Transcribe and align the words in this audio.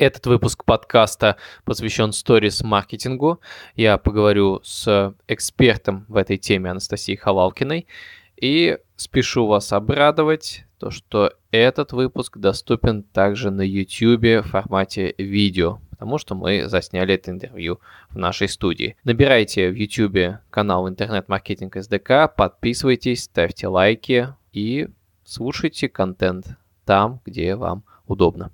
Этот 0.00 0.24
выпуск 0.24 0.64
подкаста 0.64 1.36
посвящен 1.66 2.12
сторис-маркетингу. 2.12 3.38
Я 3.76 3.98
поговорю 3.98 4.62
с 4.64 5.14
экспертом 5.28 6.06
в 6.08 6.16
этой 6.16 6.38
теме 6.38 6.70
Анастасией 6.70 7.18
Хавалкиной. 7.18 7.86
И 8.40 8.78
спешу 8.96 9.46
вас 9.46 9.74
обрадовать, 9.74 10.64
то 10.78 10.90
что 10.90 11.34
этот 11.50 11.92
выпуск 11.92 12.38
доступен 12.38 13.02
также 13.02 13.50
на 13.50 13.60
YouTube 13.60 14.42
в 14.42 14.48
формате 14.48 15.14
видео, 15.18 15.80
потому 15.90 16.16
что 16.16 16.34
мы 16.34 16.66
засняли 16.66 17.12
это 17.12 17.30
интервью 17.30 17.78
в 18.08 18.16
нашей 18.16 18.48
студии. 18.48 18.96
Набирайте 19.04 19.68
в 19.68 19.74
YouTube 19.74 20.38
канал 20.48 20.88
Интернет-маркетинг 20.88 21.76
СДК, 21.76 22.34
подписывайтесь, 22.34 23.24
ставьте 23.24 23.68
лайки 23.68 24.28
и 24.54 24.88
слушайте 25.24 25.90
контент 25.90 26.56
там, 26.86 27.20
где 27.26 27.54
вам 27.54 27.84
удобно. 28.06 28.50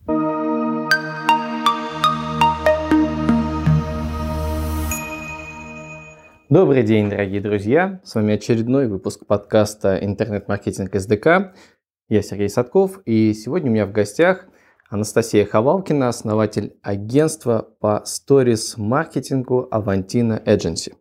Добрый 6.49 6.85
день, 6.85 7.11
дорогие 7.11 7.41
друзья! 7.41 8.01
С 8.05 8.15
вами 8.15 8.35
очередной 8.35 8.87
выпуск 8.87 9.27
подкаста 9.27 9.99
«Интернет-маркетинг 10.01 10.95
СДК». 10.95 11.53
Я 12.09 12.23
Сергей 12.23 12.49
Садков, 12.49 13.01
и 13.05 13.35
сегодня 13.35 13.69
у 13.69 13.75
меня 13.75 13.85
в 13.85 13.91
гостях 13.91 14.47
Анастасия 14.89 15.45
Ховалкина, 15.45 16.09
основатель 16.09 16.79
агентства 16.83 17.69
по 17.81 18.03
сторис-маркетингу 18.05 19.69
Avantina 19.73 20.41
Agency. 20.45 20.95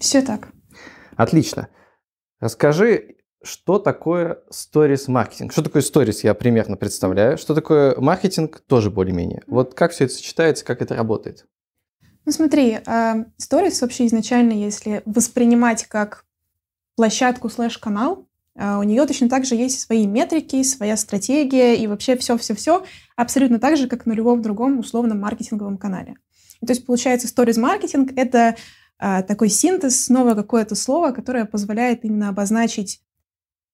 Все 0.00 0.22
так. 0.22 0.48
Отлично. 1.14 1.68
Расскажи, 2.40 3.16
что 3.42 3.78
такое 3.78 4.38
сторис-маркетинг? 4.48 5.52
Что 5.52 5.62
такое 5.62 5.82
сторис, 5.82 6.24
я 6.24 6.32
примерно 6.32 6.78
представляю. 6.78 7.36
Что 7.36 7.54
такое 7.54 8.00
маркетинг, 8.00 8.62
тоже 8.66 8.90
более-менее. 8.90 9.42
Вот 9.46 9.74
как 9.74 9.90
все 9.90 10.04
это 10.04 10.14
сочетается, 10.14 10.64
как 10.64 10.80
это 10.80 10.94
работает? 10.94 11.44
Ну 12.26 12.32
смотри, 12.32 12.80
сторис 13.38 13.80
вообще 13.80 14.06
изначально, 14.06 14.52
если 14.52 15.02
воспринимать 15.06 15.86
как 15.86 16.24
площадку 16.96 17.48
слэш-канал, 17.48 18.26
а, 18.58 18.78
у 18.78 18.82
нее 18.82 19.06
точно 19.06 19.28
так 19.28 19.44
же 19.44 19.54
есть 19.54 19.80
свои 19.80 20.06
метрики, 20.06 20.62
своя 20.62 20.96
стратегия 20.96 21.76
и 21.76 21.86
вообще 21.86 22.16
все-все-все 22.16 22.84
абсолютно 23.14 23.58
так 23.58 23.76
же, 23.76 23.86
как 23.86 24.06
на 24.06 24.12
любом 24.12 24.42
другом 24.42 24.78
условном 24.78 25.20
маркетинговом 25.20 25.78
канале. 25.78 26.16
то 26.60 26.72
есть 26.72 26.86
получается 26.86 27.28
stories 27.28 27.60
маркетинг 27.60 28.12
это 28.16 28.56
а, 28.98 29.22
такой 29.22 29.50
синтез, 29.50 30.08
новое 30.08 30.34
какое-то 30.34 30.74
слово, 30.74 31.12
которое 31.12 31.44
позволяет 31.44 32.04
именно 32.04 32.30
обозначить 32.30 33.02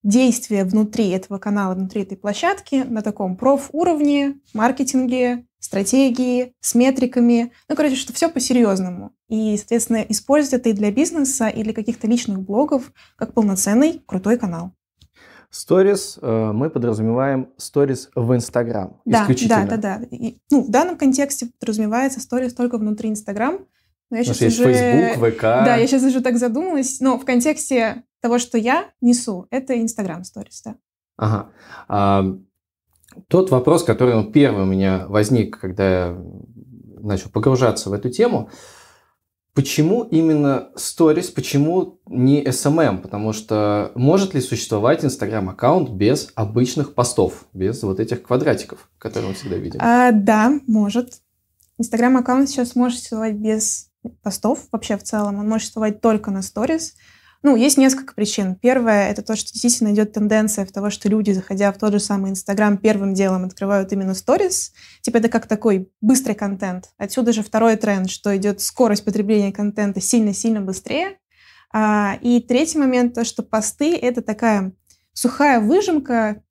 действия 0.03 0.65
внутри 0.65 1.11
этого 1.11 1.39
канала, 1.39 1.75
внутри 1.75 2.03
этой 2.03 2.17
площадки 2.17 2.85
на 2.87 3.03
таком 3.03 3.37
проф-уровне, 3.37 4.41
маркетинге, 4.55 5.47
стратегии, 5.59 6.55
с 6.61 6.75
метриками. 6.75 7.53
Ну, 7.69 7.77
короче, 7.77 7.97
что 7.97 8.13
все 8.13 8.29
по-серьезному. 8.29 9.13
И, 9.29 9.57
соответственно, 9.57 10.05
использовать 10.09 10.61
это 10.61 10.71
и 10.71 10.73
для 10.73 10.91
бизнеса, 10.91 11.49
и 11.49 11.63
для 11.63 11.73
каких-то 11.73 12.07
личных 12.07 12.41
блогов, 12.41 12.93
как 13.17 13.33
полноценный 13.35 14.03
крутой 14.05 14.39
канал. 14.39 14.73
Сторис 15.51 16.19
э, 16.21 16.53
мы 16.53 16.71
подразумеваем 16.71 17.51
сторис 17.59 18.11
в 18.15 18.35
Инстаграм 18.35 19.01
да, 19.05 19.23
исключительно. 19.23 19.67
Да, 19.67 19.77
да, 19.77 19.99
да. 19.99 20.07
И, 20.11 20.39
ну, 20.51 20.63
в 20.63 20.71
данном 20.71 20.97
контексте 20.97 21.51
подразумевается 21.61 22.21
сторис 22.21 22.55
только 22.55 22.79
внутри 22.79 23.11
Инстаграм. 23.11 23.59
Но 24.13 24.19
я 24.19 24.25
сейчас 24.25 24.43
есть 24.43 24.61
уже... 24.61 24.75
Facebook, 24.75 25.33
ВК. 25.33 25.41
Да, 25.41 25.77
я 25.77 25.87
сейчас 25.87 26.03
уже 26.03 26.21
так 26.21 26.37
задумалась. 26.37 27.01
Но 27.01 27.19
в 27.19 27.25
контексте 27.25 28.03
того, 28.21 28.39
что 28.39 28.59
я 28.59 28.91
несу, 29.01 29.47
это 29.51 29.81
Инстаграм 29.81 30.23
сторис, 30.23 30.61
да. 30.63 30.77
Ага. 31.17 31.49
А, 31.89 32.37
тот 33.29 33.51
вопрос, 33.51 33.85
который 33.85 34.15
ну, 34.15 34.31
первый 34.31 34.65
у 34.65 34.67
меня 34.67 35.07
возник, 35.09 35.59
когда 35.59 36.09
я 36.09 36.23
начал 37.01 37.31
погружаться 37.31 37.89
в 37.89 37.95
эту 37.95 38.11
тему, 38.11 38.51
почему 39.55 40.03
именно 40.03 40.69
сторис, 40.77 41.31
почему 41.31 41.99
не 42.07 42.45
SMM? 42.45 42.99
Потому 42.99 43.33
что 43.33 43.93
может 43.95 44.35
ли 44.35 44.43
существовать 44.43 45.07
Инстаграм-аккаунт 45.07 45.89
без 45.89 46.33
обычных 46.35 46.95
постов, 46.95 47.47
без 47.55 47.83
вот 47.83 47.99
этих 47.99 48.25
квадратиков, 48.25 48.91
которые 48.99 49.31
мы 49.31 49.35
всегда 49.37 49.57
видим? 49.57 49.81
А, 49.83 50.13
да, 50.13 50.53
может. 50.67 51.23
Инстаграм-аккаунт 51.79 52.51
сейчас 52.51 52.77
может 52.77 52.99
существовать 52.99 53.37
без 53.37 53.91
постов 54.23 54.67
вообще 54.73 54.97
в 54.97 55.03
целом. 55.03 55.39
Он 55.39 55.49
может 55.49 55.63
существовать 55.63 56.01
только 56.01 56.31
на 56.31 56.43
сторис. 56.43 56.95
Ну, 57.45 57.57
есть 57.57 57.77
несколько 57.77 58.15
причин. 58.15 58.55
Первое— 58.55 59.09
это 59.11 59.23
то, 59.23 59.35
что 59.35 59.51
действительно 59.53 59.93
идет 59.93 60.13
тенденция 60.13 60.65
в 60.65 60.71
того, 60.71 60.91
что 60.91 61.09
люди, 61.09 61.33
заходя 61.33 61.73
в 61.73 61.79
тот 61.79 61.93
же 61.93 61.99
самый 61.99 62.31
Инстаграм, 62.31 62.79
первым 62.79 63.15
делом 63.15 63.45
открывают 63.45 63.93
именно 63.93 64.15
сторис. 64.15 64.73
Типа 65.01 65.17
это 65.17 65.29
как 65.29 65.47
такой 65.47 65.91
быстрый 66.01 66.35
контент. 66.35 66.91
Отсюда 66.99 67.33
же 67.33 67.43
второй 67.43 67.75
тренд, 67.77 68.11
что 68.11 68.37
идет 68.37 68.61
скорость 68.61 69.05
потребления 69.05 69.51
контента 69.51 70.01
сильно-сильно 70.01 70.61
быстрее. 70.61 71.19
А, 71.73 72.17
и 72.21 72.41
третий 72.41 72.79
момент— 72.79 73.15
то, 73.15 73.25
что 73.25 73.43
посты— 73.43 73.97
это 74.01 74.23
такая 74.23 74.73
сухая 75.13 75.59
выжимка, 75.59 76.43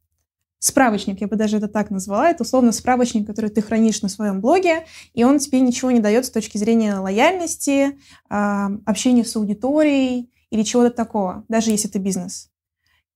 справочник, 0.61 1.19
я 1.21 1.27
бы 1.27 1.35
даже 1.35 1.57
это 1.57 1.67
так 1.67 1.89
назвала. 1.89 2.29
Это 2.29 2.43
условно 2.43 2.71
справочник, 2.71 3.25
который 3.25 3.49
ты 3.49 3.61
хранишь 3.61 4.01
на 4.03 4.09
своем 4.09 4.41
блоге, 4.41 4.85
и 5.13 5.23
он 5.23 5.39
тебе 5.39 5.59
ничего 5.59 5.89
не 5.89 5.99
дает 5.99 6.25
с 6.25 6.29
точки 6.29 6.57
зрения 6.57 6.99
лояльности, 6.99 7.97
а, 8.29 8.69
общения 8.85 9.25
с 9.25 9.35
аудиторией, 9.35 10.31
или 10.51 10.63
чего-то 10.63 10.91
такого, 10.91 11.45
даже 11.49 11.71
если 11.71 11.89
это 11.89 11.97
бизнес. 11.97 12.49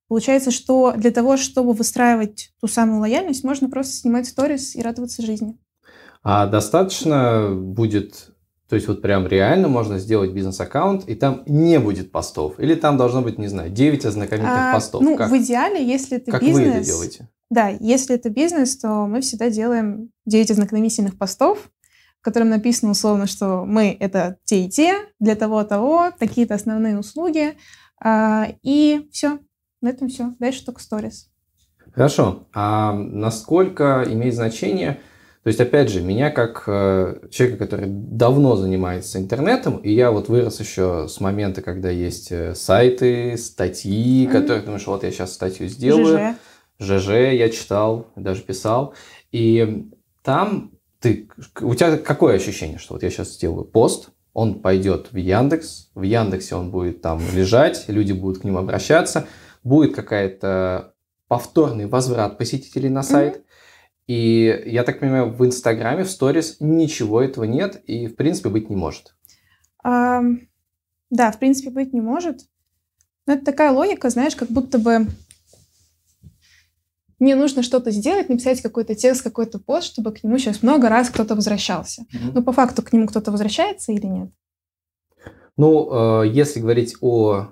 Получается, 0.08 0.50
что 0.50 0.94
для 0.96 1.12
того, 1.12 1.38
чтобы 1.38 1.74
выстраивать 1.74 2.52
ту 2.60 2.68
самую 2.68 3.00
лояльность, 3.02 3.44
можно 3.44 3.70
просто 3.70 3.94
снимать 3.94 4.28
сторис 4.28 4.76
и 4.76 4.82
радоваться 4.82 5.22
жизни. 5.22 5.58
А 6.24 6.48
достаточно 6.48 7.54
будет, 7.54 8.30
то 8.68 8.76
есть 8.76 8.88
вот 8.88 9.04
прям 9.04 9.28
реально 9.28 9.68
можно 9.68 10.00
сделать 10.00 10.32
бизнес-аккаунт, 10.32 11.08
и 11.08 11.14
там 11.14 11.44
не 11.46 11.80
будет 11.80 12.12
постов? 12.12 12.60
Или 12.60 12.74
там 12.74 12.98
должно 12.98 13.22
быть, 13.22 13.38
не 13.38 13.48
знаю, 13.48 13.70
9 13.70 14.06
ознакомительных 14.06 14.72
а, 14.72 14.74
постов? 14.74 15.02
Ну, 15.04 15.16
как? 15.16 15.30
в 15.30 15.38
идеале, 15.38 15.86
если 15.86 16.18
это 16.18 16.32
как 16.32 16.42
бизнес... 16.42 16.66
Как 16.66 16.74
вы 16.74 16.80
это 16.80 16.86
делаете? 16.86 17.30
Да, 17.56 17.70
если 17.70 18.16
это 18.16 18.30
бизнес, 18.30 18.76
то 18.78 19.08
мы 19.08 19.22
всегда 19.22 19.50
делаем 19.50 20.10
9 20.26 20.52
ознакомительных 20.52 21.18
постов, 21.18 21.72
в 22.20 22.22
котором 22.22 22.50
написано 22.50 22.92
условно, 22.92 23.28
что 23.28 23.64
мы 23.64 23.96
это 23.98 24.36
те 24.44 24.66
и 24.66 24.70
те, 24.70 24.96
для 25.22 25.38
того-того, 25.38 26.12
такие-то 26.20 26.56
основные 26.56 27.00
услуги. 27.00 27.54
А, 28.04 28.50
и 28.62 29.08
все, 29.14 29.40
на 29.80 29.88
этом 29.88 30.10
все. 30.10 30.34
Дальше 30.38 30.66
только 30.66 30.82
сторис. 30.82 31.30
Хорошо. 31.94 32.50
А 32.54 32.92
насколько 32.92 34.04
имеет 34.06 34.36
значение, 34.36 35.00
то 35.44 35.48
есть, 35.48 35.62
опять 35.62 35.90
же, 35.90 36.02
меня 36.02 36.32
как 36.32 36.66
э, 36.68 37.30
человека, 37.32 37.64
который 37.64 37.86
давно 37.88 38.58
занимается 38.58 39.18
интернетом, 39.18 39.78
и 39.78 39.94
я 39.94 40.12
вот 40.12 40.28
вырос 40.28 40.60
еще 40.60 41.08
с 41.08 41.22
момента, 41.22 41.62
когда 41.62 41.90
есть 41.90 42.34
э, 42.34 42.54
сайты, 42.54 43.38
статьи, 43.38 44.26
mm-hmm. 44.26 44.32
которые 44.32 44.62
думаешь, 44.64 44.88
вот 44.88 45.04
я 45.06 45.12
сейчас 45.12 45.32
статью 45.32 45.70
сделаю. 45.70 46.18
ЖЖ. 46.18 46.38
ЖЖ 46.80 47.10
я 47.34 47.50
читал, 47.50 48.08
даже 48.16 48.42
писал. 48.42 48.94
И 49.32 49.90
там 50.24 50.72
ты, 51.00 51.30
у 51.62 51.76
тебя 51.76 51.98
какое 51.98 52.36
ощущение, 52.36 52.78
что 52.78 52.94
вот 52.94 53.04
я 53.04 53.10
сейчас 53.10 53.34
сделаю 53.34 53.66
пост, 53.66 54.10
он 54.34 54.62
пойдет 54.62 55.12
в 55.12 55.16
Яндекс, 55.16 55.92
в 55.96 56.02
Яндексе 56.02 56.56
он 56.56 56.72
будет 56.72 57.02
там 57.02 57.22
лежать, 57.34 57.86
люди 57.88 58.12
будут 58.12 58.42
к 58.42 58.44
нему 58.44 58.58
обращаться, 58.58 59.28
будет 59.64 59.96
какая-то 59.96 60.94
повторный 61.28 61.86
возврат 61.86 62.38
посетителей 62.38 62.90
на 62.90 63.04
сайт. 63.04 63.38
Mm-hmm. 63.38 63.42
И 64.08 64.64
я 64.68 64.84
так 64.84 65.00
понимаю, 65.00 65.34
в 65.34 65.44
Инстаграме, 65.46 66.04
в 66.04 66.12
сторис 66.12 66.58
ничего 66.60 67.22
этого 67.22 67.46
нет 67.46 67.82
и, 67.88 68.08
в 68.08 68.16
принципе, 68.16 68.50
быть 68.50 68.70
не 68.70 68.76
может. 68.76 69.16
А, 69.84 70.22
да, 71.10 71.32
в 71.32 71.40
принципе, 71.40 71.72
быть 71.72 71.94
не 71.94 72.02
может. 72.02 72.42
Но 73.26 73.34
это 73.34 73.46
такая 73.46 73.72
логика, 73.72 74.10
знаешь, 74.10 74.36
как 74.36 74.50
будто 74.50 74.78
бы 74.78 75.08
мне 77.20 77.36
нужно 77.36 77.64
что-то 77.64 77.92
сделать, 77.92 78.30
написать 78.30 78.62
какой-то 78.62 78.96
текст, 78.96 79.24
какой-то 79.24 79.60
пост, 79.60 79.88
чтобы 79.88 80.12
к 80.12 80.24
нему 80.24 80.38
сейчас 80.38 80.64
много 80.64 80.90
раз 80.90 81.10
кто-то 81.10 81.36
возвращался. 81.36 82.02
Mm-hmm. 82.04 82.32
Но 82.34 82.44
по 82.44 82.52
факту 82.52 82.82
к 82.82 82.92
нему 82.92 83.08
кто-то 83.08 83.32
возвращается 83.32 83.92
или 83.92 84.06
нет? 84.06 84.30
Ну, 85.58 86.24
э, 86.24 86.28
если 86.28 86.60
говорить 86.60 86.96
о 87.02 87.48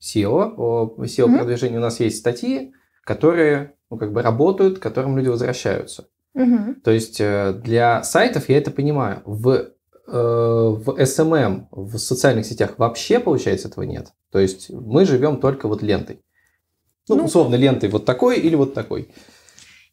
SEO, 0.00 0.54
о 0.56 0.94
SEO-продвижении, 0.98 1.76
mm-hmm. 1.76 1.78
у 1.78 1.82
нас 1.82 2.00
есть 2.00 2.18
статьи, 2.18 2.72
которые 3.02 3.74
ну, 3.90 3.96
как 3.96 4.12
бы 4.12 4.22
работают, 4.22 4.78
к 4.78 4.82
которым 4.82 5.16
люди 5.16 5.28
возвращаются. 5.28 6.08
Mm-hmm. 6.36 6.80
То 6.84 6.90
есть 6.92 7.20
э, 7.20 7.52
для 7.64 8.02
сайтов 8.04 8.48
я 8.48 8.58
это 8.58 8.70
понимаю. 8.70 9.22
В, 9.24 9.50
э, 9.50 9.70
в 10.06 10.90
SMM, 10.90 11.66
в 11.72 11.98
социальных 11.98 12.46
сетях 12.46 12.74
вообще, 12.78 13.18
получается, 13.18 13.66
этого 13.68 13.82
нет. 13.82 14.12
То 14.30 14.38
есть 14.38 14.70
мы 14.70 15.04
живем 15.04 15.40
только 15.40 15.66
вот 15.66 15.82
лентой. 15.82 16.22
Ну, 17.16 17.22
ну, 17.22 17.24
условно, 17.26 17.54
лентой 17.54 17.88
вот 17.88 18.04
такой 18.04 18.38
или 18.38 18.54
вот 18.54 18.74
такой. 18.74 19.08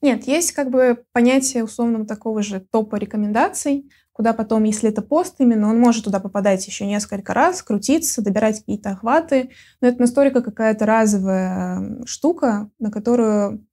Нет, 0.01 0.27
есть 0.27 0.51
как 0.51 0.69
бы 0.69 1.03
понятие 1.13 1.63
условно 1.63 2.05
такого 2.05 2.43
же 2.43 2.59
топа 2.59 2.97
рекомендаций, 2.97 3.89
куда 4.11 4.33
потом, 4.33 4.63
если 4.63 4.89
это 4.89 5.01
пост 5.01 5.35
именно, 5.39 5.69
он 5.69 5.79
может 5.79 6.05
туда 6.05 6.19
попадать 6.19 6.65
еще 6.67 6.85
несколько 6.85 7.33
раз, 7.33 7.61
крутиться, 7.61 8.21
добирать 8.21 8.59
какие-то 8.59 8.91
охваты. 8.91 9.49
Но 9.81 9.87
это 9.87 9.99
настолько 9.99 10.41
какая-то 10.41 10.85
разовая 10.85 12.05
штука, 12.05 12.69
на 12.79 12.91
которую 12.91 13.65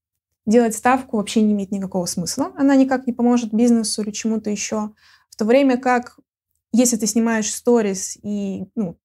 делать 0.44 0.74
ставку 0.74 1.18
вообще 1.18 1.42
не 1.42 1.52
имеет 1.52 1.70
никакого 1.70 2.06
смысла. 2.06 2.52
Она 2.56 2.74
никак 2.74 3.06
не 3.06 3.12
поможет 3.12 3.52
бизнесу 3.52 4.02
или 4.02 4.10
чему-то 4.10 4.50
еще. 4.50 4.92
В 5.30 5.36
то 5.36 5.44
время 5.44 5.76
как, 5.76 6.18
если 6.72 6.96
ты 6.96 7.06
снимаешь 7.06 7.52
сторис 7.52 8.18
и 8.22 8.64
ну, 8.74 8.98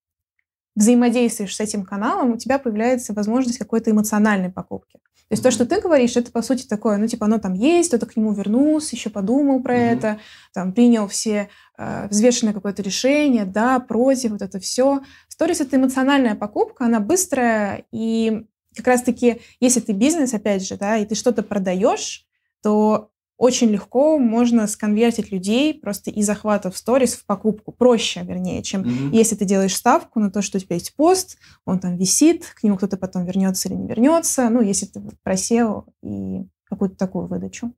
взаимодействуешь 0.77 1.55
с 1.55 1.59
этим 1.59 1.83
каналом, 1.83 2.33
у 2.33 2.37
тебя 2.37 2.59
появляется 2.59 3.11
возможность 3.13 3.57
какой-то 3.57 3.89
эмоциональной 3.89 4.51
покупки. 4.51 4.99
То 5.27 5.33
есть 5.33 5.43
то, 5.43 5.51
что 5.51 5.65
ты 5.65 5.81
говоришь, 5.81 6.15
это 6.15 6.31
по 6.31 6.41
сути 6.41 6.67
такое, 6.67 6.97
ну 6.97 7.07
типа 7.07 7.25
оно 7.25 7.39
там 7.39 7.53
есть, 7.53 7.89
кто-то 7.89 8.05
к 8.05 8.15
нему 8.15 8.31
вернулся, 8.31 8.95
еще 8.95 9.09
подумал 9.09 9.61
про 9.61 9.75
mm-hmm. 9.75 9.97
это, 9.97 10.19
там 10.53 10.71
принял 10.71 11.07
все 11.07 11.49
э, 11.77 12.07
взвешенное 12.09 12.53
какое-то 12.53 12.83
решение, 12.83 13.43
да, 13.43 13.79
против, 13.79 14.31
вот 14.31 14.41
это 14.43 14.59
все. 14.59 15.01
Сторис 15.27 15.59
это 15.59 15.75
эмоциональная 15.75 16.35
покупка, 16.35 16.85
она 16.85 16.99
быстрая 16.99 17.83
и 17.91 18.45
как 18.75 18.87
раз-таки, 18.87 19.41
если 19.59 19.79
ты 19.79 19.93
бизнес, 19.93 20.35
опять 20.35 20.65
же, 20.65 20.77
да, 20.77 20.97
и 20.97 21.05
ты 21.05 21.15
что-то 21.15 21.41
продаешь, 21.41 22.25
то 22.61 23.09
очень 23.37 23.69
легко 23.69 24.17
можно 24.17 24.67
сконвертить 24.67 25.31
людей 25.31 25.73
просто 25.73 26.09
из 26.09 26.25
захвата 26.25 26.71
в 26.71 26.77
сторис 26.77 27.13
в 27.13 27.25
покупку. 27.25 27.71
Проще, 27.71 28.23
вернее, 28.23 28.63
чем 28.63 28.81
mm-hmm. 28.81 29.09
если 29.13 29.35
ты 29.35 29.45
делаешь 29.45 29.75
ставку 29.75 30.19
на 30.19 30.31
то, 30.31 30.41
что 30.41 30.57
у 30.57 30.61
тебя 30.61 30.75
есть 30.75 30.95
пост, 30.95 31.37
он 31.65 31.79
там 31.79 31.97
висит, 31.97 32.45
к 32.45 32.63
нему 32.63 32.77
кто-то 32.77 32.97
потом 32.97 33.25
вернется 33.25 33.69
или 33.69 33.75
не 33.75 33.87
вернется. 33.87 34.49
Ну, 34.49 34.61
если 34.61 34.87
ты 34.87 35.01
просел 35.23 35.85
и 36.01 36.45
какую-то 36.65 36.97
такую 36.97 37.27
выдачу. 37.27 37.73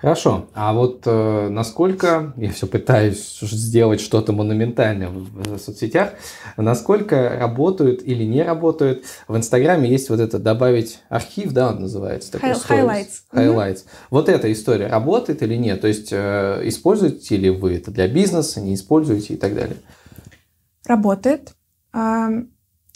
Хорошо. 0.00 0.48
А 0.54 0.72
вот 0.74 1.02
э, 1.06 1.48
насколько, 1.48 2.32
я 2.36 2.52
все 2.52 2.68
пытаюсь 2.68 3.40
сделать 3.40 4.00
что-то 4.00 4.32
монументальное 4.32 5.08
в, 5.08 5.56
в 5.56 5.58
соцсетях, 5.58 6.12
насколько 6.56 7.36
работают 7.36 8.02
или 8.04 8.22
не 8.22 8.44
работают. 8.44 9.04
В 9.26 9.36
Инстаграме 9.36 9.90
есть 9.90 10.08
вот 10.08 10.20
это 10.20 10.38
добавить 10.38 11.00
архив, 11.08 11.52
да, 11.52 11.70
он 11.70 11.80
называется. 11.80 12.30
Такой 12.30 12.50
highlights. 12.50 13.08
Highlights. 13.32 13.74
Mm-hmm. 13.74 14.06
Вот 14.10 14.28
эта 14.28 14.52
история 14.52 14.86
работает 14.86 15.42
или 15.42 15.56
нет? 15.56 15.80
То 15.80 15.88
есть 15.88 16.10
э, 16.12 16.60
используете 16.62 17.36
ли 17.36 17.50
вы 17.50 17.74
это 17.74 17.90
для 17.90 18.06
бизнеса, 18.06 18.60
не 18.60 18.74
используете 18.74 19.34
и 19.34 19.36
так 19.36 19.56
далее? 19.56 19.78
Работает. 20.86 21.54
А, 21.92 22.28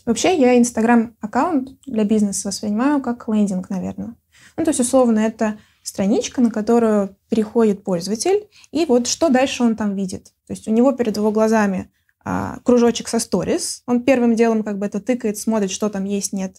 вообще 0.06 0.38
я 0.38 0.56
Инстаграм-аккаунт 0.56 1.70
для 1.84 2.04
бизнеса 2.04 2.46
воспринимаю 2.46 3.02
как 3.02 3.26
лендинг, 3.26 3.70
наверное. 3.70 4.14
Ну, 4.56 4.64
то 4.64 4.70
есть, 4.70 4.80
условно, 4.80 5.18
это 5.18 5.56
страничка, 5.82 6.40
на 6.40 6.50
которую 6.50 7.16
переходит 7.28 7.84
пользователь, 7.84 8.48
и 8.70 8.84
вот 8.84 9.06
что 9.06 9.28
дальше 9.28 9.62
он 9.62 9.76
там 9.76 9.94
видит. 9.94 10.26
То 10.46 10.52
есть 10.52 10.68
у 10.68 10.70
него 10.70 10.92
перед 10.92 11.16
его 11.16 11.30
глазами 11.30 11.90
а, 12.24 12.58
кружочек 12.64 13.08
со 13.08 13.18
сторис, 13.18 13.82
он 13.86 14.02
первым 14.04 14.34
делом 14.34 14.62
как 14.62 14.78
бы 14.78 14.86
это 14.86 15.00
тыкает, 15.00 15.38
смотрит, 15.38 15.70
что 15.70 15.88
там 15.88 16.04
есть, 16.04 16.32
нет. 16.32 16.56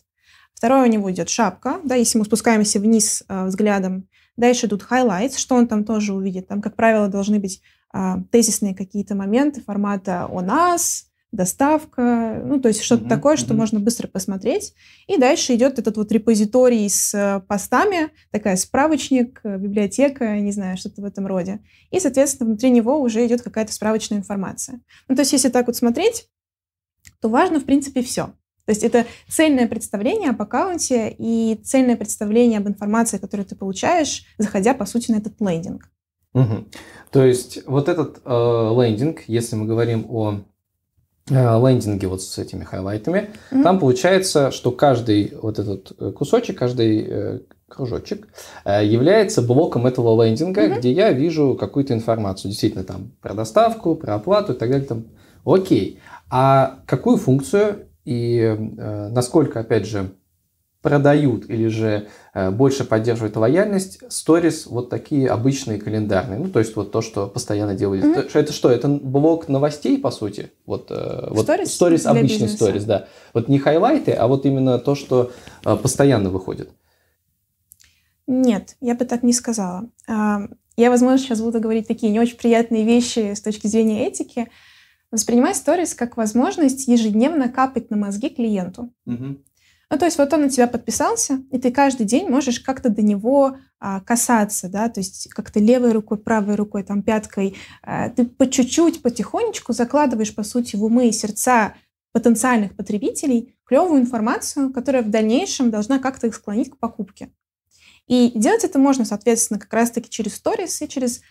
Второе 0.54 0.84
у 0.84 0.92
него 0.92 1.12
идет 1.12 1.30
шапка, 1.30 1.80
да, 1.84 1.96
если 1.96 2.18
мы 2.18 2.25
спускаемся 2.25 2.80
вниз 2.80 3.24
а, 3.28 3.46
взглядом. 3.46 4.08
Дальше 4.36 4.66
идут 4.66 4.86
highlights, 4.90 5.38
что 5.38 5.56
он 5.56 5.68
там 5.68 5.84
тоже 5.84 6.14
увидит. 6.14 6.48
Там, 6.48 6.62
как 6.62 6.75
правило, 6.75 7.08
должны 7.08 7.40
быть 7.40 7.62
а, 7.92 8.22
тезисные 8.31 8.75
какие-то 8.75 9.16
моменты 9.16 9.62
формата 9.62 10.28
«о 10.30 10.42
нас», 10.42 11.08
доставка, 11.34 12.42
ну, 12.46 12.60
то 12.62 12.70
есть 12.70 12.82
что-то 12.82 13.06
mm-hmm. 13.06 13.10
такое, 13.10 13.36
что 13.36 13.54
mm-hmm. 13.54 13.58
можно 13.58 13.80
быстро 13.80 14.08
посмотреть. 14.08 14.74
И 15.08 15.18
дальше 15.18 15.56
идет 15.56 15.80
этот 15.80 15.98
вот 15.98 16.12
репозиторий 16.12 16.88
с 16.90 17.44
постами, 17.48 18.12
такая 18.32 18.56
справочник, 18.56 19.42
э, 19.44 19.58
библиотека, 19.58 20.40
не 20.40 20.52
знаю, 20.52 20.78
что-то 20.78 21.02
в 21.02 21.06
этом 21.06 21.28
роде. 21.28 21.60
И, 21.92 22.00
соответственно, 22.00 22.50
внутри 22.50 22.70
него 22.70 23.02
уже 23.02 23.26
идет 23.26 23.42
какая-то 23.42 23.74
справочная 23.74 24.20
информация. 24.20 24.80
Ну, 25.10 25.16
то 25.16 25.22
есть 25.22 25.34
если 25.34 25.50
так 25.50 25.68
вот 25.68 25.76
смотреть, 25.76 26.30
то 27.20 27.30
важно, 27.30 27.60
в 27.60 27.66
принципе, 27.66 28.02
все. 28.04 28.34
То 28.66 28.70
есть 28.70 28.84
это 28.84 29.06
цельное 29.28 29.68
представление 29.68 30.30
об 30.30 30.42
аккаунте 30.42 31.14
и 31.18 31.60
цельное 31.64 31.98
представление 31.98 32.60
об 32.60 32.68
информации, 32.68 33.18
которую 33.18 33.46
ты 33.46 33.56
получаешь, 33.56 34.24
заходя, 34.38 34.74
по 34.74 34.86
сути, 34.86 35.12
на 35.12 35.18
этот 35.18 35.42
лендинг. 35.42 35.90
Угу. 36.34 36.66
То 37.12 37.24
есть 37.24 37.66
вот 37.68 37.90
этот 37.90 38.22
э, 38.24 38.30
лендинг, 38.30 39.24
если 39.28 39.56
мы 39.56 39.66
говорим 39.66 40.06
о 40.10 40.44
лендинги 41.30 42.06
вот 42.06 42.22
с 42.22 42.38
этими 42.38 42.64
хайлайтами, 42.64 43.30
mm-hmm. 43.52 43.64
там 43.64 43.80
получается, 43.80 44.52
что 44.52 44.72
каждый 44.72 45.34
вот 45.42 45.60
этот 45.60 45.94
э, 46.00 46.12
кусочек, 46.12 46.58
каждый 46.58 47.06
э, 47.08 47.40
кружочек 47.70 48.28
является 48.66 49.42
блоком 49.42 49.88
этого 49.88 50.24
лендинга, 50.24 50.68
mm-hmm. 50.68 50.78
где 50.78 50.92
я 50.92 51.12
вижу 51.12 51.58
какую-то 51.60 51.94
информацию, 51.94 52.52
действительно 52.52 52.84
там 52.84 53.12
про 53.22 53.34
доставку, 53.34 53.96
про 53.96 54.16
оплату 54.16 54.54
и 54.54 54.56
так 54.56 54.70
далее. 54.70 54.88
Там. 54.88 55.06
Окей. 55.44 56.00
А 56.30 56.80
какую 56.86 57.18
функцию 57.18 57.88
и 58.06 58.40
э, 58.40 59.10
насколько, 59.10 59.62
опять 59.62 59.86
же, 59.86 60.12
продают 60.84 61.50
или 61.50 61.70
же 61.70 62.10
э, 62.34 62.52
больше 62.52 62.84
поддерживают 62.84 63.38
лояльность, 63.38 64.00
сторис 64.10 64.68
вот 64.68 64.90
такие 64.90 65.30
обычные 65.30 65.80
календарные. 65.80 66.40
Ну, 66.40 66.50
то 66.50 66.60
есть 66.60 66.76
вот 66.76 66.92
то, 66.92 67.02
что 67.02 67.28
постоянно 67.28 67.74
делают. 67.74 68.04
Mm-hmm. 68.04 68.30
Это 68.34 68.52
что? 68.52 68.70
Это 68.70 68.90
блок 68.90 69.48
новостей, 69.48 69.98
по 69.98 70.12
сути? 70.12 70.52
Вот, 70.66 70.92
э, 70.92 71.30
вот 71.32 71.50
сторис, 71.66 72.06
обычный 72.06 72.50
сторис, 72.50 72.84
да. 72.84 73.08
Вот 73.34 73.48
не 73.48 73.60
хайлайты, 73.60 74.12
а 74.12 74.28
вот 74.28 74.46
именно 74.46 74.78
то, 74.78 74.94
что 74.94 75.32
э, 75.66 75.76
постоянно 75.78 76.30
выходит. 76.30 76.70
Нет, 78.28 78.76
я 78.82 78.96
бы 78.96 79.06
так 79.06 79.24
не 79.24 79.34
сказала. 79.34 79.90
А, 80.08 80.42
я, 80.76 80.90
возможно, 80.90 81.18
сейчас 81.18 81.40
буду 81.40 81.62
говорить 81.62 81.88
такие 81.88 82.12
не 82.12 82.20
очень 82.20 82.38
приятные 82.38 82.84
вещи 82.84 83.34
с 83.34 83.42
точки 83.42 83.68
зрения 83.68 84.06
этики. 84.06 84.50
Воспринимай 85.12 85.56
сторис 85.56 85.94
как 85.94 86.18
возможность 86.18 86.90
ежедневно 86.90 87.48
капать 87.48 87.90
на 87.90 87.96
мозги 87.96 88.30
клиенту. 88.30 88.92
Угу. 89.06 89.38
Ну, 89.94 90.00
то 90.00 90.06
есть 90.06 90.18
вот 90.18 90.34
он 90.34 90.42
на 90.42 90.50
тебя 90.50 90.66
подписался, 90.66 91.44
и 91.51 91.60
ты 91.60 91.72
каждый 91.72 92.07
день 92.07 92.28
можешь 92.28 92.60
как-то 92.60 92.90
до 92.90 93.04
него 93.04 93.57
а, 93.80 94.00
касаться, 94.00 94.68
да, 94.68 94.90
то 94.90 95.00
есть 95.01 95.30
как-то 95.30 95.60
левой 95.60 95.92
рукой, 95.92 96.18
правой 96.18 96.56
рукой, 96.56 96.81
там, 96.81 97.04
пяткой. 97.04 97.56
А, 97.84 98.10
ты 98.10 98.25
по 98.25 98.50
чуть-чуть, 98.50 99.04
потихонечку 99.04 99.72
закладываешь, 99.72 100.34
по 100.34 100.42
сути, 100.42 100.75
в 100.75 100.84
умы 100.84 101.10
и 101.10 101.12
сердца 101.12 101.75
потенциальных 102.12 102.75
потребителей 102.75 103.56
клевую 103.66 104.01
информацию, 104.01 104.74
которая 104.74 105.04
в 105.04 105.12
дальнейшем 105.12 105.69
должна 105.69 106.00
как-то 106.00 106.25
их 106.25 106.34
склонить 106.34 106.72
к 106.72 106.78
покупке. 106.78 107.30
И 108.07 108.31
делать 108.34 108.63
это 108.63 108.80
можно, 108.80 109.06
соответственно, 109.06 109.60
как 109.60 109.72
раз-таки 109.72 110.10
через 110.10 110.34
сторис 110.34 110.81
и 110.81 110.89
через 110.89 111.22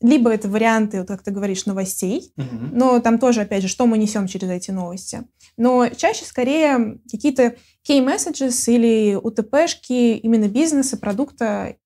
либо 0.00 0.30
это 0.30 0.48
варианты, 0.48 0.98
вот 0.98 1.08
как 1.08 1.22
ты 1.22 1.30
говоришь, 1.30 1.66
новостей, 1.66 2.32
uh-huh. 2.36 2.70
но 2.72 3.00
там 3.00 3.18
тоже, 3.18 3.42
опять 3.42 3.62
же, 3.62 3.68
что 3.68 3.86
мы 3.86 3.98
несем 3.98 4.26
через 4.26 4.48
эти 4.48 4.70
новости. 4.70 5.24
Но 5.58 5.88
чаще 5.88 6.24
скорее 6.24 6.98
какие-то 7.10 7.56
key 7.86 8.02
messages 8.02 8.72
или 8.72 9.14
УТПшки 9.14 10.16
именно 10.16 10.48
бизнеса, 10.48 10.96
продукта 10.96 11.76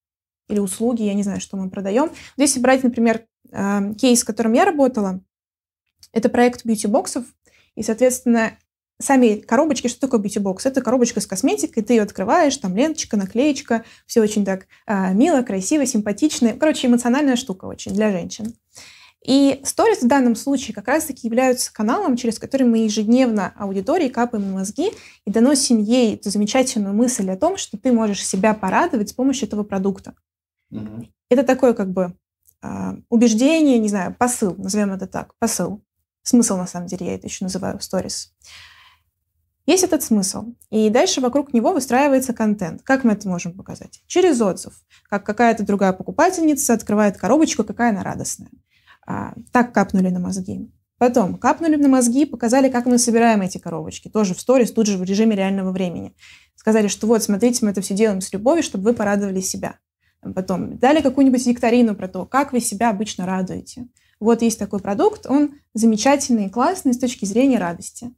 или 0.49 0.61
услуги, 0.61 1.02
я 1.02 1.14
не 1.14 1.25
знаю, 1.25 1.41
что 1.41 1.56
мы 1.56 1.70
продаем. 1.70 2.11
Если 2.37 2.61
брать, 2.61 2.85
например, 2.85 3.26
кейс, 3.99 4.20
с 4.20 4.25
которым 4.25 4.52
я 4.52 4.64
работала, 4.64 5.21
это 6.12 6.28
проект 6.28 6.64
бьюти-боксов, 6.64 7.25
и, 7.75 7.83
соответственно, 7.83 8.59
сами 9.00 9.37
коробочки, 9.37 9.88
что 9.88 10.00
такое 10.00 10.21
бьюти-бокс? 10.21 10.66
Это 10.66 10.83
коробочка 10.83 11.21
с 11.21 11.26
косметикой, 11.26 11.83
ты 11.83 11.95
ее 11.95 12.02
открываешь, 12.02 12.57
там 12.57 12.76
ленточка, 12.76 13.16
наклеечка, 13.16 13.85
все 14.07 14.21
очень 14.21 14.45
так 14.45 14.66
а, 14.87 15.12
мило, 15.12 15.42
красиво, 15.42 15.87
симпатично. 15.87 16.52
Короче, 16.52 16.87
эмоциональная 16.87 17.37
штука 17.37 17.64
очень 17.64 17.92
для 17.92 18.12
женщин. 18.12 18.54
И 19.25 19.61
сторис 19.64 20.02
в 20.02 20.07
данном 20.07 20.35
случае 20.35 20.75
как 20.75 20.88
раз-таки 20.88 21.26
являются 21.26 21.73
каналом, 21.73 22.16
через 22.16 22.38
который 22.38 22.66
мы 22.66 22.78
ежедневно 22.78 23.52
аудитории 23.57 24.09
капаем 24.09 24.49
на 24.49 24.54
мозги 24.54 24.92
и 25.26 25.30
доносим 25.30 25.78
ей 25.78 26.14
эту 26.14 26.30
замечательную 26.30 26.95
мысль 26.95 27.28
о 27.30 27.37
том, 27.37 27.59
что 27.59 27.76
ты 27.76 27.92
можешь 27.92 28.26
себя 28.26 28.54
порадовать 28.54 29.11
с 29.11 29.12
помощью 29.12 29.47
этого 29.47 29.62
продукта. 29.62 30.14
Угу. 30.71 31.09
Это 31.28 31.42
такое 31.42 31.75
как 31.75 31.90
бы 31.90 32.14
а, 32.62 32.97
убеждение, 33.11 33.78
не 33.78 33.88
знаю, 33.88 34.14
посыл, 34.19 34.54
назовем 34.57 34.92
это 34.92 35.07
так, 35.07 35.35
посыл. 35.38 35.83
Смысл, 36.23 36.57
на 36.57 36.66
самом 36.66 36.87
деле, 36.87 37.07
я 37.07 37.14
это 37.14 37.26
еще 37.26 37.45
называю 37.45 37.80
сторис. 37.80 38.35
Есть 39.67 39.85
этот 39.85 40.02
смысл. 40.02 40.55
И 40.71 40.90
дальше 40.90 41.21
вокруг 41.21 41.52
него 41.52 41.73
выстраивается 41.73 42.33
контент. 42.33 42.83
Как 42.83 43.05
мы 43.05 43.12
это 43.12 43.29
можем 43.29 43.52
показать? 43.52 44.02
Через 44.07 44.40
отзыв. 44.40 44.75
Как 45.09 45.25
какая-то 45.25 45.64
другая 45.64 45.93
покупательница 45.93 46.75
открывает 46.75 47.17
коробочку, 47.17 47.64
какая 47.64 47.90
она 47.90 48.02
радостная. 48.02 48.50
А, 49.07 49.35
так 49.52 49.73
капнули 49.73 50.09
на 50.09 50.19
мозги. 50.19 50.71
Потом 50.99 51.38
капнули 51.38 51.76
на 51.76 51.88
мозги, 51.88 52.26
показали, 52.26 52.69
как 52.69 52.85
мы 52.85 52.99
собираем 52.99 53.40
эти 53.40 53.59
коробочки. 53.59 54.09
Тоже 54.09 54.35
в 54.35 54.40
сторис, 54.40 54.71
тут 54.73 54.87
же 54.87 54.99
в 54.99 55.02
режиме 55.02 55.35
реального 55.35 55.73
времени. 55.73 56.14
Сказали, 56.57 56.88
что 56.88 57.07
вот, 57.07 57.23
смотрите, 57.23 57.64
мы 57.64 57.71
это 57.71 57.81
все 57.81 57.95
делаем 57.95 58.21
с 58.21 58.33
любовью, 58.33 58.62
чтобы 58.62 58.85
вы 58.85 58.93
порадовали 58.93 59.40
себя. 59.40 59.79
Потом 60.35 60.79
дали 60.79 61.00
какую-нибудь 61.00 61.47
викторину 61.47 61.95
про 61.95 62.09
то, 62.09 62.26
как 62.26 62.52
вы 62.52 62.61
себя 62.61 62.90
обычно 62.90 63.25
радуете. 63.25 63.88
Вот 64.21 64.43
есть 64.43 64.59
такой 64.59 64.81
продукт, 64.81 65.25
он 65.26 65.55
замечательный 65.73 66.47
и 66.47 66.50
классный 66.50 66.93
с 66.93 66.99
точки 66.99 67.25
зрения 67.25 67.59
радости. 67.59 68.12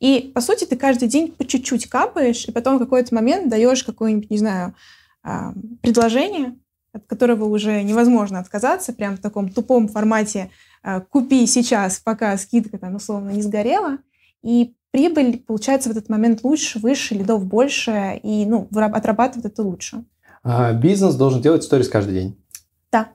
И, 0.00 0.32
по 0.34 0.40
сути, 0.40 0.64
ты 0.64 0.76
каждый 0.76 1.08
день 1.08 1.30
по 1.30 1.46
чуть-чуть 1.46 1.86
капаешь, 1.88 2.46
и 2.46 2.52
потом 2.52 2.76
в 2.76 2.78
какой-то 2.80 3.14
момент 3.14 3.50
даешь 3.50 3.84
какое-нибудь, 3.84 4.30
не 4.30 4.38
знаю, 4.38 4.74
а, 5.22 5.52
предложение, 5.82 6.56
от 6.92 7.04
которого 7.06 7.44
уже 7.44 7.82
невозможно 7.82 8.38
отказаться, 8.38 8.94
прям 8.94 9.16
в 9.16 9.20
таком 9.20 9.50
тупом 9.50 9.88
формате 9.88 10.50
а, 10.82 11.00
«купи 11.00 11.46
сейчас, 11.46 11.98
пока 11.98 12.36
скидка 12.38 12.78
там 12.78 12.94
условно 12.96 13.30
не 13.30 13.42
сгорела», 13.42 13.98
и 14.42 14.74
прибыль 14.90 15.38
получается 15.38 15.90
в 15.90 15.92
этот 15.92 16.08
момент 16.08 16.42
лучше, 16.42 16.78
выше, 16.78 17.14
лидов 17.14 17.44
больше, 17.44 18.18
и 18.22 18.46
ну, 18.46 18.68
отрабатывает 18.72 19.52
это 19.52 19.62
лучше. 19.62 20.04
А, 20.42 20.72
бизнес 20.72 21.14
должен 21.14 21.42
делать 21.42 21.62
сторис 21.62 21.88
каждый 21.88 22.14
день? 22.14 22.42
Да. 22.90 23.10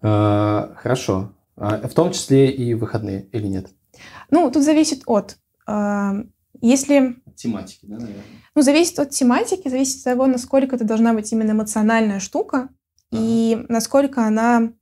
А, 0.00 0.72
хорошо. 0.76 1.32
А, 1.56 1.86
в 1.86 1.92
том 1.92 2.12
числе 2.12 2.50
и 2.50 2.72
выходные 2.72 3.26
или 3.32 3.46
нет? 3.46 3.68
Ну, 4.30 4.50
тут 4.50 4.62
зависит 4.62 5.02
от. 5.06 5.36
Если... 6.60 7.16
Тематики, 7.36 7.86
да, 7.86 7.98
наверное? 7.98 8.22
Ну, 8.54 8.62
зависит 8.62 8.98
от 8.98 9.10
тематики, 9.10 9.68
зависит 9.68 9.98
от 9.98 10.04
того, 10.04 10.26
насколько 10.26 10.74
это 10.76 10.84
должна 10.84 11.12
быть 11.12 11.30
именно 11.32 11.52
эмоциональная 11.52 12.18
штука 12.18 12.68
ага. 13.12 13.22
и 13.22 13.64
насколько 13.68 14.26
она 14.26 14.72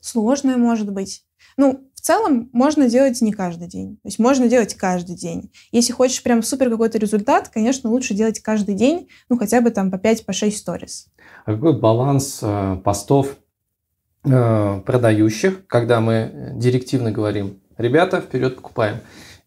сложная 0.00 0.56
может 0.56 0.90
быть. 0.90 1.26
Ну, 1.56 1.90
в 1.94 2.00
целом 2.00 2.48
можно 2.54 2.88
делать 2.88 3.20
не 3.20 3.32
каждый 3.32 3.68
день. 3.68 3.96
То 3.96 4.08
есть 4.08 4.18
можно 4.18 4.48
делать 4.48 4.72
каждый 4.74 5.16
день. 5.16 5.52
Если 5.70 5.92
хочешь 5.92 6.22
прям 6.22 6.42
супер 6.42 6.70
какой-то 6.70 6.96
результат, 6.96 7.50
конечно, 7.50 7.90
лучше 7.90 8.14
делать 8.14 8.40
каждый 8.40 8.74
день, 8.74 9.08
ну 9.28 9.36
хотя 9.36 9.60
бы 9.60 9.70
там 9.70 9.90
по 9.90 9.98
5, 9.98 10.24
по 10.24 10.32
6 10.32 10.56
сторис. 10.56 11.08
А 11.44 11.52
какой 11.52 11.78
баланс 11.78 12.38
э, 12.40 12.76
постов 12.82 13.36
э, 14.24 14.80
продающих, 14.86 15.66
когда 15.66 16.00
мы 16.00 16.54
директивно 16.54 17.12
говорим, 17.12 17.60
ребята, 17.76 18.22
вперед 18.22 18.56
покупаем, 18.56 19.00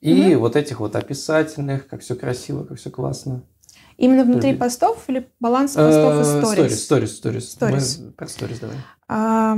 и 0.03 0.35
угу. 0.35 0.41
вот 0.41 0.57
этих 0.57 0.81
вот 0.81 0.97
описательных, 0.97 1.87
как 1.87 2.01
все 2.01 2.15
красиво, 2.15 2.65
как 2.65 2.77
все 2.77 2.91
классно. 2.91 3.45
Именно 3.97 4.25
внутри 4.25 4.49
Люди. 4.49 4.59
постов 4.59 5.05
или 5.07 5.29
баланс 5.39 5.75
постов 5.75 6.19
и 6.19 6.23
сторис? 6.23 6.83
Сторис, 6.83 7.15
сторис, 7.15 7.51
сторис. 7.51 8.01
Про 8.17 8.27
сторис 8.27 8.59
давай. 8.59 8.75
А, 9.07 9.55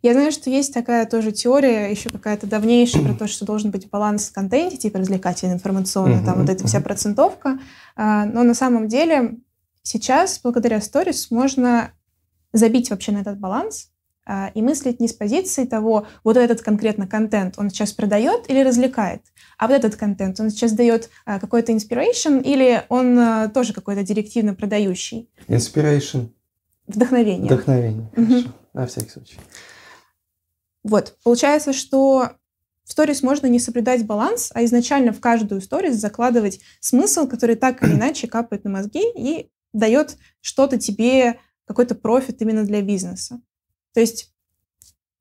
я 0.00 0.12
знаю, 0.14 0.32
что 0.32 0.48
есть 0.48 0.72
такая 0.72 1.04
тоже 1.04 1.32
теория, 1.32 1.90
еще 1.90 2.08
какая-то 2.08 2.46
давнейшая, 2.46 3.04
про 3.04 3.14
то, 3.18 3.28
что 3.28 3.44
должен 3.44 3.70
быть 3.70 3.90
баланс 3.90 4.30
в 4.30 4.32
контенте, 4.32 4.78
типа 4.78 4.98
развлекательный, 4.98 5.56
информационный, 5.56 6.24
там 6.24 6.40
вот 6.40 6.48
эта 6.48 6.66
вся 6.66 6.80
процентовка. 6.80 7.58
А, 7.94 8.24
но 8.24 8.42
на 8.42 8.54
самом 8.54 8.88
деле 8.88 9.36
сейчас, 9.82 10.40
благодаря 10.42 10.80
сторис, 10.80 11.30
можно 11.30 11.92
забить 12.54 12.88
вообще 12.88 13.12
на 13.12 13.18
этот 13.18 13.38
баланс 13.38 13.90
и 14.54 14.62
мыслить 14.62 15.00
не 15.00 15.08
с 15.08 15.12
позиции 15.12 15.64
того, 15.64 16.06
вот 16.24 16.36
этот 16.36 16.60
конкретно 16.62 17.06
контент 17.06 17.54
он 17.58 17.70
сейчас 17.70 17.92
продает 17.92 18.50
или 18.50 18.60
развлекает, 18.60 19.22
а 19.56 19.68
вот 19.68 19.74
этот 19.74 19.96
контент 19.96 20.40
он 20.40 20.50
сейчас 20.50 20.72
дает 20.72 21.10
а, 21.24 21.38
какой-то 21.38 21.72
inspiration 21.72 22.42
или 22.42 22.82
он 22.88 23.50
тоже 23.52 23.72
какой-то 23.72 24.02
директивно 24.02 24.54
продающий. 24.54 25.30
Inspiration. 25.46 26.30
Вдохновение. 26.86 27.46
Вдохновение. 27.46 28.10
Хорошо. 28.14 28.48
На 28.72 28.86
всякий 28.86 29.10
случай. 29.10 29.38
Вот, 30.82 31.16
получается, 31.24 31.72
что 31.72 32.30
в 32.84 32.92
сторис 32.92 33.22
можно 33.22 33.48
не 33.48 33.58
соблюдать 33.58 34.06
баланс, 34.06 34.52
а 34.54 34.64
изначально 34.64 35.12
в 35.12 35.20
каждую 35.20 35.60
сторис 35.60 35.96
закладывать 35.96 36.60
смысл, 36.78 37.26
который 37.26 37.56
так 37.56 37.82
или 37.82 37.94
иначе 37.94 38.28
капает 38.28 38.62
на 38.64 38.70
мозги 38.70 39.02
и 39.16 39.50
дает 39.72 40.16
что-то 40.40 40.78
тебе, 40.78 41.40
какой-то 41.64 41.96
профит 41.96 42.40
именно 42.40 42.64
для 42.64 42.82
бизнеса. 42.82 43.40
То 43.96 44.00
есть 44.00 44.30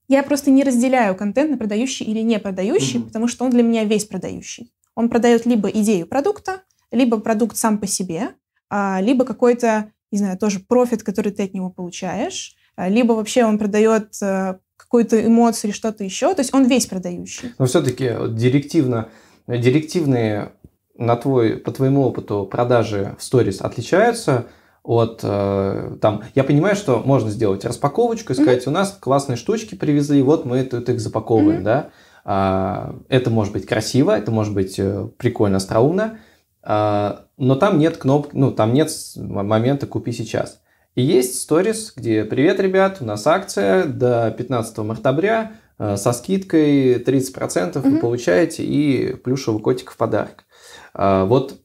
я 0.09 0.21
просто 0.21 0.51
не 0.51 0.61
разделяю 0.65 1.15
контент 1.15 1.49
на 1.49 1.57
продающий 1.57 2.05
или 2.05 2.19
не 2.19 2.37
продающий, 2.39 2.99
mm-hmm. 2.99 3.05
потому 3.05 3.29
что 3.29 3.45
он 3.45 3.51
для 3.51 3.63
меня 3.63 3.85
весь 3.85 4.03
продающий. 4.03 4.73
Он 4.95 5.07
продает 5.07 5.45
либо 5.45 5.69
идею 5.69 6.07
продукта, 6.07 6.63
либо 6.91 7.17
продукт 7.21 7.55
сам 7.55 7.77
по 7.77 7.87
себе, 7.87 8.31
а, 8.69 8.99
либо 8.99 9.23
какой-то, 9.23 9.93
не 10.11 10.17
знаю, 10.17 10.37
тоже 10.37 10.59
профит, 10.59 11.03
который 11.03 11.31
ты 11.31 11.43
от 11.43 11.53
него 11.53 11.69
получаешь, 11.69 12.57
а, 12.75 12.89
либо 12.89 13.13
вообще 13.13 13.45
он 13.45 13.57
продает 13.57 14.21
э, 14.21 14.57
какую-то 14.75 15.25
эмоцию 15.25 15.69
или 15.69 15.77
что-то 15.77 16.03
еще. 16.03 16.33
То 16.33 16.41
есть 16.41 16.53
он 16.53 16.65
весь 16.65 16.87
продающий. 16.87 17.53
Но 17.57 17.67
все-таки 17.67 18.11
директивно, 18.31 19.07
директивные 19.47 20.51
на 20.97 21.15
твой, 21.15 21.59
по 21.59 21.71
твоему 21.71 22.01
опыту 22.01 22.45
продажи 22.45 23.15
в 23.17 23.23
сторис 23.23 23.61
отличаются 23.61 24.47
от 24.85 25.21
э, 25.23 25.97
там, 25.99 26.23
я 26.35 26.43
понимаю, 26.43 26.75
что 26.75 27.01
можно 27.03 27.31
сделать 27.31 27.65
распаковочку 27.65 28.33
и 28.33 28.35
сказать, 28.35 28.63
mm-hmm. 28.63 28.69
у 28.69 28.73
нас 28.73 28.97
классные 28.99 29.35
штучки 29.35 29.75
привезли, 29.75 30.21
вот 30.21 30.45
мы 30.45 30.63
тут 30.63 30.87
их 30.89 30.99
запаковываем, 30.99 31.61
mm-hmm. 31.61 31.63
да. 31.63 31.89
А, 32.23 32.95
это 33.09 33.29
может 33.29 33.53
быть 33.53 33.65
красиво, 33.65 34.11
это 34.11 34.31
может 34.31 34.53
быть 34.53 34.75
э, 34.77 35.07
прикольно, 35.17 35.57
остроумно, 35.57 36.19
а, 36.61 37.25
но 37.37 37.55
там 37.55 37.79
нет 37.79 37.97
кнопки, 37.97 38.35
ну 38.35 38.51
там 38.51 38.73
нет 38.73 38.91
момента 39.15 39.87
купи 39.87 40.11
сейчас. 40.11 40.61
И 40.93 41.01
есть 41.01 41.41
сторис, 41.41 41.91
где 41.95 42.23
«Привет, 42.23 42.59
ребят, 42.59 42.97
у 43.01 43.05
нас 43.05 43.27
акция 43.27 43.83
до 43.85 44.33
15 44.37 44.79
октября 44.79 45.53
э, 45.77 45.97
со 45.97 46.13
скидкой 46.13 47.01
30% 47.01 47.73
mm-hmm. 47.73 47.89
вы 47.89 47.97
получаете 47.99 48.63
и 48.63 49.15
плюшевый 49.15 49.61
котик 49.61 49.91
в 49.91 49.97
подарок». 49.97 50.45
А, 50.93 51.25
вот 51.25 51.59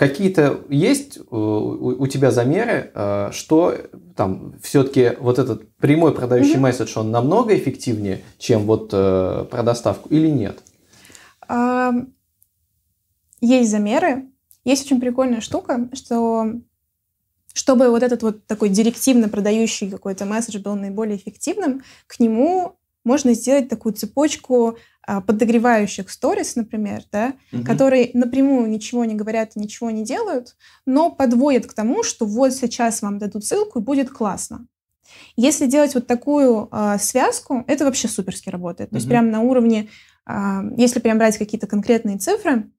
какие-то 0.00 0.64
есть 0.70 1.18
э, 1.18 1.20
у 1.30 2.06
тебя 2.06 2.30
замеры, 2.30 2.90
э, 2.94 3.28
что 3.32 3.76
там 4.16 4.54
все-таки 4.62 5.12
вот 5.20 5.38
этот 5.38 5.76
прямой 5.76 6.14
продающий 6.14 6.54
mm-hmm. 6.54 6.60
месседж, 6.60 6.98
он 6.98 7.10
намного 7.10 7.54
эффективнее, 7.54 8.22
чем 8.38 8.62
вот 8.62 8.90
про 8.90 9.62
доставку 9.62 10.08
или 10.08 10.28
нет? 10.28 10.62
Есть 13.42 13.70
замеры. 13.70 14.30
Есть 14.64 14.86
очень 14.86 15.00
прикольная 15.00 15.42
штука, 15.42 15.90
что 15.92 16.46
чтобы 17.52 17.90
вот 17.90 18.02
этот 18.02 18.22
вот 18.22 18.46
такой 18.46 18.70
директивно 18.70 19.28
продающий 19.28 19.90
какой-то 19.90 20.24
месседж 20.24 20.60
был 20.60 20.76
наиболее 20.76 21.16
эффективным, 21.16 21.82
к 22.06 22.20
нему 22.20 22.78
можно 23.04 23.34
сделать 23.34 23.68
такую 23.68 23.94
цепочку 23.94 24.78
подогревающих 25.26 26.10
сторис, 26.10 26.56
например, 26.56 27.02
да, 27.10 27.34
угу. 27.52 27.64
которые 27.64 28.10
напрямую 28.14 28.68
ничего 28.68 29.04
не 29.04 29.14
говорят 29.14 29.52
и 29.56 29.60
ничего 29.60 29.90
не 29.90 30.04
делают, 30.04 30.56
но 30.86 31.10
подводят 31.10 31.66
к 31.66 31.72
тому, 31.72 32.02
что 32.02 32.26
вот 32.26 32.52
сейчас 32.52 33.02
вам 33.02 33.18
дадут 33.18 33.44
ссылку 33.44 33.78
и 33.78 33.82
будет 33.82 34.10
классно. 34.10 34.66
Если 35.36 35.66
делать 35.66 35.94
вот 35.94 36.06
такую 36.06 36.68
а, 36.70 36.98
связку, 36.98 37.64
это 37.66 37.84
вообще 37.84 38.08
суперски 38.08 38.48
работает. 38.48 38.90
То 38.90 38.96
есть 38.96 39.08
прямо 39.08 39.28
на 39.28 39.40
уровне, 39.40 39.88
а, 40.24 40.62
если 40.76 41.00
прям 41.00 41.18
брать 41.18 41.38
какие-то 41.38 41.66
конкретные 41.66 42.18
цифры, 42.18 42.70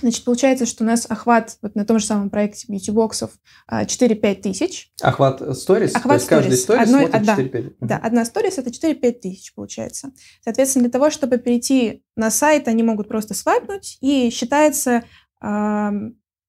Значит, 0.00 0.24
получается, 0.24 0.66
что 0.66 0.84
у 0.84 0.86
нас 0.86 1.06
охват 1.08 1.56
вот 1.62 1.74
на 1.74 1.84
том 1.84 1.98
же 1.98 2.06
самом 2.06 2.30
проекте 2.30 2.66
бьюти-боксов 2.68 3.30
4-5 3.70 4.34
тысяч. 4.42 4.92
Охват 5.02 5.56
сторис? 5.56 5.94
Охват 5.94 6.04
То 6.04 6.14
есть 6.14 6.26
каждый 6.28 6.56
сторис 6.56 6.82
Одной, 6.82 7.08
смотрит 7.08 7.54
4-5? 7.54 7.74
Да, 7.80 7.96
одна 7.96 8.24
сторис 8.24 8.58
это 8.58 8.70
4-5 8.70 9.12
тысяч 9.12 9.54
получается. 9.54 10.12
Соответственно, 10.44 10.84
для 10.84 10.92
того, 10.92 11.10
чтобы 11.10 11.38
перейти 11.38 12.02
на 12.16 12.30
сайт, 12.30 12.68
они 12.68 12.82
могут 12.82 13.08
просто 13.08 13.34
свайпнуть, 13.34 13.98
и 14.00 14.30
считается 14.30 15.02
э, 15.42 15.90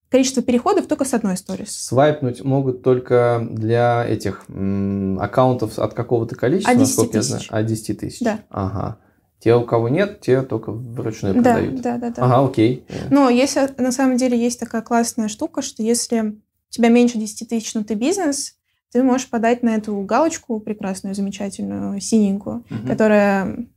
количество 0.10 0.44
переходов 0.44 0.88
только 0.88 1.06
с 1.06 1.14
одной 1.14 1.38
сторис. 1.38 1.76
Свайпнуть 1.76 2.44
могут 2.44 2.84
только 2.84 3.48
для 3.50 4.06
этих 4.06 4.46
м, 4.50 5.20
аккаунтов 5.20 5.80
от 5.80 5.94
какого-то 5.94 6.36
количества, 6.36 6.74
от 6.74 6.80
10 6.80 6.96
тысяч. 7.12 7.14
я 7.14 7.22
знаю. 7.24 7.44
От 7.50 7.66
10 7.66 8.00
тысяч? 8.00 8.20
Да. 8.22 8.40
Ага. 8.50 8.98
Те, 9.40 9.56
у 9.56 9.64
кого 9.64 9.88
нет, 9.88 10.20
те 10.20 10.42
только 10.42 10.72
вручную 10.72 11.36
да, 11.36 11.42
продают. 11.42 11.82
Да, 11.82 11.98
да, 11.98 12.10
да. 12.10 12.24
Ага, 12.24 12.46
окей. 12.50 12.86
Но 13.10 13.30
если 13.30 13.70
на 13.78 13.92
самом 13.92 14.18
деле 14.18 14.38
есть 14.38 14.60
такая 14.60 14.82
классная 14.82 15.30
штука, 15.30 15.62
что 15.62 15.82
если 15.82 16.22
у 16.22 16.72
тебя 16.72 16.90
меньше 16.90 17.18
10 17.18 17.48
тысяч, 17.48 17.74
но 17.74 17.84
ты 17.84 17.94
бизнес, 17.94 18.56
ты 18.92 19.02
можешь 19.02 19.30
подать 19.30 19.64
на 19.64 19.76
эту 19.76 19.96
галочку 20.02 20.60
прекрасную, 20.60 21.16
замечательную, 21.16 22.00
синенькую, 22.02 22.66
угу. 22.70 22.88
которая, 22.88 23.68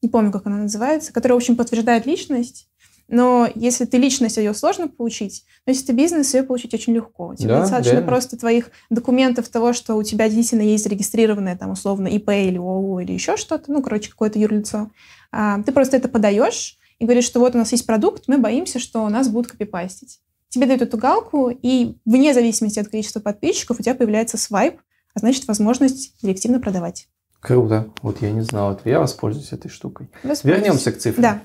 не 0.00 0.08
помню, 0.08 0.30
как 0.30 0.46
она 0.46 0.58
называется, 0.58 1.12
которая, 1.12 1.34
в 1.34 1.42
общем, 1.42 1.56
подтверждает 1.56 2.06
личность, 2.06 2.68
но 3.08 3.48
если 3.54 3.84
ты 3.84 3.98
личность, 3.98 4.36
ее 4.36 4.54
сложно 4.54 4.88
получить, 4.88 5.44
но 5.66 5.72
если 5.72 5.86
ты 5.86 5.92
бизнес, 5.92 6.34
ее 6.34 6.42
получить 6.42 6.74
очень 6.74 6.94
легко. 6.94 7.34
Тебе 7.34 7.48
да, 7.48 7.60
достаточно 7.60 7.92
реально. 7.92 8.08
просто 8.08 8.36
твоих 8.38 8.70
документов 8.90 9.48
того, 9.48 9.72
что 9.72 9.94
у 9.94 10.02
тебя 10.02 10.28
действительно 10.28 10.62
есть 10.62 10.84
зарегистрированное 10.84 11.56
там 11.56 11.70
условно 11.70 12.08
ИП 12.08 12.30
или 12.30 12.58
ООО 12.58 13.00
или 13.00 13.12
еще 13.12 13.36
что-то, 13.36 13.70
ну, 13.70 13.82
короче, 13.82 14.10
какое-то 14.10 14.38
юрлицо. 14.38 14.90
А, 15.32 15.62
ты 15.62 15.72
просто 15.72 15.96
это 15.96 16.08
подаешь 16.08 16.78
и 16.98 17.04
говоришь, 17.04 17.24
что 17.24 17.40
вот 17.40 17.54
у 17.54 17.58
нас 17.58 17.72
есть 17.72 17.86
продукт, 17.86 18.24
мы 18.26 18.38
боимся, 18.38 18.78
что 18.78 19.04
у 19.04 19.08
нас 19.08 19.28
будут 19.28 19.50
копипастить. 19.50 20.20
Тебе 20.48 20.66
дают 20.66 20.82
эту 20.82 20.96
галку, 20.96 21.50
и 21.50 21.96
вне 22.04 22.32
зависимости 22.32 22.78
от 22.78 22.88
количества 22.88 23.20
подписчиков 23.20 23.80
у 23.80 23.82
тебя 23.82 23.94
появляется 23.94 24.38
свайп, 24.38 24.80
а 25.14 25.18
значит 25.18 25.46
возможность 25.48 26.14
директивно 26.22 26.60
продавать. 26.60 27.08
Круто. 27.40 27.88
Вот 28.02 28.22
я 28.22 28.30
не 28.30 28.40
знал 28.40 28.72
этого. 28.72 28.88
Я 28.88 29.00
воспользуюсь 29.00 29.52
этой 29.52 29.68
штукой. 29.68 30.08
Вернемся 30.42 30.92
к 30.92 30.98
цифрам. 30.98 31.22
Да. 31.22 31.42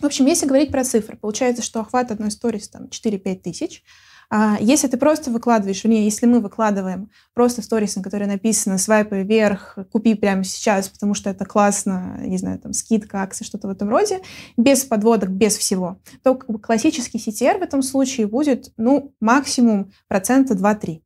В 0.00 0.04
общем, 0.04 0.26
если 0.26 0.46
говорить 0.46 0.70
про 0.70 0.84
цифры, 0.84 1.16
получается, 1.16 1.62
что 1.62 1.80
охват 1.80 2.10
одной 2.10 2.30
сторис 2.30 2.68
там 2.68 2.84
4-5 2.84 3.36
тысяч. 3.36 3.82
А 4.30 4.56
если 4.60 4.88
ты 4.88 4.96
просто 4.96 5.30
выкладываешь, 5.30 5.84
вернее, 5.84 6.04
если 6.04 6.26
мы 6.26 6.40
выкладываем 6.40 7.10
просто 7.34 7.62
сторис, 7.62 7.94
на 7.96 8.02
которой 8.02 8.26
написано 8.26 8.78
«свайпай 8.78 9.22
вверх, 9.22 9.78
купи 9.92 10.14
прямо 10.14 10.44
сейчас, 10.44 10.88
потому 10.88 11.14
что 11.14 11.30
это 11.30 11.44
классно», 11.44 12.18
не 12.20 12.38
знаю, 12.38 12.58
там, 12.58 12.72
скидка, 12.72 13.22
акция, 13.22 13.44
что-то 13.44 13.68
в 13.68 13.70
этом 13.70 13.88
роде, 13.90 14.20
без 14.56 14.84
подводок, 14.84 15.30
без 15.30 15.56
всего, 15.56 15.98
то 16.22 16.34
как 16.34 16.50
бы, 16.50 16.58
классический 16.58 17.18
CTR 17.18 17.58
в 17.58 17.62
этом 17.62 17.82
случае 17.82 18.26
будет, 18.26 18.72
ну, 18.76 19.14
максимум 19.20 19.92
процента 20.08 20.54
2-3. 20.54 21.00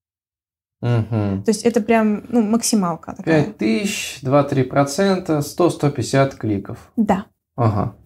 Угу. 0.81 1.43
То 1.43 1.49
есть 1.49 1.65
это 1.65 1.81
прям 1.81 2.25
ну, 2.29 2.41
максималка. 2.43 3.15
Такая. 3.17 3.45
5 3.47 3.59
тысяч, 3.59 4.21
2-3 4.23 4.63
процента, 4.65 5.39
100-150 5.39 6.37
кликов. 6.37 6.93
Да. 6.97 7.27
Ага. 7.57 7.97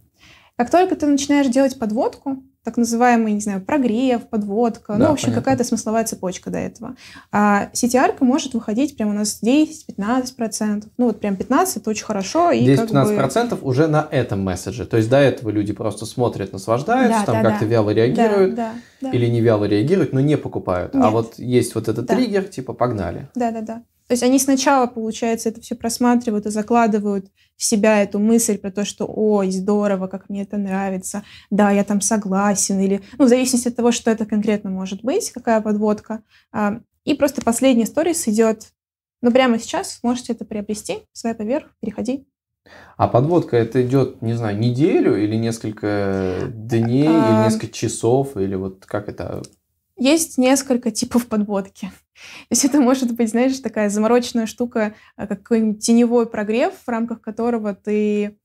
Как 0.62 0.70
только 0.70 0.94
ты 0.94 1.06
начинаешь 1.06 1.48
делать 1.48 1.76
подводку, 1.76 2.40
так 2.62 2.76
называемый, 2.76 3.32
не 3.32 3.40
знаю, 3.40 3.60
прогрев, 3.60 4.28
подводка, 4.28 4.92
ну, 4.92 4.98
да, 5.00 5.04
ну, 5.06 5.10
в 5.10 5.14
общем, 5.14 5.32
какая-то 5.32 5.64
смысловая 5.64 6.04
цепочка 6.04 6.50
до 6.50 6.58
этого. 6.58 6.94
А 7.32 7.68
CTR 7.72 8.14
может 8.20 8.54
выходить 8.54 8.96
прямо 8.96 9.10
у 9.10 9.14
нас 9.14 9.40
10-15%. 9.42 10.84
Ну, 10.98 11.06
вот 11.06 11.18
прям 11.18 11.34
15 11.34 11.78
это 11.78 11.90
очень 11.90 12.04
хорошо. 12.04 12.52
10-15% 12.52 13.56
бы... 13.56 13.66
уже 13.66 13.88
на 13.88 14.06
этом 14.08 14.44
месседже. 14.44 14.86
То 14.86 14.98
есть 14.98 15.10
до 15.10 15.16
этого 15.16 15.50
люди 15.50 15.72
просто 15.72 16.06
смотрят, 16.06 16.52
наслаждаются, 16.52 17.24
да, 17.26 17.26
там 17.26 17.42
да, 17.42 17.50
как-то 17.50 17.64
да. 17.64 17.70
вяло 17.72 17.90
реагируют 17.90 18.54
да, 18.54 18.74
да, 19.00 19.10
да. 19.10 19.16
или 19.16 19.26
не 19.26 19.40
вяло 19.40 19.64
реагируют, 19.64 20.12
но 20.12 20.20
не 20.20 20.36
покупают. 20.36 20.94
А 20.94 20.98
Нет. 20.98 21.06
А 21.06 21.10
вот 21.10 21.40
есть 21.40 21.74
вот 21.74 21.88
этот 21.88 22.06
да. 22.06 22.14
триггер, 22.14 22.44
типа 22.44 22.72
погнали. 22.72 23.28
Да-да-да. 23.34 23.82
То 24.12 24.14
есть 24.14 24.24
они 24.24 24.38
сначала, 24.38 24.86
получается, 24.86 25.48
это 25.48 25.62
все 25.62 25.74
просматривают 25.74 26.44
и 26.44 26.50
закладывают 26.50 27.28
в 27.56 27.64
себя 27.64 28.02
эту 28.02 28.18
мысль 28.18 28.58
про 28.58 28.70
то, 28.70 28.84
что 28.84 29.06
«Ой, 29.08 29.50
здорово, 29.50 30.06
как 30.06 30.28
мне 30.28 30.42
это 30.42 30.58
нравится, 30.58 31.24
да, 31.50 31.70
я 31.70 31.82
там 31.82 32.02
согласен», 32.02 32.78
или, 32.78 33.00
ну, 33.16 33.24
в 33.24 33.28
зависимости 33.30 33.68
от 33.68 33.76
того, 33.76 33.90
что 33.90 34.10
это 34.10 34.26
конкретно 34.26 34.68
может 34.68 35.02
быть, 35.02 35.30
какая 35.30 35.62
подводка. 35.62 36.22
А, 36.52 36.80
и 37.06 37.14
просто 37.14 37.40
последняя 37.40 37.84
история 37.84 38.12
идет, 38.12 38.74
ну, 39.22 39.32
прямо 39.32 39.58
сейчас 39.58 40.00
можете 40.02 40.34
это 40.34 40.44
приобрести, 40.44 40.98
свайп 41.14 41.40
вверх, 41.40 41.70
переходи. 41.80 42.26
А 42.98 43.08
подводка 43.08 43.56
это 43.56 43.80
идет, 43.80 44.20
не 44.20 44.34
знаю, 44.34 44.58
неделю 44.58 45.16
или 45.16 45.36
несколько 45.36 46.50
дней, 46.52 47.08
а... 47.08 47.10
или 47.10 47.44
несколько 47.46 47.68
часов, 47.68 48.36
или 48.36 48.56
вот 48.56 48.84
как 48.84 49.08
это 49.08 49.40
есть 49.96 50.38
несколько 50.38 50.90
типов 50.90 51.26
подводки. 51.26 51.86
То 51.86 52.46
есть 52.50 52.64
это 52.64 52.80
может 52.80 53.12
быть, 53.14 53.30
знаешь, 53.30 53.58
такая 53.58 53.88
замороченная 53.88 54.46
штука, 54.46 54.94
а, 55.16 55.26
какой-нибудь 55.26 55.84
теневой 55.84 56.28
прогрев, 56.28 56.74
в 56.74 56.88
рамках 56.88 57.20
которого 57.20 57.74
ты... 57.74 58.38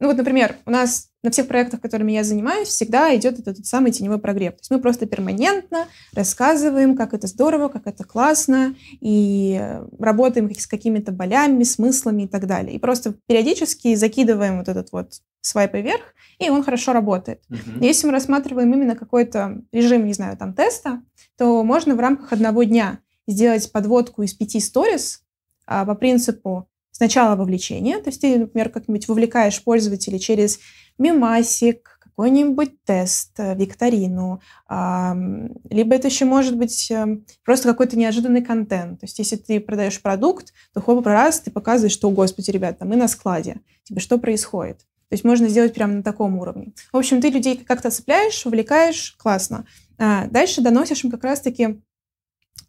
Ну 0.00 0.08
вот, 0.08 0.16
например, 0.16 0.56
у 0.66 0.70
нас 0.70 1.08
на 1.22 1.30
всех 1.30 1.48
проектах, 1.48 1.80
которыми 1.80 2.12
я 2.12 2.24
занимаюсь, 2.24 2.68
всегда 2.68 3.14
идет 3.16 3.38
этот, 3.38 3.64
самый 3.64 3.92
теневой 3.92 4.18
прогрев. 4.18 4.52
То 4.52 4.60
есть 4.60 4.70
мы 4.70 4.80
просто 4.80 5.06
перманентно 5.06 5.86
рассказываем, 6.12 6.96
как 6.96 7.14
это 7.14 7.26
здорово, 7.26 7.68
как 7.68 7.86
это 7.86 8.04
классно, 8.04 8.74
и 9.00 9.78
работаем 9.98 10.52
с 10.54 10.66
какими-то 10.66 11.12
болями, 11.12 11.62
смыслами 11.62 12.24
и 12.24 12.28
так 12.28 12.46
далее. 12.46 12.74
И 12.74 12.78
просто 12.78 13.14
периодически 13.26 13.94
закидываем 13.94 14.58
вот 14.58 14.68
этот 14.68 14.92
вот 14.92 15.14
свайпы 15.40 15.80
вверх, 15.80 16.02
и 16.38 16.50
он 16.50 16.62
хорошо 16.62 16.92
работает. 16.92 17.40
Uh-huh. 17.50 17.84
Если 17.84 18.06
мы 18.06 18.12
рассматриваем 18.12 18.72
именно 18.72 18.96
какой-то 18.96 19.62
режим, 19.72 20.06
не 20.06 20.12
знаю, 20.14 20.36
там 20.36 20.54
теста, 20.54 21.02
то 21.38 21.62
можно 21.62 21.94
в 21.94 22.00
рамках 22.00 22.32
одного 22.32 22.64
дня 22.64 22.98
сделать 23.26 23.70
подводку 23.70 24.22
из 24.22 24.34
пяти 24.34 24.60
сторис 24.60 25.22
а, 25.66 25.84
по 25.84 25.94
принципу 25.94 26.68
сначала 26.94 27.34
вовлечения, 27.34 27.98
то 27.98 28.08
есть 28.08 28.20
ты, 28.20 28.38
например, 28.38 28.70
как-нибудь 28.70 29.08
вовлекаешь 29.08 29.62
пользователей 29.62 30.20
через 30.20 30.60
мемасик, 30.96 31.98
какой-нибудь 32.00 32.84
тест, 32.84 33.32
э, 33.38 33.56
викторину, 33.56 34.40
либо 34.68 35.94
это 35.96 36.06
еще 36.06 36.24
может 36.26 36.56
быть 36.56 36.88
э, 36.92 37.18
просто 37.44 37.68
какой-то 37.68 37.98
неожиданный 37.98 38.40
контент. 38.40 39.00
То 39.00 39.06
есть 39.06 39.18
если 39.18 39.34
ты 39.34 39.58
продаешь 39.58 40.00
продукт, 40.00 40.52
то 40.72 40.80
хоп, 40.80 41.04
раз 41.06 41.40
ты 41.40 41.50
показываешь, 41.50 41.92
что, 41.92 42.08
господи, 42.10 42.52
ребята, 42.52 42.84
мы 42.84 42.94
на 42.94 43.08
складе, 43.08 43.56
типа, 43.82 43.98
что 43.98 44.18
происходит? 44.18 44.78
То 45.08 45.16
есть 45.16 45.24
можно 45.24 45.48
сделать 45.48 45.74
прямо 45.74 45.94
на 45.94 46.02
таком 46.04 46.38
уровне. 46.38 46.72
В 46.92 46.96
общем, 46.96 47.20
ты 47.20 47.30
людей 47.30 47.56
как-то 47.56 47.90
цепляешь, 47.90 48.46
увлекаешь, 48.46 49.16
классно. 49.18 49.66
А 49.98 50.26
дальше 50.26 50.60
доносишь 50.60 51.04
им 51.04 51.10
как 51.10 51.24
раз-таки 51.24 51.80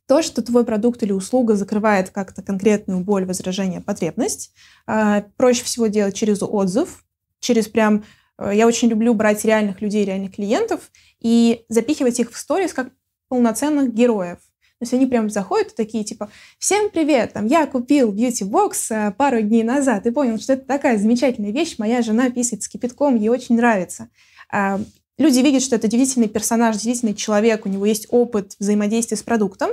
то, 0.08 0.22
что 0.22 0.42
твой 0.42 0.66
продукт 0.66 1.02
или 1.04 1.12
услуга 1.12 1.56
закрывает 1.56 2.10
как-то 2.12 2.42
конкретную 2.42 3.00
боль, 3.00 3.26
возражение, 3.26 3.82
потребность. 3.82 4.54
А, 4.86 5.26
проще 5.38 5.64
всего 5.64 5.88
делать 5.88 6.16
через 6.16 6.42
отзыв, 6.42 7.04
через 7.40 7.68
прям... 7.68 8.04
Э, 8.38 8.52
я 8.54 8.68
очень 8.68 8.88
люблю 8.90 9.14
брать 9.14 9.44
реальных 9.46 9.82
людей, 9.82 10.06
реальных 10.06 10.36
клиентов 10.36 10.92
и 11.20 11.66
запихивать 11.70 12.20
их 12.20 12.32
в 12.32 12.38
сторис 12.38 12.74
как 12.74 12.90
полноценных 13.30 13.94
героев. 13.94 14.38
То 14.80 14.84
есть 14.84 14.94
они 14.94 15.06
прям 15.06 15.30
заходят 15.30 15.72
и 15.72 15.76
такие, 15.76 16.04
типа, 16.04 16.30
всем 16.60 16.90
привет, 16.90 17.32
там, 17.34 17.48
я 17.48 17.66
купил 17.66 18.12
бьюти-бокс 18.12 18.92
э, 18.92 19.14
пару 19.18 19.42
дней 19.42 19.64
назад 19.64 20.06
и 20.06 20.12
понял, 20.12 20.38
что 20.38 20.54
это 20.54 20.66
такая 20.66 20.98
замечательная 20.98 21.52
вещь, 21.52 21.76
моя 21.78 22.02
жена 22.02 22.30
писает 22.30 22.62
с 22.62 22.68
кипятком, 22.68 23.16
ей 23.16 23.30
очень 23.30 23.56
нравится. 23.56 24.10
Люди 25.18 25.40
видят, 25.40 25.62
что 25.62 25.76
это 25.76 25.88
действительно 25.88 26.28
персонаж, 26.28 26.76
действительно 26.76 27.14
человек, 27.14 27.66
у 27.66 27.70
него 27.70 27.86
есть 27.86 28.08
опыт 28.10 28.56
взаимодействия 28.60 29.18
с 29.18 29.24
продуктом, 29.24 29.72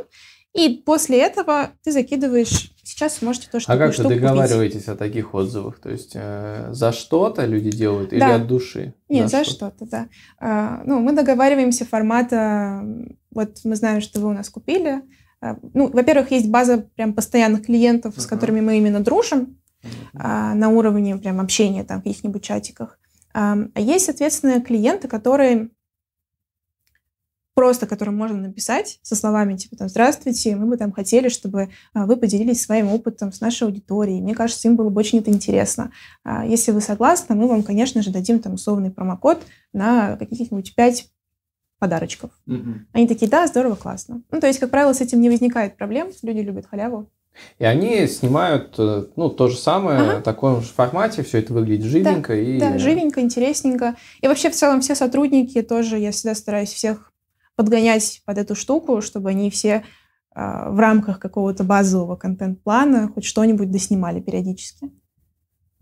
и 0.54 0.82
после 0.84 1.18
этого 1.18 1.70
ты 1.82 1.92
закидываешь, 1.92 2.72
сейчас 2.82 3.22
можете 3.22 3.48
тоже 3.50 3.64
А 3.68 3.78
как 3.78 3.96
вы 3.96 4.04
договариваетесь 4.04 4.84
купить. 4.84 4.88
о 4.88 4.96
таких 4.96 5.34
отзывах? 5.34 5.80
То 5.80 5.88
есть 5.88 6.12
э, 6.14 6.68
за 6.72 6.92
что-то 6.92 7.46
люди 7.46 7.70
делают 7.70 8.10
да. 8.10 8.16
или 8.16 8.24
от 8.24 8.46
души? 8.46 8.94
Нет, 9.08 9.30
за, 9.30 9.38
за 9.38 9.44
что-то, 9.44 9.86
да. 9.86 10.08
А, 10.38 10.82
ну, 10.84 11.00
мы 11.00 11.12
договариваемся 11.14 11.86
формата, 11.86 12.84
вот 13.30 13.60
мы 13.64 13.76
знаем, 13.76 14.02
что 14.02 14.20
вы 14.20 14.28
у 14.28 14.32
нас 14.32 14.50
купили. 14.50 15.00
А, 15.40 15.56
ну, 15.72 15.88
во-первых, 15.88 16.30
есть 16.32 16.50
база 16.50 16.86
прям 16.96 17.14
постоянных 17.14 17.64
клиентов, 17.64 18.16
uh-huh. 18.16 18.20
с 18.20 18.26
которыми 18.26 18.60
мы 18.60 18.76
именно 18.76 19.00
дружим 19.00 19.58
uh-huh. 19.82 19.88
а, 20.14 20.54
на 20.54 20.68
уровне 20.68 21.16
прям 21.16 21.40
общения 21.40 21.82
там 21.82 22.00
в 22.00 22.04
каких-нибудь 22.04 22.42
чатиках. 22.42 22.98
А, 23.34 23.56
есть, 23.76 24.06
соответственно, 24.06 24.60
клиенты, 24.60 25.08
которые 25.08 25.70
просто 27.54 27.86
которым 27.86 28.16
можно 28.16 28.38
написать 28.38 28.98
со 29.02 29.14
словами 29.14 29.56
типа 29.56 29.76
там 29.76 29.88
«Здравствуйте, 29.88 30.56
мы 30.56 30.66
бы 30.66 30.76
там 30.76 30.92
хотели, 30.92 31.28
чтобы 31.28 31.68
а, 31.92 32.06
вы 32.06 32.16
поделились 32.16 32.62
своим 32.62 32.88
опытом 32.88 33.32
с 33.32 33.40
нашей 33.40 33.64
аудиторией. 33.64 34.20
Мне 34.20 34.34
кажется, 34.34 34.68
им 34.68 34.76
было 34.76 34.88
бы 34.88 34.98
очень 34.98 35.18
это 35.18 35.30
интересно. 35.30 35.92
А, 36.24 36.46
если 36.46 36.72
вы 36.72 36.80
согласны, 36.80 37.34
мы 37.34 37.46
вам, 37.46 37.62
конечно 37.62 38.02
же, 38.02 38.10
дадим 38.10 38.38
там 38.38 38.54
условный 38.54 38.90
промокод 38.90 39.42
на 39.72 40.16
каких-нибудь 40.16 40.74
5 40.74 41.10
подарочков». 41.78 42.30
Угу. 42.46 42.72
Они 42.92 43.06
такие 43.06 43.30
«Да, 43.30 43.46
здорово, 43.46 43.74
классно». 43.74 44.22
Ну, 44.30 44.40
то 44.40 44.46
есть, 44.46 44.58
как 44.58 44.70
правило, 44.70 44.92
с 44.92 45.00
этим 45.00 45.20
не 45.20 45.28
возникает 45.28 45.76
проблем. 45.76 46.10
Люди 46.22 46.40
любят 46.40 46.66
халяву. 46.66 47.10
И 47.58 47.64
они 47.64 48.06
снимают 48.06 48.74
э, 48.78 49.06
ну, 49.16 49.30
то 49.30 49.48
же 49.48 49.56
самое, 49.56 50.00
ага. 50.00 50.18
в 50.20 50.22
таком 50.22 50.60
же 50.60 50.68
формате, 50.68 51.22
все 51.22 51.38
это 51.38 51.52
выглядит 51.52 51.86
живенько. 51.86 52.34
Да, 52.34 52.38
и... 52.38 52.58
да, 52.58 52.78
живенько, 52.78 53.20
интересненько. 53.20 53.96
И 54.20 54.28
вообще, 54.28 54.50
в 54.50 54.54
целом, 54.54 54.80
все 54.80 54.94
сотрудники 54.94 55.62
тоже, 55.62 55.98
я 55.98 56.12
всегда 56.12 56.34
стараюсь 56.34 56.72
всех 56.72 57.12
подгонять 57.56 58.22
под 58.24 58.38
эту 58.38 58.54
штуку, 58.54 59.00
чтобы 59.00 59.30
они 59.30 59.50
все 59.50 59.84
э, 60.34 60.70
в 60.70 60.78
рамках 60.78 61.18
какого-то 61.18 61.64
базового 61.64 62.16
контент-плана 62.16 63.10
хоть 63.14 63.24
что-нибудь 63.24 63.70
доснимали 63.70 64.20
периодически. 64.20 64.90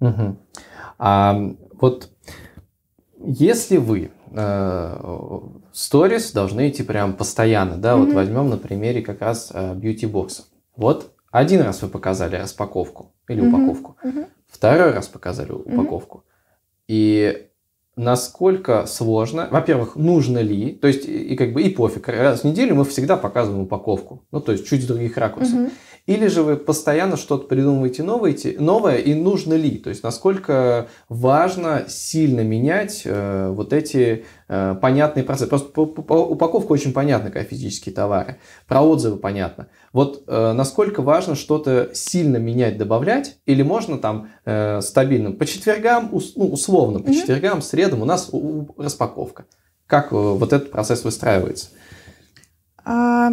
Угу. 0.01 0.37
А 0.99 1.41
вот 1.81 2.11
если 3.23 3.77
вы 3.77 4.11
сторис 5.73 6.31
э, 6.31 6.35
должны 6.35 6.71
идти 6.71 6.83
прям 6.83 7.15
постоянно, 7.15 7.77
да, 7.77 7.95
mm 7.95 8.05
вот 8.05 8.13
возьмем 8.15 8.49
на 8.49 8.57
примере 8.57 9.03
как 9.03 9.21
раз 9.21 9.51
э, 9.53 9.75
бьюти-бокса. 9.75 10.45
Вот 10.77 11.13
один 11.31 11.63
раз 11.63 11.83
вы 11.83 11.89
показали 11.89 12.37
распаковку 12.37 13.13
или 13.29 13.43
mm 13.43 13.49
упаковку, 13.49 13.97
mm 14.03 14.27
второй 14.49 14.93
раз 14.93 15.09
показали 15.09 15.53
упаковку, 15.53 16.19
mm 16.19 16.31
и 16.89 17.47
насколько 17.97 18.87
сложно, 18.87 19.47
во-первых, 19.51 19.95
нужно 19.95 20.39
ли, 20.39 20.73
то 20.73 20.89
есть 20.89 21.05
и, 21.07 21.33
и 21.33 21.37
как 21.37 21.53
бы 21.53 21.63
и 21.63 21.71
пофиг, 21.71 22.09
раз 22.09 22.41
в 22.41 22.45
неделю 22.45 22.75
мы 22.75 22.85
всегда 22.85 23.17
показываем 23.17 23.63
упаковку, 23.63 24.25
ну 24.33 24.41
то 24.41 24.53
есть 24.53 24.67
чуть 24.67 24.83
с 24.83 24.87
других 24.87 25.17
ракурсов. 25.17 25.55
Угу. 25.55 25.71
Или 26.07 26.27
же 26.27 26.43
вы 26.43 26.57
постоянно 26.57 27.17
что-то 27.17 27.47
придумываете 27.47 28.03
новое, 28.03 28.37
новое 28.59 28.97
и 28.97 29.15
нужно 29.15 29.55
ли, 29.55 29.79
то 29.79 29.91
есть 29.91 30.03
насколько 30.03 30.89
важно 31.09 31.85
сильно 31.89 32.41
менять 32.41 33.03
э, 33.05 33.51
вот 33.51 33.73
эти 33.73 34.25
э, 34.49 34.75
понятные 34.81 35.25
процессы. 35.25 35.49
Просто 35.49 35.81
упаковка 35.81 36.73
очень 36.73 36.93
понятна, 36.93 37.31
как 37.31 37.49
физические 37.49 37.95
товары, 37.95 38.39
про 38.67 38.83
отзывы 38.83 39.19
понятно. 39.19 39.69
Вот 39.93 40.25
э, 40.27 40.53
насколько 40.53 41.03
важно 41.03 41.35
что-то 41.35 41.91
сильно 41.95 42.39
менять, 42.39 42.79
добавлять, 42.79 43.39
или 43.47 43.63
можно 43.63 43.99
там 43.99 44.31
э, 44.45 44.81
стабильно 44.81 45.33
по 45.33 45.47
четвергам, 45.47 46.09
ус, 46.13 46.35
ну, 46.37 46.47
условно, 46.47 47.01
по 47.01 47.09
mm-hmm. 47.09 47.15
четвергам, 47.15 47.63
средам 47.63 48.03
у 48.03 48.05
нас 48.05 48.29
у, 48.33 48.39
у, 48.39 48.75
распаковка. 48.77 49.47
Как 49.87 50.13
э, 50.13 50.17
вот 50.17 50.53
этот 50.53 50.71
процесс 50.71 51.05
выстраивается? 51.05 51.69
А, 52.85 53.31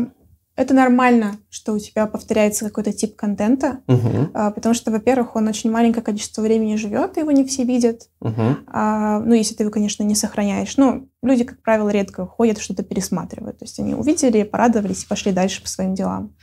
это 0.57 0.73
нормально, 0.73 1.37
что 1.49 1.73
у 1.73 1.79
тебя 1.79 2.07
повторяется 2.07 2.65
какой-то 2.65 2.91
тип 2.91 3.15
контента, 3.15 3.81
uh-huh. 3.85 4.31
а, 4.33 4.49
потому 4.49 4.73
что, 4.73 4.89
во-первых, 4.89 5.35
он 5.35 5.47
очень 5.47 5.69
маленькое 5.69 6.03
количество 6.03 6.41
времени 6.41 6.75
живет, 6.75 7.15
и 7.15 7.19
его 7.19 7.31
не 7.31 7.45
все 7.45 7.63
видят. 7.63 8.09
Uh-huh. 8.23 8.57
А, 8.65 9.19
ну, 9.19 9.35
если 9.35 9.53
ты 9.53 9.63
его, 9.63 9.71
конечно, 9.71 10.01
не 10.01 10.15
сохраняешь. 10.15 10.75
Ну, 10.77 11.09
люди, 11.21 11.43
как 11.43 11.61
правило, 11.61 11.89
редко 11.89 12.25
ходят, 12.25 12.57
что-то 12.57 12.83
пересматривают. 12.83 13.59
То 13.59 13.65
есть 13.65 13.79
они 13.79 13.93
увидели, 13.93 14.41
порадовались 14.41 15.03
и 15.03 15.07
пошли 15.07 15.31
дальше 15.31 15.61
по 15.61 15.69
своим 15.69 15.93
делам. 15.93 16.35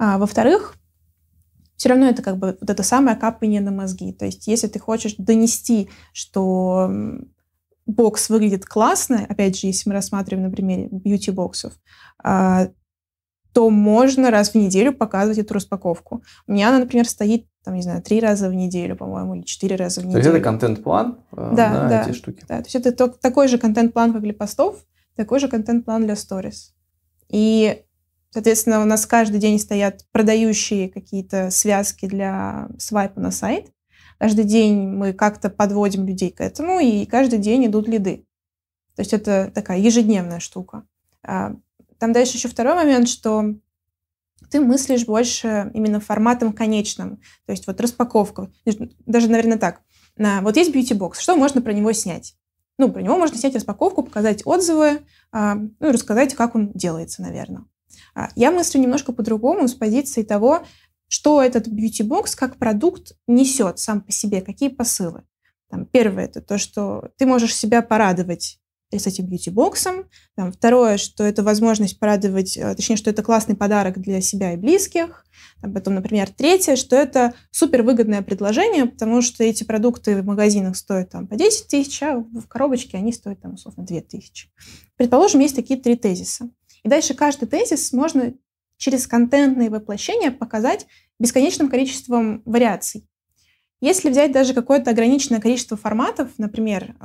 А, 0.00 0.18
во-вторых, 0.18 0.74
все 1.76 1.90
равно 1.90 2.08
это 2.08 2.22
как 2.22 2.38
бы 2.38 2.58
вот 2.60 2.68
это 2.68 2.82
самое 2.82 3.16
капание 3.16 3.60
на 3.60 3.70
мозги. 3.70 4.12
То 4.12 4.26
есть 4.26 4.48
если 4.48 4.66
ты 4.66 4.80
хочешь 4.80 5.14
донести, 5.16 5.90
что 6.12 6.90
бокс 7.86 8.28
выглядит 8.30 8.66
классно, 8.66 9.24
опять 9.28 9.56
же, 9.56 9.68
если 9.68 9.88
мы 9.88 9.94
рассматриваем 9.94 10.48
на 10.48 10.52
примере 10.52 10.88
бьюти-боксов, 10.90 11.72
а, 12.22 12.68
то 13.52 13.68
можно 13.70 14.30
раз 14.30 14.50
в 14.50 14.54
неделю 14.54 14.92
показывать 14.92 15.38
эту 15.38 15.54
распаковку. 15.54 16.22
У 16.46 16.52
меня 16.52 16.68
она, 16.68 16.78
например, 16.78 17.08
стоит, 17.08 17.46
там, 17.64 17.74
не 17.74 17.82
знаю, 17.82 18.02
три 18.02 18.20
раза 18.20 18.48
в 18.48 18.54
неделю, 18.54 18.96
по-моему, 18.96 19.34
или 19.34 19.42
четыре 19.42 19.76
раза 19.76 20.00
в 20.00 20.04
неделю. 20.04 20.22
То 20.22 20.28
есть 20.28 20.36
это 20.36 20.44
контент-план 20.44 21.18
э, 21.32 21.52
да, 21.56 21.70
на 21.70 21.88
да, 21.88 22.02
эти 22.02 22.16
штуки? 22.16 22.44
Да, 22.48 22.58
то 22.58 22.64
есть 22.64 22.74
это 22.74 23.08
такой 23.08 23.48
же 23.48 23.58
контент-план, 23.58 24.12
как 24.12 24.22
для 24.22 24.34
постов, 24.34 24.84
такой 25.16 25.40
же 25.40 25.48
контент-план 25.48 26.04
для 26.04 26.14
Stories. 26.14 26.72
И, 27.28 27.82
соответственно, 28.30 28.80
у 28.82 28.84
нас 28.84 29.04
каждый 29.06 29.40
день 29.40 29.58
стоят 29.58 30.04
продающие 30.12 30.88
какие-то 30.88 31.50
связки 31.50 32.06
для 32.06 32.68
свайпа 32.78 33.20
на 33.20 33.30
сайт. 33.30 33.72
Каждый 34.18 34.44
день 34.44 34.88
мы 34.88 35.12
как-то 35.12 35.48
подводим 35.50 36.06
людей 36.06 36.30
к 36.30 36.40
этому, 36.40 36.78
и 36.78 37.06
каждый 37.06 37.38
день 37.38 37.66
идут 37.66 37.88
лиды. 37.88 38.26
То 38.96 39.02
есть 39.02 39.12
это 39.12 39.50
такая 39.54 39.78
ежедневная 39.78 40.40
штука. 40.40 40.84
Там 42.00 42.12
дальше 42.12 42.38
еще 42.38 42.48
второй 42.48 42.74
момент, 42.74 43.08
что 43.08 43.54
ты 44.50 44.58
мыслишь 44.58 45.04
больше 45.04 45.70
именно 45.74 46.00
форматом 46.00 46.52
конечным. 46.52 47.20
То 47.46 47.52
есть 47.52 47.66
вот 47.66 47.80
распаковка. 47.80 48.50
Даже, 49.06 49.28
наверное, 49.28 49.58
так. 49.58 49.82
Вот 50.16 50.56
есть 50.56 50.74
beauty-бокс. 50.74 51.20
Что 51.20 51.36
можно 51.36 51.62
про 51.62 51.72
него 51.72 51.92
снять? 51.92 52.34
Ну, 52.78 52.90
про 52.90 53.02
него 53.02 53.18
можно 53.18 53.36
снять 53.36 53.54
распаковку, 53.54 54.02
показать 54.02 54.42
отзывы, 54.46 55.02
а, 55.32 55.54
ну 55.54 55.88
и 55.88 55.92
рассказать, 55.92 56.34
как 56.34 56.54
он 56.54 56.72
делается, 56.72 57.20
наверное. 57.20 57.66
А, 58.14 58.30
я 58.36 58.50
мыслю 58.50 58.80
немножко 58.80 59.12
по-другому, 59.12 59.68
с 59.68 59.74
позиции 59.74 60.22
того, 60.22 60.64
что 61.06 61.42
этот 61.42 61.68
beauty-бокс 61.68 62.34
как 62.34 62.56
продукт 62.56 63.12
несет 63.26 63.78
сам 63.78 64.00
по 64.00 64.10
себе, 64.10 64.40
какие 64.40 64.70
посылы. 64.70 65.24
Там, 65.68 65.84
первое– 65.84 66.24
это 66.26 66.40
то, 66.40 66.56
что 66.56 67.10
ты 67.18 67.26
можешь 67.26 67.54
себя 67.54 67.82
порадовать 67.82 68.58
с 68.98 69.06
этим 69.06 69.26
бьюти-боксом. 69.26 70.06
Там, 70.36 70.52
второе, 70.52 70.96
что 70.96 71.24
это 71.24 71.42
возможность 71.42 71.98
порадовать, 71.98 72.56
э, 72.56 72.74
точнее, 72.74 72.96
что 72.96 73.10
это 73.10 73.22
классный 73.22 73.56
подарок 73.56 74.00
для 74.00 74.20
себя 74.20 74.52
и 74.52 74.56
близких. 74.56 75.24
Там, 75.60 75.72
потом, 75.72 75.94
например, 75.94 76.28
третье, 76.30 76.76
что 76.76 76.96
это 76.96 77.34
супер 77.50 77.82
выгодное 77.82 78.22
предложение, 78.22 78.86
потому 78.86 79.22
что 79.22 79.44
эти 79.44 79.64
продукты 79.64 80.20
в 80.20 80.24
магазинах 80.24 80.76
стоят 80.76 81.10
там 81.10 81.26
по 81.26 81.36
10 81.36 81.68
тысяч, 81.68 82.02
а 82.02 82.18
в 82.18 82.46
коробочке 82.48 82.96
они 82.96 83.12
стоят 83.12 83.40
там, 83.40 83.54
условно, 83.54 83.84
2 83.84 84.00
тысячи. 84.00 84.48
Предположим, 84.96 85.40
есть 85.40 85.56
такие 85.56 85.78
три 85.80 85.96
тезиса. 85.96 86.50
И 86.82 86.88
дальше 86.88 87.14
каждый 87.14 87.46
тезис 87.46 87.92
можно 87.92 88.34
через 88.76 89.06
контентные 89.06 89.70
воплощения 89.70 90.30
показать 90.30 90.86
бесконечным 91.18 91.68
количеством 91.68 92.42
вариаций. 92.46 93.06
Если 93.82 94.10
взять 94.10 94.32
даже 94.32 94.52
какое-то 94.52 94.90
ограниченное 94.90 95.40
количество 95.40 95.76
форматов, 95.76 96.30
например, 96.38 96.96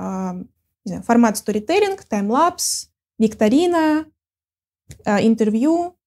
не 0.85 0.89
знаю, 0.89 1.03
формат 1.03 1.37
сторителлинг, 1.37 2.03
таймлапс, 2.03 2.89
викторина, 3.17 4.05
э, 5.03 5.25
интервью, 5.25 5.97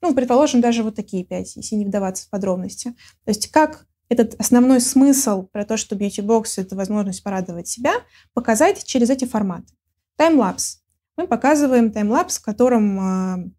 ну, 0.00 0.14
предположим, 0.14 0.60
даже 0.60 0.82
вот 0.82 0.94
такие 0.94 1.24
пять, 1.24 1.56
если 1.56 1.74
не 1.76 1.86
вдаваться 1.86 2.26
в 2.26 2.30
подробности. 2.30 2.90
То 3.24 3.30
есть 3.30 3.50
как 3.50 3.86
этот 4.08 4.38
основной 4.38 4.80
смысл 4.80 5.44
про 5.44 5.64
то, 5.64 5.76
что 5.76 5.96
бьюти-бокс— 5.96 6.58
это 6.58 6.76
возможность 6.76 7.22
порадовать 7.22 7.66
себя, 7.68 7.94
показать 8.34 8.84
через 8.84 9.10
эти 9.10 9.24
форматы. 9.24 9.74
Таймлапс. 10.16 10.82
Мы 11.16 11.26
показываем 11.26 11.90
таймлапс, 11.90 12.38
в 12.38 12.42
котором 12.42 13.00
э, 13.00 13.50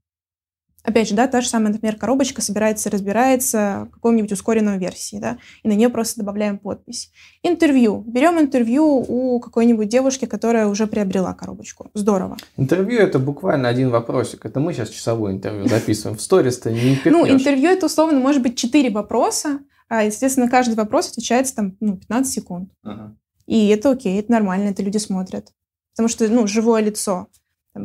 Опять 0.83 1.09
же, 1.09 1.15
да, 1.15 1.27
та 1.27 1.41
же 1.41 1.49
самая, 1.49 1.73
например, 1.73 1.97
коробочка 1.97 2.41
собирается, 2.41 2.89
разбирается 2.89 3.87
в 3.89 3.95
каком-нибудь 3.95 4.31
ускоренной 4.31 4.77
версии, 4.77 5.17
да, 5.17 5.37
и 5.63 5.67
на 5.67 5.73
нее 5.73 5.89
просто 5.89 6.21
добавляем 6.21 6.57
подпись. 6.57 7.11
Интервью. 7.43 8.03
Берем 8.07 8.39
интервью 8.39 8.85
у 8.85 9.39
какой-нибудь 9.41 9.89
девушки, 9.89 10.25
которая 10.25 10.67
уже 10.67 10.87
приобрела 10.87 11.33
коробочку. 11.33 11.91
Здорово. 11.93 12.37
Интервью– 12.55 12.99
это 13.01 13.19
буквально 13.19 13.67
один 13.67 13.89
вопросик. 13.89 14.45
Это 14.45 14.59
мы 14.61 14.73
сейчас 14.73 14.89
часовое 14.89 15.33
интервью 15.33 15.67
записываем. 15.67 16.17
В 16.17 16.21
сторис-то 16.21 16.71
не 16.71 16.95
пихнешь. 16.95 17.11
Ну, 17.11 17.27
интервью– 17.27 17.69
это 17.71 17.87
условно 17.87 18.19
может 18.19 18.41
быть 18.41 18.57
четыре 18.57 18.89
вопроса, 18.89 19.59
а, 19.89 20.03
естественно, 20.03 20.49
каждый 20.49 20.75
вопрос 20.75 21.09
отвечается 21.11 21.55
там, 21.55 21.77
ну, 21.79 21.97
15 21.97 22.33
секунд. 22.33 22.71
Ага. 22.83 23.15
И 23.45 23.67
это 23.69 23.91
окей, 23.91 24.19
это 24.19 24.31
нормально, 24.31 24.69
это 24.69 24.83
люди 24.83 24.97
смотрят. 24.97 25.53
Потому 25.93 26.09
что, 26.09 26.27
ну, 26.27 26.45
живое 26.47 26.81
лицо. 26.81 27.27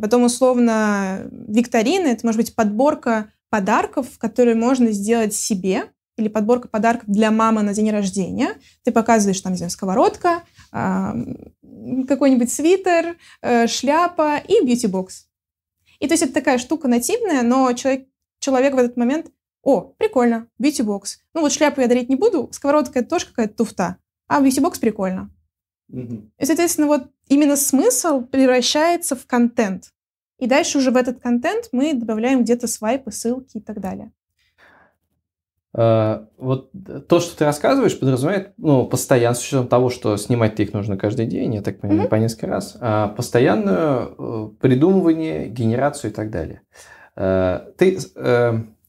Потом, 0.00 0.24
условно, 0.24 1.28
викторина— 1.30 2.06
это 2.08 2.26
может 2.26 2.38
быть 2.40 2.54
подборка 2.54 3.30
подарков, 3.50 4.18
которые 4.18 4.54
можно 4.54 4.92
сделать 4.92 5.34
себе, 5.34 5.90
или 6.16 6.28
подборка 6.28 6.68
подарков 6.68 7.08
для 7.08 7.30
мамы 7.30 7.62
на 7.62 7.74
день 7.74 7.90
рождения. 7.90 8.56
Ты 8.84 8.92
показываешь, 8.92 9.40
там, 9.40 9.52
не 9.52 9.58
знаю, 9.58 9.70
сковородка, 9.70 10.42
какой-нибудь 10.70 12.52
свитер, 12.52 13.16
э, 13.40 13.66
шляпа 13.66 14.38
и 14.38 14.64
бьюти-бокс. 14.64 15.26
И 15.98 16.06
то 16.06 16.14
есть 16.14 16.22
это 16.22 16.32
такая 16.32 16.58
штука 16.58 16.88
нативная, 16.88 17.42
но 17.42 17.72
человек, 17.72 18.06
человек 18.40 18.74
в 18.74 18.78
этот 18.78 18.96
момент, 18.96 19.26
о, 19.62 19.80
прикольно, 19.80 20.48
бьюти-бокс. 20.58 21.18
Ну 21.34 21.40
вот 21.40 21.52
шляпу 21.52 21.80
я 21.80 21.88
дарить 21.88 22.08
не 22.08 22.16
буду, 22.16 22.48
сковородка 22.52 23.00
это 23.00 23.08
тоже 23.08 23.26
какая-то 23.26 23.54
туфта, 23.54 23.96
а 24.28 24.40
бьюти-бокс 24.40 24.78
прикольно. 24.78 25.30
Угу. 25.92 26.30
И, 26.38 26.44
соответственно, 26.44 26.88
вот 26.88 27.10
именно 27.28 27.56
смысл 27.56 28.22
превращается 28.22 29.14
в 29.14 29.26
контент. 29.26 29.92
И 30.38 30.46
дальше 30.46 30.78
уже 30.78 30.90
в 30.90 30.96
этот 30.96 31.20
контент 31.20 31.68
мы 31.70 31.94
добавляем 31.94 32.42
где-то 32.42 32.66
свайпы, 32.66 33.12
ссылки 33.12 33.58
и 33.58 33.60
так 33.60 33.80
далее. 33.80 34.10
Uh, 35.74 36.26
вот 36.36 36.70
то, 37.08 37.20
что 37.20 37.34
ты 37.34 37.46
рассказываешь, 37.46 37.98
подразумевает, 37.98 38.52
ну, 38.58 38.86
постоянно, 38.86 39.34
с 39.34 39.42
учетом 39.42 39.68
того, 39.68 39.88
что 39.88 40.18
снимать 40.18 40.60
их 40.60 40.74
нужно 40.74 40.98
каждый 40.98 41.24
день, 41.24 41.54
я 41.54 41.62
так 41.62 41.80
понимаю, 41.80 42.02
mm-hmm. 42.02 42.10
по 42.10 42.16
несколько 42.16 42.46
раз, 42.46 42.76
uh, 42.78 43.14
постоянное 43.14 44.06
uh, 44.06 44.54
придумывание, 44.60 45.48
генерацию 45.48 46.10
и 46.10 46.14
так 46.14 46.30
далее. 46.30 46.60
Ты, 47.14 47.98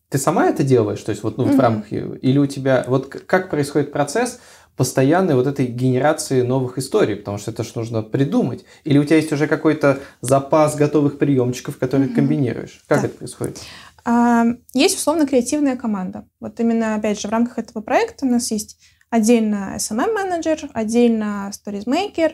ты 0.09 0.17
сама 0.17 0.47
это 0.47 0.63
делаешь, 0.63 1.01
то 1.01 1.11
есть 1.11 1.23
вот 1.23 1.37
ну, 1.37 1.45
mm-hmm. 1.45 1.55
в 1.55 1.59
рамках, 1.59 1.91
или 1.91 2.37
у 2.37 2.47
тебя, 2.47 2.83
вот 2.87 3.07
как 3.07 3.49
происходит 3.49 3.91
процесс, 3.93 4.39
постоянной 4.75 5.35
вот 5.35 5.47
этой 5.47 5.67
генерации 5.67 6.41
новых 6.41 6.77
историй, 6.77 7.15
потому 7.15 7.37
что 7.37 7.51
это 7.51 7.63
же 7.63 7.71
нужно 7.75 8.01
придумать. 8.01 8.65
Или 8.83 8.97
у 8.97 9.03
тебя 9.03 9.17
есть 9.17 9.31
уже 9.31 9.47
какой-то 9.47 9.99
запас 10.21 10.75
готовых 10.75 11.17
приемчиков, 11.17 11.77
которые 11.77 12.09
ты 12.09 12.15
комбинируешь? 12.15 12.83
Как 12.87 13.01
да. 13.01 13.07
это 13.07 13.17
происходит? 13.17 13.59
А, 14.05 14.45
есть 14.73 14.97
условно 14.97 15.27
креативная 15.27 15.75
команда. 15.75 16.27
Вот 16.39 16.59
именно, 16.59 16.95
опять 16.95 17.19
же, 17.19 17.27
в 17.27 17.31
рамках 17.31 17.59
этого 17.59 17.81
проекта 17.81 18.25
у 18.25 18.29
нас 18.29 18.51
есть 18.51 18.79
отдельно 19.09 19.75
SMM-менеджер, 19.77 20.69
отдельно 20.73 21.51
stories-maker, 21.53 22.33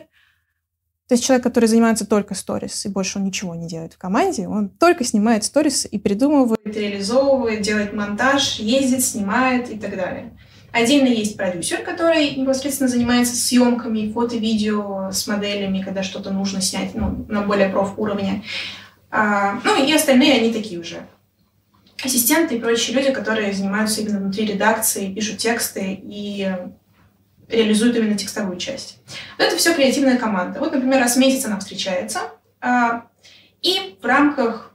то 1.10 1.14
есть 1.14 1.24
человек, 1.24 1.42
который 1.42 1.66
занимается 1.66 2.06
только 2.06 2.36
сторис, 2.36 2.86
и 2.86 2.88
больше 2.88 3.18
он 3.18 3.24
ничего 3.24 3.56
не 3.56 3.66
делает 3.66 3.94
в 3.94 3.98
команде, 3.98 4.46
он 4.46 4.68
только 4.68 5.02
снимает 5.02 5.42
сторис 5.42 5.84
и 5.84 5.98
придумывает, 5.98 6.60
реализовывает, 6.64 7.62
делает 7.62 7.92
монтаж, 7.92 8.60
ездит, 8.60 9.02
снимает 9.02 9.68
и 9.72 9.76
так 9.76 9.96
далее. 9.96 10.38
Отдельно 10.72 11.08
есть 11.08 11.36
продюсер, 11.36 11.82
который 11.82 12.34
непосредственно 12.36 12.88
занимается 12.88 13.34
съемками, 13.34 14.12
фото-видео 14.12 15.10
с 15.10 15.26
моделями, 15.26 15.82
когда 15.82 16.02
что-то 16.02 16.30
нужно 16.30 16.60
снять 16.60 16.94
ну, 16.94 17.24
на 17.28 17.42
более 17.42 17.68
проф-уровне. 17.68 18.44
А, 19.10 19.60
ну 19.64 19.84
и 19.84 19.92
остальные, 19.92 20.34
они 20.34 20.52
такие 20.52 20.80
уже 20.80 21.02
ассистенты 22.02 22.56
и 22.56 22.60
прочие 22.60 22.96
люди, 22.96 23.12
которые 23.12 23.52
занимаются 23.52 24.00
именно 24.00 24.20
внутри 24.20 24.46
редакции, 24.46 25.12
пишут 25.12 25.38
тексты 25.38 26.00
и 26.02 26.50
реализуют 27.48 27.96
именно 27.96 28.16
текстовую 28.16 28.58
часть. 28.58 28.98
Вот 29.38 29.46
это 29.46 29.56
все 29.56 29.74
креативная 29.74 30.16
команда. 30.16 30.60
Вот, 30.60 30.72
например, 30.72 31.00
раз 31.00 31.16
в 31.16 31.18
месяц 31.18 31.44
она 31.44 31.58
встречается, 31.58 32.20
а, 32.60 33.06
и 33.62 33.98
в 34.00 34.04
рамках 34.04 34.72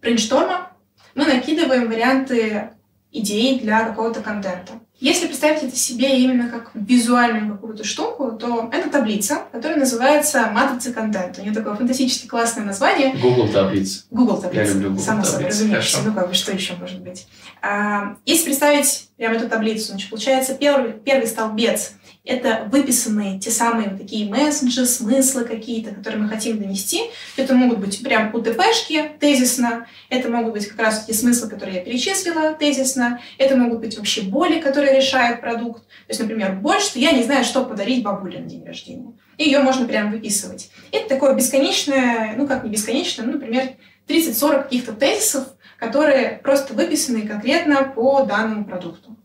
брейншторма 0.00 0.72
мы 1.14 1.24
накидываем 1.24 1.88
варианты 1.88 2.70
идей 3.12 3.60
для 3.60 3.84
какого-то 3.84 4.20
контента. 4.20 4.72
Если 4.98 5.26
представить 5.26 5.64
это 5.64 5.76
себе 5.76 6.20
именно 6.20 6.48
как 6.48 6.70
визуальную 6.74 7.52
какую-то 7.52 7.82
штуку, 7.82 8.32
то 8.32 8.70
это 8.72 8.88
таблица, 8.88 9.42
которая 9.50 9.78
называется 9.78 10.46
матрица 10.52 10.92
контента. 10.92 11.40
У 11.40 11.44
нее 11.44 11.52
такое 11.52 11.74
фантастически 11.74 12.28
классное 12.28 12.64
название. 12.64 13.12
Google 13.20 13.48
таблица. 13.48 14.04
Google 14.12 14.40
таблица. 14.40 14.64
Я 14.64 14.74
люблю 14.74 14.90
Google 14.90 15.02
Само 15.02 15.24
собой, 15.24 15.46
разумеется. 15.48 15.98
Ну, 16.04 16.14
как 16.14 16.28
бы, 16.28 16.34
что 16.34 16.52
еще 16.52 16.74
может 16.74 17.00
быть? 17.00 17.26
А, 17.60 18.16
если 18.26 18.44
представить 18.44 19.08
прямо 19.16 19.34
эту 19.34 19.48
таблицу, 19.48 19.88
значит, 19.88 20.08
получается 20.08 20.54
первый, 20.54 20.92
первый 20.92 21.26
столбец 21.26 21.94
это 22.24 22.68
выписанные 22.70 23.40
те 23.40 23.50
самые 23.50 23.90
такие 23.90 24.28
месседжи, 24.30 24.86
смыслы 24.86 25.44
какие-то, 25.44 25.92
которые 25.92 26.22
мы 26.22 26.28
хотим 26.28 26.58
донести. 26.58 27.02
Это 27.36 27.54
могут 27.54 27.78
быть 27.78 28.02
прям 28.02 28.32
УТПшки 28.32 29.10
тезисно, 29.18 29.88
это 30.08 30.28
могут 30.28 30.52
быть 30.52 30.68
как 30.68 30.78
раз 30.78 31.04
те 31.04 31.14
смыслы, 31.14 31.48
которые 31.48 31.78
я 31.78 31.84
перечислила 31.84 32.54
тезисно, 32.54 33.20
это 33.38 33.56
могут 33.56 33.80
быть 33.80 33.96
вообще 33.96 34.22
боли, 34.22 34.60
которые 34.60 34.96
решает 34.96 35.40
продукт. 35.40 35.82
То 35.82 36.10
есть, 36.10 36.20
например, 36.20 36.54
боль, 36.56 36.80
что 36.80 37.00
я 37.00 37.10
не 37.10 37.24
знаю, 37.24 37.44
что 37.44 37.64
подарить 37.64 38.04
бабуле 38.04 38.38
на 38.38 38.46
день 38.46 38.64
рождения. 38.64 39.14
И 39.36 39.44
ее 39.44 39.58
можно 39.58 39.86
прям 39.86 40.12
выписывать. 40.12 40.70
Это 40.92 41.08
такое 41.08 41.34
бесконечное, 41.34 42.34
ну 42.36 42.46
как 42.46 42.62
не 42.62 42.70
бесконечное, 42.70 43.26
ну, 43.26 43.32
например, 43.32 43.70
30-40 44.06 44.64
каких-то 44.64 44.92
тезисов, 44.92 45.48
которые 45.76 46.40
просто 46.44 46.74
выписаны 46.74 47.26
конкретно 47.26 47.82
по 47.82 48.22
данному 48.22 48.64
продукту. 48.64 49.16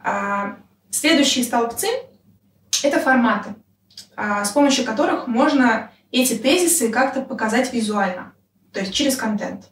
А, 0.00 0.56
следующие 0.90 1.44
столбцы 1.44 1.86
это 2.84 3.00
форматы, 3.00 3.54
а, 4.16 4.44
с 4.44 4.50
помощью 4.50 4.84
которых 4.84 5.26
можно 5.26 5.90
эти 6.10 6.34
тезисы 6.34 6.90
как-то 6.90 7.20
показать 7.22 7.72
визуально, 7.72 8.32
то 8.72 8.80
есть 8.80 8.92
через 8.94 9.16
контент. 9.16 9.70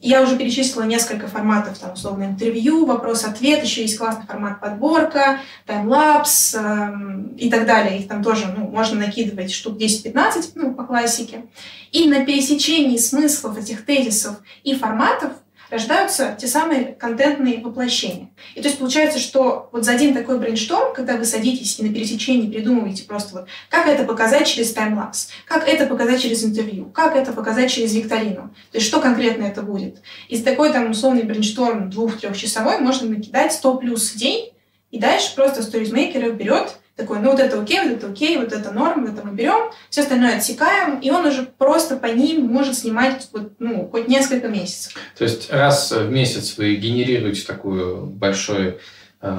я 0.00 0.20
уже 0.22 0.36
перечислила 0.36 0.82
несколько 0.82 1.28
форматов, 1.28 1.78
там, 1.78 1.92
условно, 1.92 2.24
интервью, 2.24 2.84
вопрос-ответ, 2.86 3.62
еще 3.62 3.82
есть 3.82 3.96
классный 3.96 4.26
формат 4.26 4.60
подборка, 4.60 5.38
таймлапс 5.64 6.54
э, 6.54 6.92
и 7.38 7.48
так 7.48 7.66
далее. 7.66 8.00
Их 8.00 8.08
там 8.08 8.22
тоже 8.22 8.52
ну, 8.56 8.68
можно 8.68 8.98
накидывать 8.98 9.52
штук 9.52 9.78
10-15, 9.78 10.52
ну, 10.56 10.74
по 10.74 10.84
классике. 10.84 11.46
И 11.92 12.08
на 12.08 12.26
пересечении 12.26 12.96
смыслов 12.96 13.56
этих 13.56 13.86
тезисов 13.86 14.36
и 14.64 14.74
форматов 14.74 15.32
рождаются 15.72 16.36
те 16.38 16.46
самые 16.46 16.94
контентные 16.98 17.58
воплощения. 17.58 18.28
И 18.54 18.60
то 18.60 18.68
есть 18.68 18.78
получается, 18.78 19.18
что 19.18 19.70
вот 19.72 19.84
за 19.84 19.92
один 19.92 20.12
такой 20.12 20.38
brainstorm, 20.38 20.92
когда 20.94 21.16
вы 21.16 21.24
садитесь 21.24 21.80
и 21.80 21.82
на 21.82 21.92
пересечении 21.92 22.50
придумываете 22.50 23.04
просто 23.04 23.34
вот, 23.34 23.46
как 23.70 23.86
это 23.86 24.04
показать 24.04 24.46
через 24.46 24.72
timelapse, 24.74 25.30
как 25.46 25.66
это 25.66 25.86
показать 25.86 26.20
через 26.20 26.44
интервью, 26.44 26.90
как 26.90 27.16
это 27.16 27.32
показать 27.32 27.70
через 27.70 27.94
викторину, 27.94 28.54
то 28.70 28.78
есть 28.78 28.86
что 28.86 29.00
конкретно 29.00 29.44
это 29.44 29.62
будет. 29.62 30.02
Из 30.28 30.42
такой 30.42 30.72
там 30.72 30.90
условный 30.90 31.22
brainstorm 31.22 31.88
двух-трехчасовой 31.88 32.78
можно 32.78 33.08
накидать 33.08 33.54
100 33.54 33.76
плюс 33.78 34.12
идей, 34.12 34.52
и 34.90 34.98
дальше 34.98 35.34
просто 35.34 35.62
stories 35.62 36.03
maker 36.03 36.32
берет 36.32 36.76
такой, 36.96 37.20
ну 37.20 37.30
вот 37.30 37.40
это 37.40 37.60
окей, 37.60 37.80
вот 37.80 37.92
это 37.92 38.06
окей, 38.08 38.36
вот 38.36 38.52
это 38.52 38.70
норм, 38.70 39.04
вот 39.04 39.14
это 39.14 39.26
мы 39.26 39.34
берем, 39.34 39.70
все 39.90 40.02
остальное 40.02 40.36
отсекаем, 40.36 40.98
и 41.00 41.10
он 41.10 41.26
уже 41.26 41.42
просто 41.42 41.96
по 41.96 42.06
ним 42.06 42.46
может 42.46 42.76
снимать 42.76 43.28
вот, 43.32 43.52
ну, 43.58 43.88
хоть 43.90 44.08
несколько 44.08 44.48
месяцев. 44.48 44.94
То 45.16 45.24
есть 45.24 45.50
раз 45.52 45.92
в 45.92 46.10
месяц 46.10 46.56
вы 46.58 46.74
генерируете 46.76 47.46
такой 47.46 48.04
большой, 48.04 48.78
э, 49.20 49.38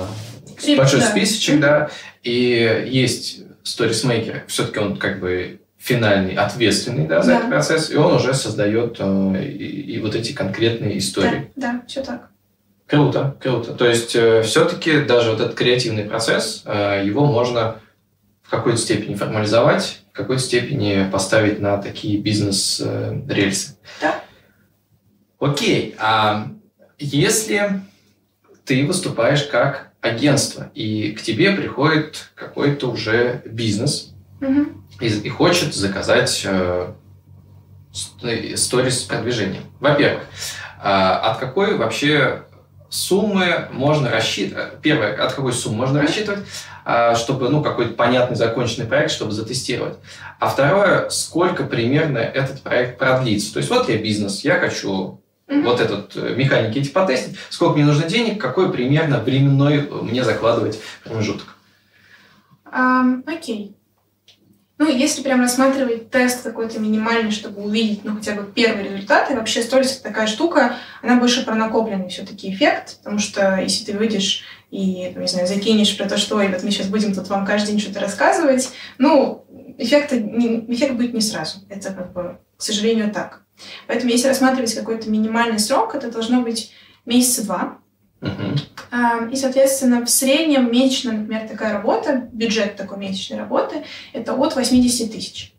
большой 0.77 0.99
да. 1.01 1.05
списочек, 1.05 1.59
да, 1.59 1.89
и 2.23 2.85
есть 2.87 3.41
сторисмейкер, 3.63 4.45
все-таки 4.47 4.79
он 4.79 4.97
как 4.97 5.19
бы 5.19 5.59
финальный, 5.77 6.35
ответственный 6.35 7.07
да, 7.07 7.21
за 7.21 7.31
да. 7.31 7.37
этот 7.37 7.49
процесс, 7.49 7.91
и 7.91 7.95
он 7.95 8.13
уже 8.13 8.33
создает 8.33 8.97
э, 8.99 9.45
и, 9.45 9.95
и 9.95 9.99
вот 9.99 10.15
эти 10.15 10.31
конкретные 10.31 10.97
истории. 10.97 11.51
Да, 11.55 11.73
да, 11.73 11.83
все 11.87 12.01
так. 12.01 12.29
Круто, 12.93 13.35
круто. 13.41 13.73
То 13.73 13.87
есть 13.87 14.15
э, 14.15 14.43
все-таки 14.43 15.01
даже 15.01 15.31
вот 15.31 15.39
этот 15.39 15.55
креативный 15.55 16.03
процесс, 16.03 16.61
э, 16.63 17.01
его 17.03 17.25
можно 17.25 17.77
в 18.43 18.51
какой-то 18.51 18.77
степени 18.77 19.15
формализовать, 19.15 20.01
в 20.11 20.15
какой-то 20.15 20.43
степени 20.43 21.09
поставить 21.11 21.59
на 21.59 21.77
такие 21.77 22.19
бизнес-рельсы. 22.19 23.77
Да. 23.99 24.21
Окей, 25.39 25.95
а 25.97 26.49
если 26.99 27.81
ты 28.63 28.85
выступаешь 28.85 29.43
как 29.43 29.91
агентство, 29.99 30.69
и 30.75 31.13
к 31.13 31.21
тебе 31.23 31.51
приходит 31.53 32.29
какой-то 32.35 32.91
уже 32.91 33.41
бизнес 33.43 34.13
угу. 34.39 34.67
и, 34.99 35.07
и 35.07 35.29
хочет 35.29 35.73
заказать 35.73 36.43
э, 36.45 36.93
сторис 37.91 39.01
продвижения. 39.03 39.61
Во-первых, 39.79 40.23
э, 40.77 40.87
от 40.87 41.39
какой 41.39 41.75
вообще 41.75 42.43
суммы 42.93 43.67
можно 43.71 44.11
рассчитывать. 44.11 44.79
Первое, 44.81 45.15
от 45.15 45.33
какой 45.33 45.51
суммы 45.51 45.77
можно 45.77 46.01
рассчитывать, 46.01 46.41
а, 46.85 47.15
чтобы, 47.15 47.49
ну, 47.49 47.63
какой-то 47.63 47.93
понятный 47.95 48.35
законченный 48.35 48.85
проект, 48.85 49.11
чтобы 49.11 49.31
затестировать. 49.31 49.97
А 50.39 50.47
второе, 50.47 51.09
сколько 51.09 51.63
примерно 51.63 52.19
этот 52.19 52.61
проект 52.61 52.99
продлится. 52.99 53.53
То 53.53 53.57
есть 53.57 53.69
вот 53.71 53.89
я 53.89 53.97
бизнес, 53.97 54.43
я 54.43 54.59
хочу 54.59 55.19
mm-hmm. 55.47 55.63
вот 55.63 55.79
этот 55.79 56.15
э, 56.15 56.35
механики 56.35 56.77
эти 56.77 56.89
потестить, 56.89 57.37
сколько 57.49 57.75
мне 57.75 57.85
нужно 57.85 58.07
денег, 58.07 58.39
какой 58.39 58.71
примерно 58.71 59.19
временной 59.19 59.89
мне 59.89 60.23
закладывать 60.23 60.79
промежуток. 61.03 61.47
Um, 62.71 63.23
окей. 63.25 63.75
Ну, 64.83 64.89
если 64.89 65.23
прям 65.23 65.39
рассматривать 65.39 66.09
тест 66.09 66.43
какой-то 66.43 66.77
минимальный, 66.77 67.31
чтобы 67.31 67.63
увидеть, 67.63 68.03
ну, 68.03 68.17
хотя 68.17 68.33
бы 68.33 68.43
первый 68.43 68.83
результат, 68.83 69.31
и 69.31 69.33
вообще 69.33 69.63
сторис 69.63 69.95
такая 69.99 70.27
штука, 70.27 70.75
она 71.01 71.15
больше 71.15 71.45
про 71.45 71.55
накопленный 71.55 72.09
все-таки 72.09 72.53
эффект, 72.53 72.97
потому 72.97 73.17
что 73.17 73.61
если 73.61 73.85
ты 73.85 73.97
выйдешь 73.97 74.43
и, 74.71 75.13
не 75.15 75.27
знаю, 75.27 75.47
закинешь 75.47 75.97
про 75.97 76.09
то, 76.09 76.17
что, 76.17 76.35
ой, 76.35 76.49
вот 76.49 76.63
мы 76.63 76.71
сейчас 76.71 76.87
будем 76.87 77.15
тут 77.15 77.29
вам 77.29 77.45
каждый 77.45 77.67
день 77.67 77.79
что-то 77.79 78.01
рассказывать, 78.01 78.71
ну, 78.97 79.45
эффект, 79.77 80.11
эффект 80.11 80.95
будет 80.95 81.13
не 81.13 81.21
сразу. 81.21 81.59
Это, 81.69 81.93
как 81.93 82.11
бы, 82.11 82.37
к 82.57 82.61
сожалению, 82.61 83.09
так. 83.09 83.43
Поэтому, 83.87 84.11
если 84.11 84.27
рассматривать 84.27 84.75
какой-то 84.75 85.09
минимальный 85.09 85.59
срок, 85.59 85.95
это 85.95 86.11
должно 86.11 86.41
быть 86.41 86.73
месяца 87.05 87.45
два, 87.45 87.77
и, 89.31 89.35
соответственно, 89.35 90.05
в 90.05 90.09
среднем 90.09 90.71
месячно, 90.71 91.13
например, 91.13 91.47
такая 91.47 91.73
работа, 91.73 92.29
бюджет 92.31 92.75
такой 92.75 92.97
месячной 92.97 93.39
работы, 93.39 93.83
это 94.13 94.33
от 94.33 94.55
80 94.55 95.11
тысяч. 95.11 95.53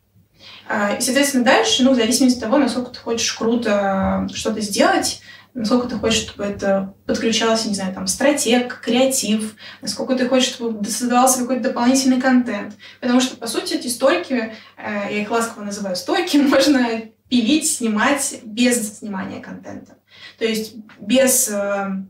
А, 0.67 0.95
и, 0.95 1.01
соответственно, 1.01 1.45
дальше, 1.45 1.83
ну, 1.83 1.93
в 1.93 1.97
зависимости 1.97 2.39
от 2.39 2.45
того, 2.45 2.59
насколько 2.59 2.91
ты 2.91 2.99
хочешь 2.99 3.33
круто 3.33 4.29
что-то 4.33 4.61
сделать, 4.61 5.21
насколько 5.53 5.89
ты 5.89 5.97
хочешь, 5.97 6.23
чтобы 6.23 6.45
это 6.45 6.95
подключалось, 7.07 7.65
не 7.67 7.75
знаю, 7.75 7.95
там, 7.95 8.07
стратег, 8.07 8.81
креатив, 8.81 9.55
насколько 9.83 10.17
ты 10.17 10.29
хочешь, 10.29 10.49
чтобы 10.49 10.85
создавался 10.85 11.41
какой-то 11.41 11.63
дополнительный 11.63 12.21
контент. 12.21 12.75
Потому 13.01 13.21
что, 13.21 13.37
по 13.37 13.47
сути, 13.47 13.75
эти 13.75 13.89
стойки, 13.89 14.53
э, 14.77 15.07
я 15.11 15.23
их 15.23 15.31
ласково 15.31 15.65
называю 15.65 15.97
стойки, 15.97 16.37
можно 16.39 17.03
пилить, 17.29 17.71
снимать 17.71 18.41
без 18.45 18.99
снимания 18.99 19.41
контента. 19.41 19.97
То 20.39 20.45
есть 20.45 20.75
без 20.99 21.49
э, 21.49 22.05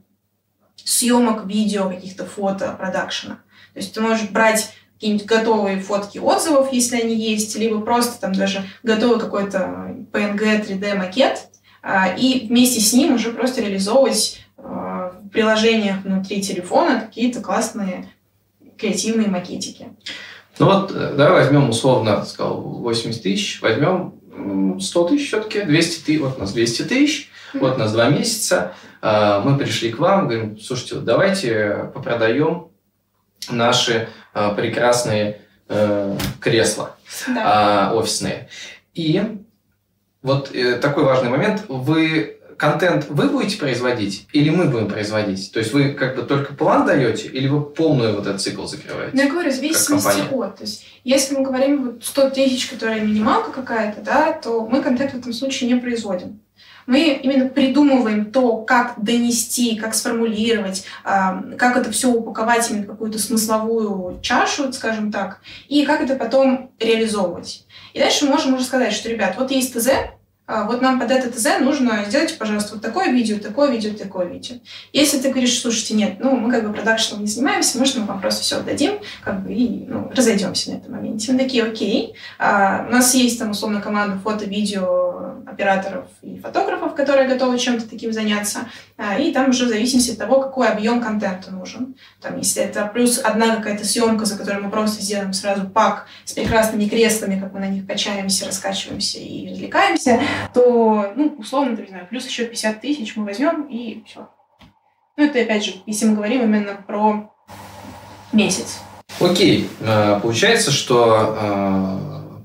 съемок 0.84 1.46
видео, 1.46 1.88
каких-то 1.88 2.26
фото, 2.26 2.74
продакшена. 2.78 3.36
То 3.72 3.80
есть 3.80 3.92
ты 3.94 4.00
можешь 4.00 4.28
брать 4.28 4.72
какие-нибудь 4.94 5.26
готовые 5.26 5.80
фотки 5.80 6.18
отзывов, 6.18 6.72
если 6.72 7.00
они 7.00 7.14
есть, 7.14 7.56
либо 7.56 7.80
просто 7.80 8.20
там 8.20 8.32
даже 8.32 8.64
готовый 8.82 9.18
какой-то 9.18 9.96
PNG 10.12 10.66
3D 10.66 10.94
макет, 10.94 11.48
а, 11.82 12.08
и 12.08 12.46
вместе 12.46 12.80
с 12.80 12.92
ним 12.92 13.14
уже 13.14 13.32
просто 13.32 13.60
реализовывать 13.60 14.40
а, 14.56 15.12
в 15.22 15.28
приложениях 15.28 16.02
внутри 16.04 16.40
телефона 16.40 17.00
какие-то 17.00 17.40
классные 17.40 18.08
креативные 18.78 19.28
макетики. 19.28 19.88
Ну 20.58 20.66
вот, 20.66 20.92
э, 20.94 21.14
давай 21.16 21.44
возьмем 21.44 21.68
условно, 21.68 22.24
сказал, 22.24 22.60
80 22.60 23.22
тысяч, 23.22 23.60
возьмем 23.60 24.14
100 24.80 25.08
тысяч 25.08 25.28
все-таки, 25.28 25.62
200 25.62 26.04
тысяч, 26.04 26.20
вот 26.20 26.36
у 26.36 26.40
нас 26.40 26.52
200 26.52 26.82
тысяч, 26.82 27.30
вот 27.54 27.76
у 27.76 27.78
нас 27.78 27.92
два 27.92 28.08
месяца, 28.08 28.74
а, 29.02 29.40
мы 29.40 29.58
пришли 29.58 29.92
к 29.92 29.98
вам, 29.98 30.28
говорим, 30.28 30.58
слушайте, 30.58 30.96
вот 30.96 31.04
давайте 31.04 31.90
попродаем 31.94 32.68
наши 33.50 34.08
а, 34.32 34.54
прекрасные 34.54 35.40
э, 35.68 36.16
кресла 36.40 36.96
да. 37.28 37.90
А, 37.90 37.94
офисные. 37.94 38.48
И 38.94 39.22
вот 40.22 40.54
э, 40.54 40.76
такой 40.76 41.04
важный 41.04 41.30
момент, 41.30 41.64
вы 41.68 42.38
контент 42.56 43.06
вы 43.08 43.28
будете 43.28 43.58
производить 43.58 44.26
или 44.32 44.50
мы 44.50 44.66
будем 44.66 44.88
производить? 44.88 45.52
То 45.52 45.58
есть 45.58 45.72
вы 45.72 45.92
как 45.92 46.16
бы 46.16 46.22
только 46.22 46.54
план 46.54 46.86
даете 46.86 47.28
или 47.28 47.48
вы 47.48 47.62
полную 47.62 48.14
вот 48.14 48.26
этот 48.26 48.40
цикл 48.40 48.64
закрываете? 48.64 49.10
Ну, 49.14 49.22
я 49.22 49.30
говорю, 49.30 49.50
в 49.50 49.54
зависимости 49.54 50.20
от. 50.32 50.56
То 50.56 50.62
есть, 50.62 50.86
если 51.04 51.36
мы 51.36 51.44
говорим 51.44 51.84
вот 51.84 52.04
100 52.04 52.30
тысяч, 52.30 52.68
которая 52.68 53.00
минималка 53.00 53.50
какая-то, 53.52 54.00
да, 54.00 54.32
то 54.32 54.66
мы 54.66 54.82
контент 54.82 55.12
в 55.12 55.18
этом 55.18 55.32
случае 55.32 55.72
не 55.72 55.80
производим. 55.80 56.40
Мы 56.86 57.20
именно 57.22 57.48
придумываем 57.48 58.30
то, 58.30 58.58
как 58.58 58.94
донести, 58.96 59.76
как 59.76 59.94
сформулировать, 59.94 60.84
как 61.02 61.76
это 61.76 61.90
все 61.90 62.10
упаковать 62.10 62.70
именно 62.70 62.84
в 62.84 62.88
какую-то 62.88 63.18
смысловую 63.18 64.20
чашу, 64.20 64.72
скажем 64.72 65.10
так, 65.10 65.40
и 65.68 65.84
как 65.86 66.00
это 66.02 66.16
потом 66.16 66.70
реализовывать. 66.78 67.66
И 67.92 67.98
дальше 67.98 68.24
мы 68.24 68.32
можем 68.32 68.54
уже 68.54 68.64
сказать, 68.64 68.92
что, 68.92 69.08
ребят, 69.08 69.36
вот 69.38 69.50
есть 69.50 69.72
ТЗ, 69.74 69.88
вот 70.46 70.82
нам 70.82 71.00
под 71.00 71.10
это 71.10 71.30
ТЗ 71.30 71.60
нужно 71.60 72.04
сделать, 72.06 72.36
пожалуйста, 72.38 72.74
вот 72.74 72.82
такое 72.82 73.10
видео, 73.10 73.38
такое 73.38 73.70
видео, 73.70 73.94
такое 73.94 74.26
видео. 74.26 74.56
Если 74.92 75.18
ты 75.18 75.30
говоришь, 75.30 75.58
слушайте, 75.58 75.94
нет, 75.94 76.16
ну, 76.18 76.36
мы 76.36 76.50
как 76.50 76.66
бы 76.66 76.72
продакшеном 76.74 77.22
не 77.22 77.28
занимаемся, 77.28 77.78
может, 77.78 77.96
мы 77.96 78.04
вам 78.04 78.20
просто 78.20 78.42
все 78.42 78.56
отдадим, 78.56 78.98
как 79.22 79.42
бы, 79.42 79.52
и 79.54 79.86
ну, 79.86 80.10
разойдемся 80.14 80.70
на 80.70 80.76
этом 80.76 80.92
моменте. 80.92 81.32
Мы 81.32 81.38
такие, 81.38 81.64
окей. 81.64 82.14
А, 82.38 82.84
у 82.86 82.92
нас 82.92 83.14
есть 83.14 83.38
там, 83.38 83.52
условно, 83.52 83.80
команда 83.80 84.18
фото, 84.18 84.44
видео, 84.44 85.34
операторов 85.46 86.04
и 86.20 86.38
фотографов, 86.38 86.94
которые 86.94 87.28
готовы 87.28 87.58
чем-то 87.58 87.88
таким 87.88 88.12
заняться. 88.12 88.68
А, 88.96 89.18
и 89.18 89.32
там 89.32 89.50
уже 89.50 89.64
в 89.64 89.68
зависимости 89.68 90.12
от 90.12 90.18
того, 90.18 90.40
какой 90.40 90.68
объем 90.68 91.00
контента 91.00 91.50
нужен. 91.50 91.96
Там, 92.20 92.38
если 92.38 92.62
это 92.62 92.86
плюс 92.86 93.18
одна 93.18 93.56
какая-то 93.56 93.84
съемка, 93.84 94.24
за 94.24 94.38
которой 94.38 94.62
мы 94.62 94.70
просто 94.70 95.02
сделаем 95.02 95.32
сразу 95.32 95.68
пак 95.68 96.06
с 96.24 96.32
прекрасными 96.32 96.88
креслами, 96.88 97.40
как 97.40 97.52
мы 97.52 97.58
на 97.58 97.68
них 97.68 97.88
качаемся, 97.88 98.46
раскачиваемся 98.46 99.18
и 99.18 99.50
развлекаемся, 99.50 100.20
то, 100.52 101.12
ну, 101.16 101.34
условно, 101.38 101.76
не 101.76 101.88
знаю, 101.88 102.06
плюс 102.08 102.24
еще 102.26 102.44
50 102.46 102.80
тысяч 102.80 103.16
мы 103.16 103.24
возьмем 103.24 103.64
и 103.64 104.04
все. 104.06 104.28
Ну, 105.16 105.24
это, 105.24 105.40
опять 105.40 105.64
же, 105.64 105.72
если 105.86 106.06
мы 106.06 106.14
говорим 106.14 106.42
именно 106.42 106.76
про 106.86 107.34
месяц. 108.32 108.78
Окей. 109.20 109.68
А, 109.80 110.20
получается, 110.20 110.70
что 110.70 111.36
а, 111.36 112.42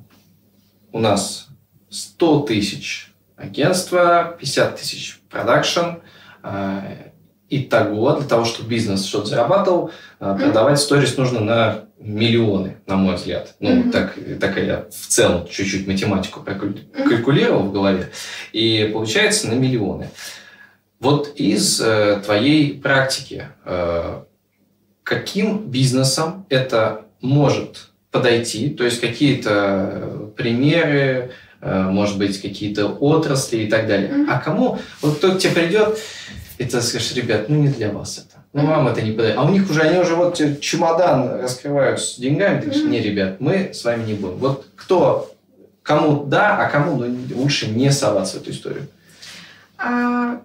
у 0.92 1.00
нас 1.00 1.48
100 1.92 2.40
тысяч 2.42 3.14
агентства, 3.38 4.36
50 4.40 4.76
тысяч 4.78 5.20
продакшн, 5.30 6.00
а, 6.43 6.84
и 7.49 7.63
того, 7.63 8.13
для 8.13 8.28
того, 8.28 8.45
чтобы 8.45 8.69
бизнес 8.69 9.06
что-то 9.06 9.28
зарабатывал, 9.28 9.91
mm-hmm. 10.19 10.39
продавать 10.39 10.80
сторис 10.80 11.17
нужно 11.17 11.39
на 11.39 11.86
миллионы, 11.97 12.78
на 12.86 12.95
мой 12.95 13.15
взгляд. 13.15 13.56
Ну, 13.60 13.69
mm-hmm. 13.71 13.91
так, 13.91 14.15
так 14.39 14.58
я 14.58 14.86
в 14.89 15.08
целом 15.08 15.47
чуть-чуть 15.47 15.88
математику 15.88 16.41
калькулировал 16.41 17.63
mm-hmm. 17.63 17.69
в 17.69 17.73
голове. 17.73 18.12
И 18.54 18.89
получается 18.93 19.47
на 19.47 19.54
миллионы. 19.54 20.10
Вот 20.99 21.34
из 21.36 21.80
э, 21.80 22.21
твоей 22.23 22.80
практики, 22.80 23.47
э, 23.65 24.21
каким 25.04 25.69
бизнесом 25.69 26.45
это 26.49 27.06
может 27.21 27.91
подойти? 28.12 28.69
То 28.69 28.84
есть 28.84 28.99
какие-то 28.99 30.32
примеры, 30.36 30.91
э, 30.91 31.30
может 31.62 32.17
быть, 32.17 32.41
какие-то 32.41 32.88
отрасли 32.88 33.58
и 33.58 33.69
так 33.69 33.88
далее. 33.88 34.10
Mm-hmm. 34.10 34.26
А 34.30 34.39
кому? 34.39 34.80
Вот 35.02 35.17
кто 35.17 35.34
к 35.34 35.39
тебе 35.39 35.54
придет, 35.54 36.00
и 36.58 36.65
ты 36.65 36.82
скажешь, 36.82 37.13
ребят, 37.13 37.50
ну 37.50 37.56
не 37.56 37.69
для 37.69 37.91
вас 37.91 38.17
это. 38.17 38.39
Ну, 38.52 38.65
вам 38.65 38.88
это 38.88 39.02
не 39.02 39.12
подойдет. 39.12 39.38
А 39.38 39.43
у 39.43 39.50
них 39.50 39.69
уже, 39.69 39.82
они 39.82 40.00
уже 40.00 40.15
вот 40.15 40.41
чемодан 40.60 41.39
раскрывают 41.39 42.02
с 42.02 42.17
деньгами. 42.17 42.62
Ты 42.62 42.67
говоришь, 42.67 42.86
не, 42.86 43.00
ребят, 43.00 43.39
мы 43.39 43.74
с 43.74 43.84
вами 43.84 44.06
не 44.06 44.13
будем. 44.15 44.38
Вот 44.38 44.65
кто, 44.76 45.32
кому 45.84 46.26
да, 46.26 46.58
а 46.58 46.69
кому 46.69 46.98
ну, 46.98 47.15
лучше 47.36 47.69
не 47.69 47.91
соваться 47.91 48.38
в 48.38 48.41
эту 48.41 48.52
историю? 48.52 48.88
А, 49.78 50.41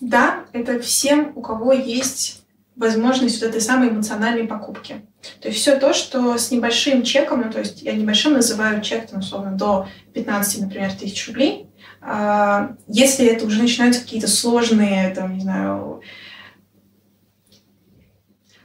да, 0.00 0.44
это 0.52 0.78
всем, 0.80 1.32
у 1.34 1.42
кого 1.42 1.72
есть 1.72 2.37
возможность 2.78 3.40
вот 3.42 3.50
этой 3.50 3.60
самой 3.60 3.90
эмоциональной 3.90 4.46
покупки. 4.46 5.02
То 5.40 5.48
есть 5.48 5.60
все 5.60 5.78
то, 5.78 5.92
что 5.92 6.38
с 6.38 6.50
небольшим 6.50 7.02
чеком, 7.02 7.42
ну 7.44 7.52
то 7.52 7.58
есть 7.58 7.82
я 7.82 7.92
небольшим 7.92 8.34
называю 8.34 8.80
чек, 8.80 9.08
там, 9.08 9.18
условно, 9.18 9.50
до 9.50 9.88
15, 10.14 10.62
например, 10.62 10.92
тысяч 10.92 11.26
рублей, 11.26 11.66
а, 12.00 12.76
если 12.86 13.26
это 13.26 13.44
уже 13.44 13.60
начинаются 13.60 14.00
какие-то 14.00 14.28
сложные, 14.28 15.12
там, 15.14 15.34
не 15.34 15.40
знаю, 15.40 16.02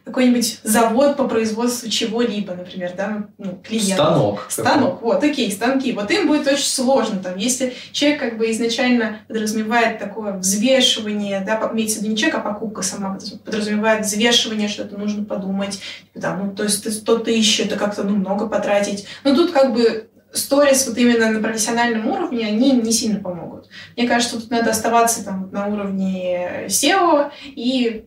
какой-нибудь 0.03 0.59
завод 0.63 1.15
по 1.15 1.27
производству 1.27 1.89
чего-либо, 1.89 2.53
например, 2.53 2.91
да, 2.95 3.27
ну, 3.37 3.59
клиент. 3.63 3.93
Станок. 3.93 4.45
Станок, 4.49 5.01
вот, 5.01 5.23
окей, 5.23 5.51
станки. 5.51 5.93
Вот 5.93 6.11
им 6.11 6.27
будет 6.27 6.45
очень 6.47 6.65
сложно, 6.65 7.19
там, 7.19 7.37
если 7.37 7.73
человек 7.93 8.19
как 8.19 8.37
бы 8.37 8.51
изначально 8.51 9.19
подразумевает 9.27 9.99
такое 9.99 10.33
взвешивание, 10.33 11.41
да, 11.45 11.69
имеется 11.73 11.99
в 11.99 12.01
виду 12.01 12.11
не 12.11 12.17
человек, 12.17 12.39
а 12.39 12.41
покупка 12.41 12.81
сама 12.81 13.17
подразумевает 13.45 14.05
взвешивание, 14.05 14.67
что-то 14.67 14.97
нужно 14.97 15.23
подумать, 15.23 15.79
да, 16.13 16.35
ну, 16.35 16.53
то 16.53 16.63
есть 16.63 16.91
100 16.91 17.19
тысяч, 17.19 17.61
это 17.61 17.77
как-то, 17.77 18.03
ну, 18.03 18.15
много 18.15 18.47
потратить. 18.47 19.05
Но 19.23 19.33
тут 19.33 19.51
как 19.51 19.73
бы 19.73 20.09
сторис 20.33 20.87
вот 20.87 20.97
именно 20.97 21.31
на 21.31 21.39
профессиональном 21.41 22.07
уровне, 22.07 22.47
они 22.47 22.71
не 22.71 22.91
сильно 22.91 23.19
помогут. 23.19 23.69
Мне 23.95 24.07
кажется, 24.07 24.39
тут 24.39 24.51
надо 24.51 24.71
оставаться 24.71 25.23
там 25.23 25.49
на 25.51 25.67
уровне 25.67 26.65
SEO 26.67 27.31
и 27.45 28.05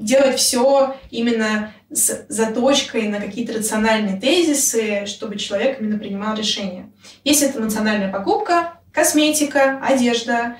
делать 0.00 0.38
все 0.38 0.96
именно 1.10 1.72
с 1.92 2.24
заточкой 2.28 3.08
на 3.08 3.20
какие-то 3.20 3.52
рациональные 3.52 4.18
тезисы, 4.20 5.06
чтобы 5.06 5.36
человек 5.36 5.80
именно 5.80 5.98
принимал 5.98 6.36
решения. 6.36 6.90
Если 7.22 7.48
это 7.48 7.60
эмоциональная 7.60 8.10
покупка, 8.10 8.74
косметика, 8.92 9.78
одежда, 9.82 10.56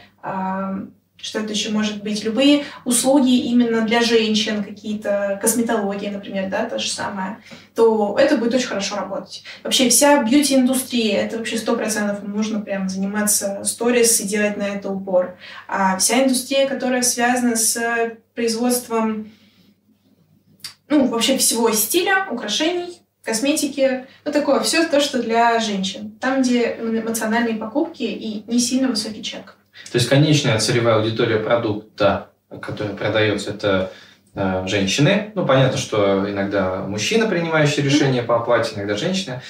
что 1.22 1.40
это 1.40 1.52
еще 1.52 1.70
может 1.70 2.02
быть? 2.02 2.24
Любые 2.24 2.64
услуги 2.84 3.36
именно 3.46 3.82
для 3.82 4.02
женщин, 4.02 4.64
какие-то 4.64 5.38
косметология, 5.40 6.10
например, 6.10 6.50
да, 6.50 6.64
то 6.64 6.78
же 6.78 6.88
самое, 6.88 7.38
то 7.74 8.16
это 8.18 8.36
будет 8.36 8.54
очень 8.54 8.68
хорошо 8.68 8.96
работать. 8.96 9.42
Вообще 9.62 9.88
вся 9.88 10.22
бьюти-индустрия, 10.22 11.18
это 11.22 11.38
вообще 11.38 11.58
сто 11.58 11.76
процентов 11.76 12.22
нужно 12.22 12.60
прям 12.60 12.88
заниматься 12.88 13.62
сторис 13.64 14.20
и 14.20 14.26
делать 14.26 14.56
на 14.56 14.64
это 14.64 14.90
упор. 14.90 15.36
А 15.68 15.96
вся 15.98 16.22
индустрия, 16.22 16.66
которая 16.66 17.02
связана 17.02 17.56
с 17.56 17.78
производством, 18.34 19.30
ну, 20.88 21.06
вообще 21.06 21.36
всего 21.38 21.70
стиля, 21.72 22.26
украшений, 22.30 23.00
косметики, 23.22 24.06
ну, 24.24 24.32
такое, 24.32 24.60
все 24.60 24.86
то, 24.86 25.00
что 25.00 25.22
для 25.22 25.58
женщин. 25.60 26.10
Там, 26.20 26.42
где 26.42 26.76
эмоциональные 26.80 27.56
покупки 27.56 28.02
и 28.02 28.44
не 28.50 28.58
сильно 28.58 28.88
высокий 28.88 29.22
чек. 29.22 29.56
То 29.90 29.98
есть 29.98 30.08
конечная 30.08 30.58
целевая 30.58 30.96
аудитория 30.96 31.38
продукта, 31.38 32.30
который 32.60 32.94
продается, 32.94 33.50
это 33.50 33.92
э, 34.34 34.64
женщины. 34.66 35.32
Ну, 35.34 35.46
понятно, 35.46 35.78
что 35.78 36.30
иногда 36.30 36.82
мужчина, 36.82 37.28
принимающий 37.28 37.82
решение 37.82 38.22
по 38.22 38.36
оплате, 38.36 38.74
иногда 38.76 38.96
женщина. 38.96 39.42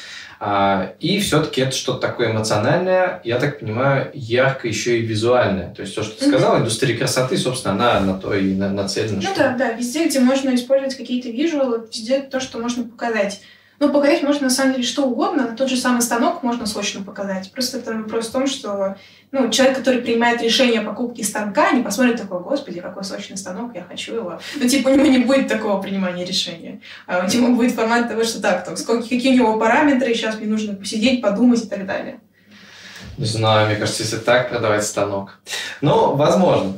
А, 0.42 0.94
и 1.00 1.20
все-таки 1.20 1.60
это 1.60 1.76
что-то 1.76 2.00
такое 2.00 2.32
эмоциональное, 2.32 3.20
я 3.24 3.38
так 3.38 3.60
понимаю, 3.60 4.10
ярко 4.14 4.68
еще 4.68 4.98
и 4.98 5.02
визуальное. 5.02 5.74
То 5.74 5.82
есть 5.82 5.94
то, 5.94 6.02
что 6.02 6.18
ты 6.18 6.28
сказала, 6.28 6.58
индустрия 6.58 6.96
красоты, 6.96 7.36
собственно, 7.36 7.74
она 7.74 8.00
на 8.00 8.18
то 8.18 8.32
и 8.32 8.54
нацелена. 8.54 9.16
Ну 9.16 9.20
что... 9.20 9.34
да, 9.36 9.54
да, 9.54 9.72
везде, 9.72 10.08
где 10.08 10.18
можно 10.18 10.54
использовать 10.54 10.96
какие-то 10.96 11.28
визуалы, 11.28 11.86
везде 11.92 12.20
то, 12.20 12.40
что 12.40 12.58
можно 12.58 12.84
показать. 12.84 13.42
Ну, 13.80 13.88
показать 13.88 14.22
можно 14.22 14.44
на 14.44 14.50
самом 14.50 14.74
деле 14.74 14.84
что 14.84 15.06
угодно, 15.06 15.54
тот 15.56 15.70
же 15.70 15.76
самый 15.78 16.02
станок 16.02 16.42
можно 16.42 16.66
срочно 16.66 17.02
показать. 17.02 17.50
Просто 17.50 17.78
это 17.78 17.94
вопрос 17.94 18.28
в 18.28 18.32
том, 18.32 18.46
что 18.46 18.96
ну, 19.32 19.48
человек, 19.48 19.78
который 19.78 20.02
принимает 20.02 20.42
решение 20.42 20.80
о 20.80 20.84
покупке 20.84 21.24
станка, 21.24 21.72
не 21.72 21.82
посмотрит 21.82 22.20
такой, 22.20 22.40
господи, 22.40 22.82
какой 22.82 23.04
сочный 23.04 23.38
станок, 23.38 23.74
я 23.74 23.82
хочу 23.82 24.16
его. 24.16 24.38
Ну, 24.56 24.68
типа, 24.68 24.88
у 24.88 24.94
него 24.94 25.06
не 25.06 25.20
будет 25.20 25.48
такого 25.48 25.80
принимания 25.80 26.26
решения. 26.26 26.82
А 27.06 27.24
у 27.24 27.28
него 27.34 27.54
будет 27.54 27.72
формат 27.72 28.06
того, 28.06 28.22
что 28.22 28.42
так, 28.42 28.66
так 28.66 28.76
сколько, 28.76 29.04
какие 29.04 29.32
у 29.32 29.36
него 29.36 29.58
параметры, 29.58 30.12
сейчас 30.12 30.36
мне 30.36 30.46
нужно 30.46 30.74
посидеть, 30.74 31.22
подумать 31.22 31.64
и 31.64 31.66
так 31.66 31.86
далее. 31.86 32.20
Не 33.16 33.24
знаю, 33.24 33.66
мне 33.66 33.76
кажется, 33.76 34.02
если 34.02 34.18
так 34.18 34.50
продавать 34.50 34.84
станок. 34.84 35.38
Ну, 35.80 36.16
возможно. 36.16 36.74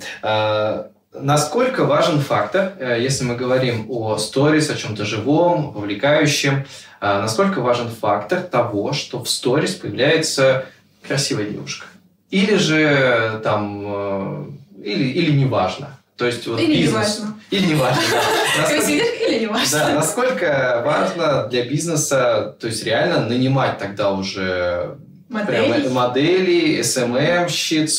Насколько 1.15 1.85
важен 1.85 2.21
фактор, 2.21 2.73
э, 2.79 2.99
если 3.01 3.25
мы 3.25 3.37
говорим 3.37 3.87
о 3.91 4.17
сторис, 4.17 4.71
о 4.71 4.77
чем-то 4.77 5.05
живом, 5.05 5.73
вовлекающем, 5.73 6.65
а, 7.01 7.21
насколько 7.21 7.61
важен 7.61 7.89
фактор 7.89 8.41
того, 8.41 8.95
что 8.95 9.23
в 9.23 9.29
сторис 9.29 9.75
появляется 9.75 10.67
красивая 11.07 11.45
девушка? 11.45 11.87
Или 12.31 12.57
же 12.57 13.41
там, 13.45 13.83
э, 13.85 14.45
или, 14.85 15.05
или 15.05 15.33
неважно. 15.33 15.99
То 16.17 16.25
есть 16.25 16.47
вот 16.47 16.59
или 16.61 16.83
бизнес... 16.83 17.19
Не 17.19 17.25
важно. 17.25 17.41
Или 17.51 17.67
не 17.67 17.75
важно. 17.75 18.03
Или 19.29 19.39
не 19.41 19.47
важно. 19.47 19.79
Да, 19.79 19.95
насколько 19.95 20.83
важно 20.85 21.47
для 21.49 21.65
бизнеса, 21.67 22.57
то 22.59 22.67
есть 22.67 22.85
реально 22.85 23.27
нанимать 23.27 23.79
тогда 23.79 24.13
уже 24.13 24.97
модели, 25.33 25.83
прям, 25.83 25.93
модели 25.93 26.83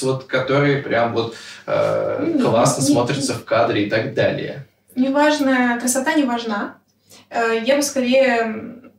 вот, 0.03 0.25
которые 0.25 0.81
прям 0.81 1.13
вот 1.13 1.35
э, 1.65 2.33
не, 2.35 2.41
классно 2.41 2.81
не, 2.81 2.87
смотрятся 2.87 3.33
не, 3.33 3.39
в 3.39 3.45
кадре 3.45 3.87
и 3.87 3.89
так 3.89 4.13
далее. 4.13 4.67
Неважно, 4.95 5.77
красота 5.79 6.13
не 6.13 6.23
важна. 6.23 6.77
Э, 7.29 7.59
я 7.65 7.75
бы 7.75 7.81
скорее 7.81 8.91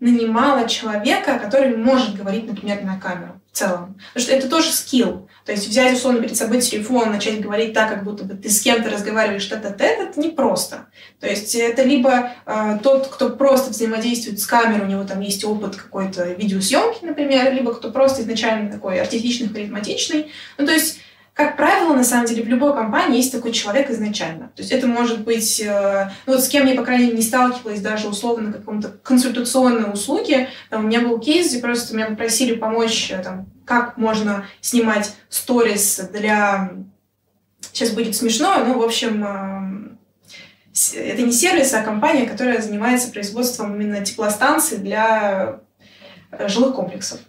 нанимала 0.00 0.68
человека, 0.68 1.38
который 1.38 1.76
может 1.76 2.14
говорить, 2.14 2.46
например, 2.46 2.82
на 2.84 3.00
камеру 3.00 3.40
целом. 3.58 3.98
Потому 4.12 4.26
что 4.26 4.34
это 4.34 4.48
тоже 4.48 4.72
скилл. 4.72 5.28
То 5.44 5.52
есть 5.52 5.66
взять, 5.68 5.96
условно, 5.96 6.20
перед 6.20 6.36
собой 6.36 6.60
телефон, 6.60 7.10
начать 7.10 7.40
говорить 7.40 7.72
так, 7.72 7.88
как 7.88 8.04
будто 8.04 8.24
бы 8.24 8.34
ты 8.34 8.50
с 8.50 8.60
кем-то 8.60 8.90
разговариваешь 8.90 9.42
что-то 9.42 9.70
тет 9.70 9.98
это 9.98 10.20
непросто. 10.20 10.86
То 11.20 11.26
есть 11.26 11.54
это 11.54 11.82
либо 11.82 12.32
э, 12.46 12.78
тот, 12.82 13.08
кто 13.08 13.30
просто 13.30 13.70
взаимодействует 13.70 14.40
с 14.40 14.46
камерой, 14.46 14.86
у 14.86 14.90
него 14.90 15.04
там 15.04 15.20
есть 15.20 15.44
опыт 15.44 15.76
какой-то 15.76 16.24
видеосъемки, 16.32 17.04
например, 17.04 17.52
либо 17.52 17.74
кто 17.74 17.90
просто 17.90 18.22
изначально 18.22 18.70
такой 18.70 19.00
артистичный, 19.00 19.48
харизматичный. 19.48 20.30
Ну, 20.58 20.66
то 20.66 20.72
есть 20.72 21.00
как 21.38 21.56
правило, 21.56 21.94
на 21.94 22.02
самом 22.02 22.26
деле, 22.26 22.42
в 22.42 22.48
любой 22.48 22.74
компании 22.74 23.18
есть 23.18 23.30
такой 23.30 23.52
человек 23.52 23.88
изначально. 23.90 24.48
То 24.56 24.62
есть 24.62 24.72
это 24.72 24.88
может 24.88 25.22
быть, 25.22 25.60
э, 25.60 26.10
ну 26.26 26.32
вот 26.32 26.42
с 26.42 26.48
кем 26.48 26.66
я, 26.66 26.74
по 26.74 26.82
крайней 26.82 27.04
мере, 27.04 27.18
не 27.18 27.22
сталкивалась 27.22 27.80
даже 27.80 28.08
условно 28.08 28.48
на 28.48 28.52
каком-то 28.52 28.88
консультационной 29.04 29.92
услуге. 29.92 30.48
Там, 30.68 30.84
у 30.84 30.88
меня 30.88 31.00
был 31.00 31.20
кейс, 31.20 31.52
где 31.52 31.60
просто 31.60 31.94
меня 31.94 32.06
попросили 32.06 32.56
помочь, 32.56 33.12
э, 33.12 33.22
там, 33.22 33.46
как 33.64 33.96
можно 33.96 34.46
снимать 34.60 35.14
сторис 35.28 36.00
для... 36.12 36.72
Сейчас 37.72 37.90
будет 37.90 38.16
смешно, 38.16 38.64
ну, 38.66 38.76
в 38.76 38.82
общем, 38.82 39.96
э, 40.74 40.98
это 40.98 41.22
не 41.22 41.30
сервис, 41.30 41.72
а 41.72 41.82
компания, 41.82 42.26
которая 42.26 42.60
занимается 42.60 43.12
производством 43.12 43.80
именно 43.80 44.04
теплостанций 44.04 44.78
для 44.78 45.60
жилых 46.48 46.74
комплексов. 46.74 47.20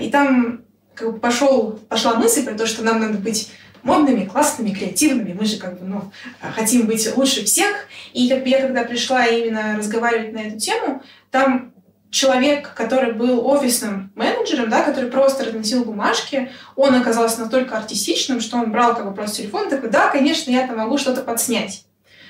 И 0.00 0.08
там 0.08 0.64
как 1.02 1.14
бы 1.14 1.18
пошел, 1.18 1.80
пошла 1.88 2.14
мысль 2.14 2.44
про 2.44 2.54
то, 2.54 2.66
что 2.66 2.82
нам 2.82 3.00
надо 3.00 3.18
быть 3.18 3.50
модными, 3.82 4.24
классными, 4.24 4.70
креативными. 4.70 5.36
Мы 5.38 5.44
же 5.44 5.58
как 5.58 5.80
бы, 5.80 5.86
ну, 5.86 6.12
хотим 6.54 6.86
быть 6.86 7.16
лучше 7.16 7.44
всех. 7.44 7.88
И 8.12 8.28
как 8.28 8.44
бы 8.44 8.48
я 8.48 8.60
когда 8.60 8.84
пришла 8.84 9.26
именно 9.26 9.76
разговаривать 9.76 10.32
на 10.32 10.38
эту 10.38 10.58
тему, 10.58 11.02
там 11.30 11.72
человек, 12.10 12.74
который 12.74 13.14
был 13.14 13.44
офисным 13.46 14.12
менеджером, 14.14 14.70
да, 14.70 14.82
который 14.82 15.10
просто 15.10 15.44
разносил 15.44 15.84
бумажки, 15.84 16.50
он 16.76 16.94
оказался 16.94 17.40
настолько 17.40 17.76
артистичным, 17.76 18.40
что 18.40 18.58
он 18.58 18.70
брал 18.70 18.94
как 18.94 19.08
бы 19.08 19.14
просто 19.14 19.38
телефон 19.38 19.68
такой, 19.68 19.90
да, 19.90 20.08
конечно, 20.10 20.50
я 20.50 20.66
там 20.66 20.76
могу 20.76 20.98
что-то 20.98 21.22
подснять. 21.22 21.84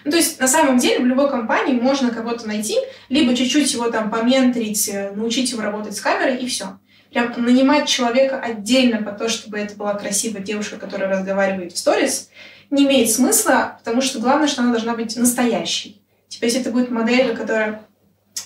Ну, 0.04 0.10
то 0.10 0.16
есть, 0.16 0.40
на 0.40 0.48
самом 0.48 0.78
деле, 0.78 1.00
в 1.00 1.06
любой 1.06 1.30
компании 1.30 1.78
можно 1.78 2.10
кого-то 2.10 2.48
найти, 2.48 2.76
либо 3.08 3.36
чуть-чуть 3.36 3.72
его 3.72 3.90
там 3.90 4.10
поменторить, 4.10 4.88
э, 4.88 5.12
научить 5.14 5.50
его 5.52 5.62
работать 5.62 5.96
с 5.96 6.00
камерой, 6.00 6.36
и 6.36 6.46
все 6.46 6.78
прям 7.12 7.32
нанимать 7.44 7.88
человека 7.88 8.40
отдельно 8.40 9.02
по 9.02 9.12
то, 9.12 9.28
чтобы 9.28 9.58
это 9.58 9.76
была 9.76 9.94
красивая 9.94 10.40
девушка, 10.40 10.76
которая 10.78 11.10
разговаривает 11.10 11.72
в 11.72 11.78
сторис, 11.78 12.30
не 12.70 12.84
имеет 12.84 13.10
смысла, 13.10 13.78
потому 13.78 14.00
что 14.00 14.18
главное, 14.18 14.48
что 14.48 14.62
она 14.62 14.72
должна 14.72 14.94
быть 14.96 15.16
настоящей. 15.16 16.00
Типа, 16.28 16.46
если 16.46 16.62
это 16.62 16.70
будет 16.70 16.90
модель, 16.90 17.36
которая, 17.36 17.82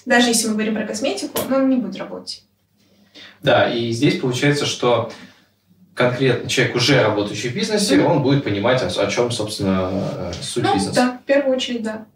даже 0.05 0.29
если 0.29 0.49
мы 0.49 0.55
говорим 0.55 0.75
про 0.75 0.85
косметику, 0.85 1.39
но 1.49 1.57
она 1.57 1.67
не 1.67 1.77
будет 1.77 1.97
работать. 1.97 2.43
Да, 3.43 3.71
и 3.71 3.91
здесь 3.93 4.19
получается, 4.19 4.67
что 4.67 5.13
конкретно 5.95 6.51
человек, 6.51 6.75
уже 6.75 7.01
работающий 7.01 7.51
в 7.51 7.55
бизнесе, 7.55 7.97
mm-hmm. 7.97 8.05
он 8.05 8.23
будет 8.23 8.43
понимать, 8.43 8.83
о, 8.83 8.87
о 8.87 9.07
чем, 9.07 9.31
собственно, 9.31 10.33
суть 10.43 10.65
ну, 10.65 10.75
бизнеса. 10.75 10.95
Да, 10.95 11.21
в 11.23 11.25
первую 11.25 11.57
очередь, 11.57 11.85
да. 11.85 12.07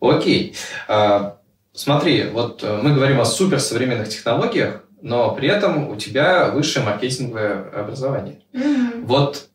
Окей. 0.00 0.56
А, 0.88 1.36
смотри, 1.72 2.24
вот 2.24 2.64
э, 2.64 2.80
мы 2.82 2.94
говорим 2.94 3.20
о 3.20 3.24
суперсовременных 3.24 4.08
технологиях, 4.08 4.84
но 5.04 5.34
при 5.34 5.48
этом 5.48 5.90
у 5.90 5.96
тебя 5.96 6.48
высшее 6.48 6.86
маркетинговое 6.86 7.70
образование. 7.70 8.40
Mm-hmm. 8.54 9.04
Вот 9.04 9.48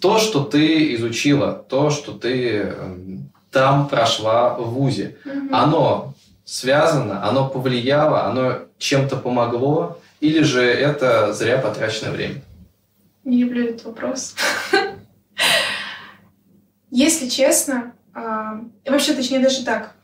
то, 0.00 0.18
что 0.18 0.42
ты 0.42 0.96
изучила, 0.96 1.52
то, 1.52 1.90
что 1.90 2.10
ты 2.10 2.58
эм, 2.58 3.30
там 3.52 3.88
прошла 3.88 4.54
в 4.54 4.74
ВУЗе, 4.74 5.16
mm-hmm. 5.24 5.48
оно 5.52 6.14
связано, 6.44 7.24
оно 7.24 7.48
повлияло, 7.48 8.24
оно 8.24 8.62
чем-то 8.78 9.16
помогло, 9.16 10.00
или 10.18 10.42
же 10.42 10.64
это 10.64 11.32
зря 11.32 11.58
потраченное 11.58 12.10
время? 12.10 12.42
Не 13.22 13.44
люблю 13.44 13.66
этот 13.66 13.84
вопрос. 13.84 14.34
Если 16.90 17.28
честно, 17.28 17.92
а, 18.12 18.60
вообще, 18.84 19.14
точнее, 19.14 19.38
даже 19.38 19.64
так, 19.64 19.94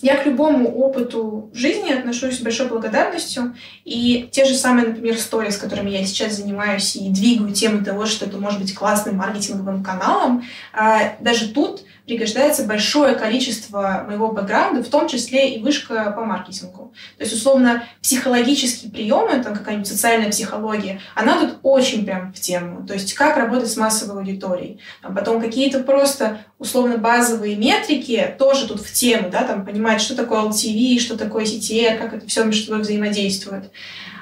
я 0.00 0.16
к 0.16 0.26
любому 0.26 0.68
опыту 0.68 1.50
жизни 1.52 1.92
отношусь 1.92 2.38
с 2.38 2.40
большой 2.40 2.68
благодарностью. 2.68 3.56
И 3.84 4.28
те 4.30 4.44
же 4.44 4.54
самые, 4.54 4.88
например, 4.88 5.18
сторис, 5.18 5.56
которыми 5.56 5.90
я 5.90 6.04
сейчас 6.04 6.34
занимаюсь 6.34 6.94
и 6.94 7.10
двигаю 7.10 7.52
тему 7.52 7.84
того, 7.84 8.06
что 8.06 8.26
это 8.26 8.38
может 8.38 8.60
быть 8.60 8.74
классным 8.74 9.16
маркетинговым 9.16 9.82
каналом, 9.82 10.44
а, 10.72 11.16
даже 11.20 11.48
тут 11.48 11.82
пригождается 12.08 12.64
большое 12.64 13.14
количество 13.14 14.04
моего 14.08 14.32
бэкграунда, 14.32 14.82
в 14.82 14.88
том 14.88 15.06
числе 15.08 15.54
и 15.54 15.62
вышка 15.62 16.10
по 16.16 16.24
маркетингу. 16.24 16.94
То 17.18 17.24
есть, 17.24 17.34
условно, 17.36 17.84
психологические 18.02 18.90
приемы, 18.90 19.42
там 19.44 19.54
какая-нибудь 19.54 19.86
социальная 19.86 20.30
психология, 20.30 21.00
она 21.14 21.38
тут 21.38 21.58
очень 21.62 22.06
прям 22.06 22.32
в 22.32 22.40
тему. 22.40 22.86
То 22.86 22.94
есть, 22.94 23.12
как 23.12 23.36
работать 23.36 23.70
с 23.70 23.76
массовой 23.76 24.20
аудиторией. 24.20 24.80
А 25.02 25.12
потом 25.12 25.40
какие-то 25.40 25.80
просто 25.80 26.38
условно 26.58 26.96
базовые 26.96 27.56
метрики 27.56 28.34
тоже 28.38 28.66
тут 28.66 28.80
в 28.80 28.92
тему, 28.92 29.28
да, 29.30 29.42
там 29.44 29.66
понимать, 29.66 30.00
что 30.00 30.16
такое 30.16 30.40
LTV, 30.44 30.98
что 30.98 31.18
такое 31.18 31.44
CTR, 31.44 31.98
как 31.98 32.14
это 32.14 32.26
все 32.26 32.42
между 32.44 32.64
собой 32.64 32.80
взаимодействует. 32.80 33.70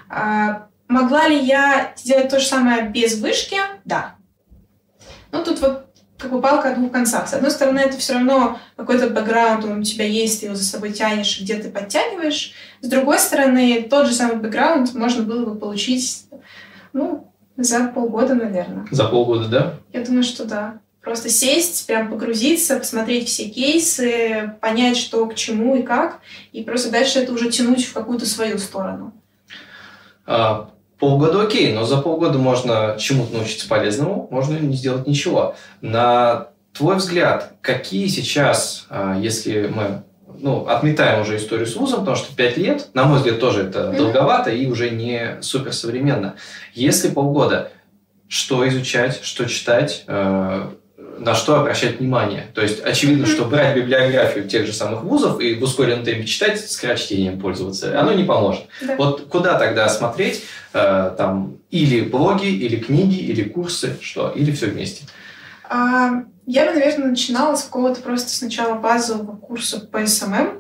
А, 0.09 0.67
могла 0.89 1.29
ли 1.29 1.39
я 1.39 1.93
сделать 1.97 2.31
то 2.31 2.41
же 2.41 2.47
самое 2.47 2.89
без 2.89 3.21
вышки? 3.21 3.59
Да. 3.85 4.17
Ну, 5.31 5.45
тут 5.45 5.61
вот 5.61 5.86
как 6.19 6.31
бы 6.31 6.41
палка 6.41 6.71
о 6.71 6.75
двух 6.75 6.93
концах. 6.93 7.29
С 7.29 7.35
одной 7.35 7.51
стороны, 7.51 7.79
это 7.79 7.99
все 7.99 8.15
равно 8.15 8.59
какой-то 8.77 9.11
бэкграунд, 9.11 9.65
он 9.65 9.81
у 9.81 9.83
тебя 9.83 10.07
есть, 10.07 10.41
ты 10.41 10.47
его 10.47 10.55
за 10.55 10.65
собой 10.65 10.93
тянешь, 10.93 11.41
где 11.41 11.57
ты 11.57 11.69
подтягиваешь. 11.69 12.53
С 12.81 12.89
другой 12.89 13.19
стороны, 13.19 13.87
тот 13.89 14.07
же 14.07 14.15
самый 14.15 14.37
бэкграунд 14.37 14.95
можно 14.95 15.23
было 15.23 15.45
бы 15.45 15.59
получить, 15.59 16.25
ну, 16.93 17.33
за 17.57 17.89
полгода, 17.89 18.35
наверное. 18.35 18.87
За 18.91 19.05
полгода, 19.05 19.49
да? 19.49 19.75
Я 19.93 20.05
думаю, 20.05 20.23
что 20.23 20.45
да. 20.45 20.79
Просто 21.01 21.29
сесть, 21.29 21.87
прям 21.87 22.11
погрузиться, 22.11 22.77
посмотреть 22.77 23.29
все 23.29 23.49
кейсы, 23.49 24.55
понять, 24.61 24.97
что 24.97 25.25
к 25.27 25.37
чему 25.37 25.77
и 25.77 25.83
как, 25.83 26.21
и 26.53 26.65
просто 26.65 26.91
дальше 26.91 27.21
это 27.21 27.33
уже 27.33 27.49
тянуть 27.51 27.85
в 27.85 27.93
какую-то 27.93 28.27
свою 28.27 28.59
сторону. 28.59 29.13
А, 30.27 30.71
Полгода 30.99 31.43
окей, 31.43 31.73
но 31.75 31.85
за 31.85 31.99
полгода 31.99 32.39
можно 32.39 32.97
чему-то 32.99 33.35
научиться 33.37 33.69
полезному, 33.69 34.29
можно 34.31 34.57
не 34.57 34.77
сделать 34.77 35.07
ничего. 35.07 35.55
На 35.83 36.49
твой 36.73 36.97
взгляд, 36.97 37.53
какие 37.61 38.07
сейчас, 38.07 38.87
а, 38.89 39.19
если 39.19 39.67
мы 39.67 40.03
ну, 40.39 40.67
отметаем 40.67 41.23
уже 41.23 41.37
историю 41.37 41.67
с 41.67 41.77
вузом, 41.77 42.01
потому 42.01 42.17
что 42.17 42.35
5 42.35 42.57
лет, 42.57 42.89
на 42.95 43.05
мой 43.05 43.19
взгляд, 43.19 43.41
тоже 43.41 43.65
это 43.65 43.81
mm-hmm. 43.81 43.97
долговато 43.97 44.51
и 44.51 44.67
уже 44.67 44.91
не 44.91 45.39
суперсовременно. 45.41 46.37
Если 46.75 47.09
полгода, 47.09 47.71
что 48.29 48.67
изучать, 48.69 49.21
что 49.23 49.47
читать, 49.47 50.05
а, 50.07 50.73
на 51.19 51.35
что 51.35 51.59
обращать 51.59 51.99
внимание. 51.99 52.47
То 52.55 52.61
есть 52.61 52.85
очевидно, 52.85 53.25
mm-hmm. 53.25 53.35
что 53.35 53.45
брать 53.47 53.77
библиографию 53.77 54.47
тех 54.47 54.67
же 54.67 54.73
самых 54.73 55.03
вузов 55.03 55.41
и 55.41 55.55
в 55.55 55.63
ускоренном 55.63 56.05
темпе 56.05 56.25
читать, 56.25 56.61
скорочтением 56.71 57.41
пользоваться, 57.41 57.99
оно 57.99 58.13
не 58.13 58.25
поможет. 58.25 58.65
Да. 58.83 58.97
Вот 58.97 59.27
куда 59.29 59.59
тогда 59.59 59.89
смотреть? 59.89 60.43
Э, 60.77 61.15
там 61.17 61.57
или 61.71 62.03
блоги, 62.03 62.49
или 62.49 62.77
книги, 62.77 63.19
или 63.19 63.49
курсы, 63.49 63.97
что? 64.03 64.31
Или 64.31 64.53
все 64.53 64.67
вместе? 64.67 65.07
А, 65.71 66.25
я 66.45 66.67
бы, 66.67 66.73
наверное, 66.73 67.09
начинала 67.09 67.57
с 67.57 67.65
какого-то 67.65 68.03
просто 68.03 68.29
сначала 68.29 68.75
базового 68.75 69.37
курса 69.37 69.81
по 69.81 70.07
SMM, 70.07 70.59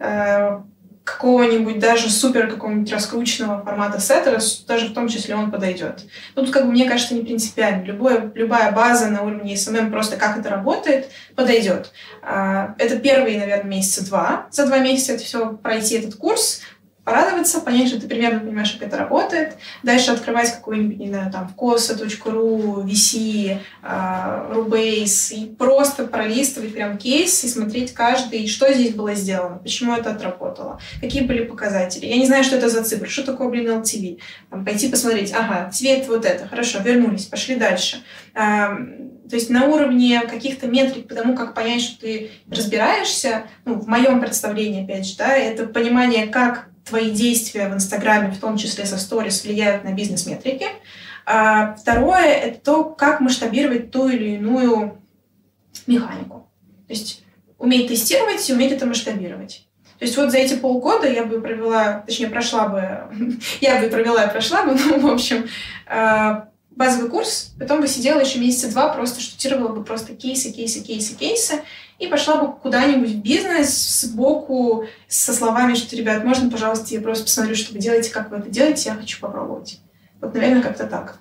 э, 0.00 0.58
какого-нибудь 1.02 1.78
даже 1.78 2.10
супер 2.10 2.50
какого-нибудь 2.50 2.92
раскрученного 2.92 3.64
формата 3.64 3.98
Setters, 4.00 4.38
даже 4.66 4.88
в 4.88 4.92
том 4.92 5.08
числе 5.08 5.34
он 5.34 5.50
подойдет. 5.50 6.04
Ну, 6.36 6.44
тут, 6.44 6.52
как 6.52 6.66
бы, 6.66 6.72
мне 6.72 6.86
кажется, 6.86 7.14
не 7.14 7.22
принципиально. 7.22 7.84
Любое, 7.84 8.30
любая 8.34 8.70
база 8.72 9.08
на 9.08 9.22
уровне 9.22 9.54
SMM, 9.54 9.90
просто 9.90 10.18
как 10.18 10.36
это 10.36 10.50
работает, 10.50 11.08
подойдет. 11.34 11.92
А, 12.20 12.74
это 12.76 12.98
первые, 12.98 13.38
наверное, 13.38 13.70
месяца 13.70 14.04
два. 14.04 14.46
За 14.50 14.66
два 14.66 14.78
месяца 14.80 15.14
это 15.14 15.24
все 15.24 15.54
пройти 15.54 15.94
этот 15.94 16.16
курс, 16.16 16.60
порадоваться, 17.08 17.60
понять, 17.60 17.88
что 17.88 17.98
ты 17.98 18.06
примерно 18.06 18.40
понимаешь, 18.40 18.72
как 18.72 18.88
это 18.88 18.98
работает. 18.98 19.56
Дальше 19.82 20.10
открывать 20.10 20.52
какой-нибудь, 20.52 20.98
не 20.98 21.08
знаю, 21.08 21.32
там, 21.32 21.48
вкоса.ру, 21.48 22.82
VC, 22.82 23.60
uh, 23.82 24.52
Rubase, 24.52 25.34
и 25.34 25.46
просто 25.46 26.04
пролистывать 26.04 26.74
прям 26.74 26.98
кейс 26.98 27.42
и 27.44 27.48
смотреть 27.48 27.94
каждый, 27.94 28.46
что 28.46 28.70
здесь 28.74 28.94
было 28.94 29.14
сделано, 29.14 29.56
почему 29.56 29.94
это 29.94 30.10
отработало, 30.10 30.80
какие 31.00 31.22
были 31.22 31.44
показатели. 31.44 32.04
Я 32.04 32.16
не 32.16 32.26
знаю, 32.26 32.44
что 32.44 32.56
это 32.56 32.68
за 32.68 32.84
цифры, 32.84 33.08
что 33.08 33.22
такое, 33.22 33.48
блин, 33.48 33.68
LTV. 33.68 34.18
Там, 34.50 34.66
пойти 34.66 34.88
посмотреть, 34.88 35.32
ага, 35.32 35.70
цвет 35.72 36.06
вот 36.08 36.26
это, 36.26 36.46
хорошо, 36.46 36.80
вернулись, 36.80 37.24
пошли 37.24 37.56
дальше. 37.56 38.02
Uh, 38.34 39.08
то 39.28 39.36
есть 39.36 39.50
на 39.50 39.66
уровне 39.66 40.22
каких-то 40.22 40.66
метрик 40.66 41.06
по 41.06 41.14
тому, 41.14 41.34
как 41.34 41.54
понять, 41.54 41.82
что 41.82 42.00
ты 42.00 42.30
разбираешься, 42.50 43.44
ну, 43.64 43.74
в 43.74 43.86
моем 43.86 44.20
представлении, 44.20 44.84
опять 44.84 45.06
же, 45.06 45.16
да, 45.16 45.36
это 45.36 45.66
понимание, 45.66 46.26
как 46.26 46.67
твои 46.88 47.10
действия 47.10 47.68
в 47.68 47.74
Инстаграме, 47.74 48.32
в 48.32 48.38
том 48.38 48.56
числе 48.56 48.86
со 48.86 48.98
сторис, 48.98 49.44
влияют 49.44 49.84
на 49.84 49.92
бизнес-метрики. 49.92 50.66
А 51.26 51.76
второе— 51.76 52.26
это 52.26 52.58
то, 52.60 52.84
как 52.84 53.20
масштабировать 53.20 53.90
ту 53.90 54.08
или 54.08 54.36
иную 54.36 55.00
механику. 55.86 56.48
То 56.86 56.94
есть 56.94 57.22
уметь 57.58 57.88
тестировать 57.88 58.48
и 58.48 58.52
уметь 58.52 58.72
это 58.72 58.86
масштабировать. 58.86 59.68
То 59.98 60.04
есть 60.04 60.16
вот 60.16 60.30
за 60.30 60.38
эти 60.38 60.54
полгода 60.54 61.10
я 61.10 61.24
бы 61.24 61.40
провела, 61.40 62.04
точнее, 62.06 62.28
прошла 62.28 62.68
бы, 62.68 63.08
я 63.60 63.80
бы 63.80 63.88
провела 63.88 64.24
и 64.24 64.30
прошла 64.30 64.64
бы, 64.64 64.74
ну, 64.86 65.00
в 65.00 65.12
общем, 65.12 65.48
а, 65.86 66.48
базовый 66.70 67.10
курс, 67.10 67.52
потом 67.58 67.80
бы 67.80 67.88
сидела 67.88 68.20
еще 68.20 68.38
месяца 68.38 68.70
два, 68.70 68.94
просто 68.94 69.20
штудировала 69.20 69.72
бы 69.72 69.84
просто 69.84 70.14
кейсы, 70.14 70.52
кейсы, 70.52 70.80
кейсы, 70.80 71.16
кейсы, 71.16 71.62
и 71.98 72.06
пошла 72.06 72.36
бы 72.36 72.52
куда-нибудь 72.52 73.10
в 73.10 73.22
бизнес 73.22 74.00
сбоку 74.02 74.86
со 75.08 75.32
словами, 75.32 75.74
что, 75.74 75.96
ребят, 75.96 76.24
можно, 76.24 76.50
пожалуйста, 76.50 76.94
я 76.94 77.00
просто 77.00 77.24
посмотрю, 77.24 77.56
что 77.56 77.72
вы 77.72 77.80
делаете, 77.80 78.10
как 78.10 78.30
вы 78.30 78.38
это 78.38 78.48
делаете, 78.48 78.90
я 78.90 78.94
хочу 78.94 79.18
попробовать. 79.20 79.80
Вот, 80.20 80.34
наверное, 80.34 80.62
как-то 80.62 80.86
так. 80.86 81.18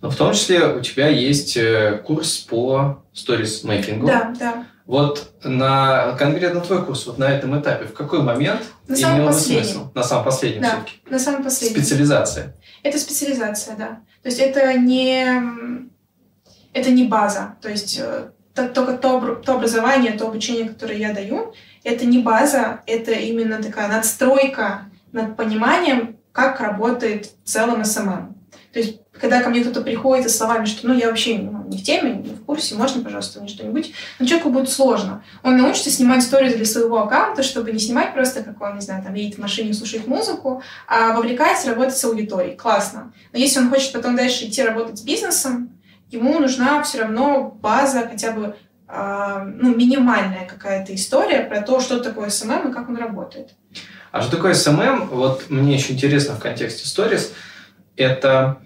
Но 0.00 0.10
в 0.10 0.16
том 0.16 0.32
числе 0.32 0.66
у 0.66 0.80
тебя 0.80 1.08
есть 1.08 1.56
э, 1.56 2.02
курс 2.06 2.38
по 2.38 3.04
сторис-мейкингу. 3.12 4.06
Да, 4.06 4.34
да. 4.38 4.66
Вот 4.86 5.34
на 5.44 6.16
конкретно 6.16 6.60
твой 6.62 6.84
курс, 6.84 7.06
вот 7.06 7.18
на 7.18 7.24
этом 7.24 7.58
этапе, 7.60 7.84
в 7.84 7.92
какой 7.92 8.22
момент 8.22 8.62
на 8.88 8.94
имел 8.94 9.26
бы 9.26 9.32
смысл? 9.32 9.90
На 9.94 10.02
самом 10.02 10.24
последнем 10.24 10.62
да, 10.62 10.68
все-таки? 10.68 10.92
на 11.10 11.18
самом 11.18 11.44
последнем. 11.44 11.76
Специализация? 11.76 12.56
Это 12.82 12.98
специализация, 12.98 13.76
да. 13.76 14.00
То 14.22 14.30
есть 14.30 14.38
это 14.40 14.72
не, 14.78 15.42
это 16.72 16.90
не 16.90 17.04
база. 17.04 17.56
То 17.60 17.68
есть 17.68 18.00
э, 18.02 18.30
только 18.54 18.94
то, 18.94 19.36
то 19.36 19.54
образование, 19.54 20.12
то 20.12 20.26
обучение, 20.28 20.68
которое 20.68 20.98
я 20.98 21.12
даю, 21.12 21.54
это 21.84 22.04
не 22.04 22.18
база, 22.18 22.80
это 22.86 23.12
именно 23.12 23.62
такая 23.62 23.88
надстройка 23.88 24.82
над 25.12 25.36
пониманием, 25.36 26.16
как 26.32 26.60
работает 26.60 27.30
в 27.44 27.48
целом 27.48 27.84
SMM. 27.84 28.34
То 28.72 28.78
есть, 28.78 29.00
когда 29.12 29.42
ко 29.42 29.50
мне 29.50 29.62
кто-то 29.62 29.82
приходит 29.82 30.30
со 30.30 30.36
словами, 30.36 30.64
что 30.64 30.86
ну 30.86 30.94
я 30.94 31.08
вообще 31.08 31.38
ну, 31.38 31.64
не 31.66 31.78
в 31.78 31.82
теме, 31.82 32.12
не 32.14 32.34
в 32.34 32.44
курсе, 32.44 32.76
можно, 32.76 33.02
пожалуйста, 33.02 33.40
мне 33.40 33.48
что-нибудь, 33.48 33.92
но 34.18 34.26
человеку 34.26 34.50
будет 34.50 34.70
сложно. 34.70 35.24
Он 35.42 35.56
научится 35.56 35.90
снимать 35.90 36.22
историю 36.22 36.56
для 36.56 36.64
своего 36.64 37.00
аккаунта, 37.00 37.42
чтобы 37.42 37.72
не 37.72 37.80
снимать 37.80 38.14
просто, 38.14 38.44
как 38.44 38.60
он, 38.60 38.76
не 38.76 38.80
знаю, 38.80 39.02
там 39.02 39.14
едет 39.14 39.38
в 39.38 39.40
машине, 39.40 39.74
слушает 39.74 40.06
музыку, 40.06 40.62
а 40.86 41.14
вовлекается, 41.14 41.68
работать 41.68 41.96
с 41.96 42.04
аудиторией. 42.04 42.56
Классно. 42.56 43.12
Но 43.32 43.38
если 43.40 43.58
он 43.58 43.70
хочет 43.70 43.92
потом 43.92 44.14
дальше 44.14 44.46
идти 44.46 44.62
работать 44.62 44.98
с 44.98 45.02
бизнесом, 45.02 45.70
ему 46.10 46.38
нужна 46.38 46.82
все 46.82 47.02
равно 47.02 47.50
база, 47.60 48.06
хотя 48.08 48.32
бы 48.32 48.56
э, 48.88 49.42
ну, 49.60 49.74
минимальная 49.74 50.46
какая-то 50.46 50.94
история 50.94 51.40
про 51.40 51.62
то, 51.62 51.80
что 51.80 52.00
такое 52.00 52.30
SMM 52.30 52.70
и 52.70 52.72
как 52.72 52.88
он 52.88 52.96
работает. 52.96 53.50
А 54.12 54.20
что 54.20 54.36
такое 54.36 54.54
SMM? 54.54 55.08
Вот 55.08 55.50
мне 55.50 55.74
еще 55.74 55.92
интересно 55.92 56.34
в 56.34 56.40
контексте 56.40 56.86
сторис. 56.86 57.32
Это 57.96 58.58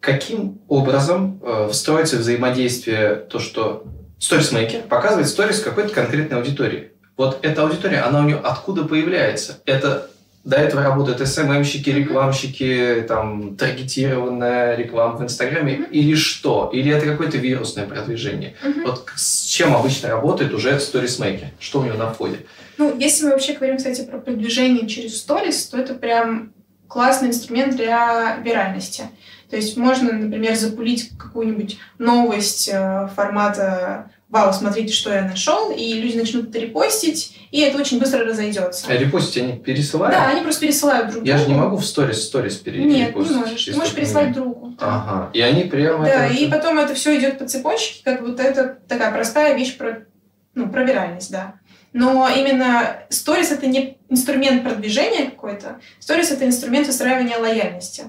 каким 0.00 0.60
образом 0.68 1.40
э, 1.42 1.68
встроится 1.70 2.16
взаимодействие 2.16 3.14
то, 3.14 3.38
что 3.38 3.84
сторисмейкер 4.18 4.82
показывает 4.82 5.28
сторис 5.28 5.60
какой-то 5.60 5.94
конкретной 5.94 6.38
аудитории. 6.38 6.92
Вот 7.16 7.38
эта 7.42 7.62
аудитория, 7.62 8.00
она 8.00 8.20
у 8.20 8.24
нее 8.24 8.38
откуда 8.38 8.84
появляется? 8.84 9.60
Это 9.64 10.10
до 10.44 10.56
этого 10.56 10.82
работают 10.82 11.26
СММщики, 11.26 11.90
рекламщики, 11.90 13.04
там, 13.06 13.56
таргетированная 13.56 14.76
реклама 14.76 15.16
в 15.18 15.22
Инстаграме 15.22 15.74
mm-hmm. 15.74 15.90
или 15.90 16.14
что? 16.16 16.70
Или 16.72 16.92
это 16.92 17.06
какое-то 17.06 17.38
вирусное 17.38 17.86
продвижение? 17.86 18.54
Mm-hmm. 18.64 18.86
Вот 18.86 19.08
с 19.14 19.44
чем 19.46 19.76
обычно 19.76 20.08
работает 20.08 20.52
уже 20.52 20.80
сторисмейкер? 20.80 21.48
Что 21.60 21.80
у 21.80 21.84
него 21.84 21.96
на 21.96 22.12
входе? 22.12 22.38
Ну, 22.76 22.96
если 22.98 23.24
мы 23.24 23.30
вообще 23.30 23.52
говорим, 23.52 23.76
кстати, 23.76 24.02
про 24.04 24.18
продвижение 24.18 24.88
через 24.88 25.18
сторис, 25.18 25.66
то 25.66 25.78
это 25.78 25.94
прям 25.94 26.52
классный 26.88 27.28
инструмент 27.28 27.76
для 27.76 28.36
виральности. 28.38 29.04
То 29.48 29.56
есть 29.56 29.76
можно, 29.76 30.12
например, 30.12 30.56
запулить 30.56 31.12
какую-нибудь 31.18 31.78
новость 31.98 32.68
э, 32.72 33.08
формата 33.14 34.10
«Вау, 34.32 34.50
смотрите, 34.54 34.94
что 34.94 35.12
я 35.12 35.26
нашел», 35.26 35.70
и 35.70 35.92
люди 35.92 36.16
начнут 36.16 36.48
это 36.48 36.58
репостить, 36.58 37.36
и 37.50 37.60
это 37.60 37.76
очень 37.76 38.00
быстро 38.00 38.24
разойдется. 38.24 38.86
А 38.88 38.96
репостить 38.96 39.42
они 39.42 39.58
пересылают? 39.58 40.16
Да, 40.16 40.28
они 40.28 40.40
просто 40.40 40.62
пересылают 40.62 41.10
друг 41.10 41.22
Я 41.22 41.36
же 41.36 41.46
не 41.48 41.54
могу 41.54 41.76
в 41.76 41.84
сторис 41.84 42.24
сторис 42.24 42.56
перерепостить. 42.56 42.98
Нет, 42.98 43.14
не 43.14 43.36
можешь. 43.36 43.64
Ты 43.66 43.76
можешь 43.76 43.92
переслать 43.92 44.32
другу. 44.32 44.74
Ага. 44.80 45.30
И 45.34 45.40
они 45.42 45.64
прямо... 45.64 46.06
Да, 46.06 46.28
и 46.28 46.50
потом 46.50 46.78
это 46.78 46.94
все 46.94 47.18
идет 47.18 47.38
по 47.38 47.46
цепочке, 47.46 48.00
как 48.02 48.22
вот 48.22 48.40
это 48.40 48.78
такая 48.88 49.12
простая 49.12 49.54
вещь 49.54 49.76
про, 49.76 50.06
ну, 50.54 50.70
про 50.70 50.82
виральность, 50.82 51.30
да. 51.30 51.56
Но 51.92 52.26
именно 52.34 53.02
сторис 53.10 53.50
это 53.50 53.66
не 53.66 53.98
инструмент 54.08 54.64
продвижения 54.64 55.26
какой-то, 55.26 55.78
сторис 56.00 56.30
это 56.30 56.46
инструмент 56.46 56.86
выстраивания 56.86 57.36
лояльности. 57.38 58.04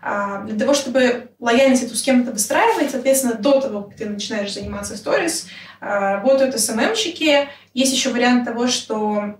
А 0.00 0.42
для 0.42 0.58
того, 0.58 0.74
чтобы 0.74 1.30
лояльность 1.38 1.82
эту 1.82 1.94
с 1.94 2.02
кем-то 2.02 2.32
выстраивать, 2.32 2.90
соответственно, 2.90 3.34
до 3.34 3.60
того, 3.60 3.82
как 3.82 3.96
ты 3.96 4.06
начинаешь 4.06 4.54
заниматься 4.54 4.96
сторис, 4.96 5.48
а, 5.80 6.14
работают 6.14 6.58
СММщики. 6.58 7.48
Есть 7.74 7.92
еще 7.92 8.10
вариант 8.10 8.44
того, 8.44 8.68
что 8.68 9.36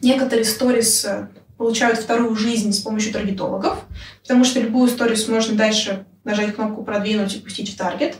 некоторые 0.00 0.44
сторис 0.44 1.04
э, 1.04 1.28
получают 1.56 1.98
вторую 1.98 2.34
жизнь 2.36 2.72
с 2.72 2.80
помощью 2.80 3.12
таргетологов, 3.12 3.78
потому 4.22 4.44
что 4.44 4.60
любую 4.60 4.88
сторис 4.88 5.28
можно 5.28 5.56
дальше 5.56 6.06
нажать 6.24 6.54
кнопку 6.54 6.84
«Продвинуть» 6.84 7.36
и 7.36 7.40
пустить 7.40 7.72
в 7.72 7.76
таргет. 7.76 8.16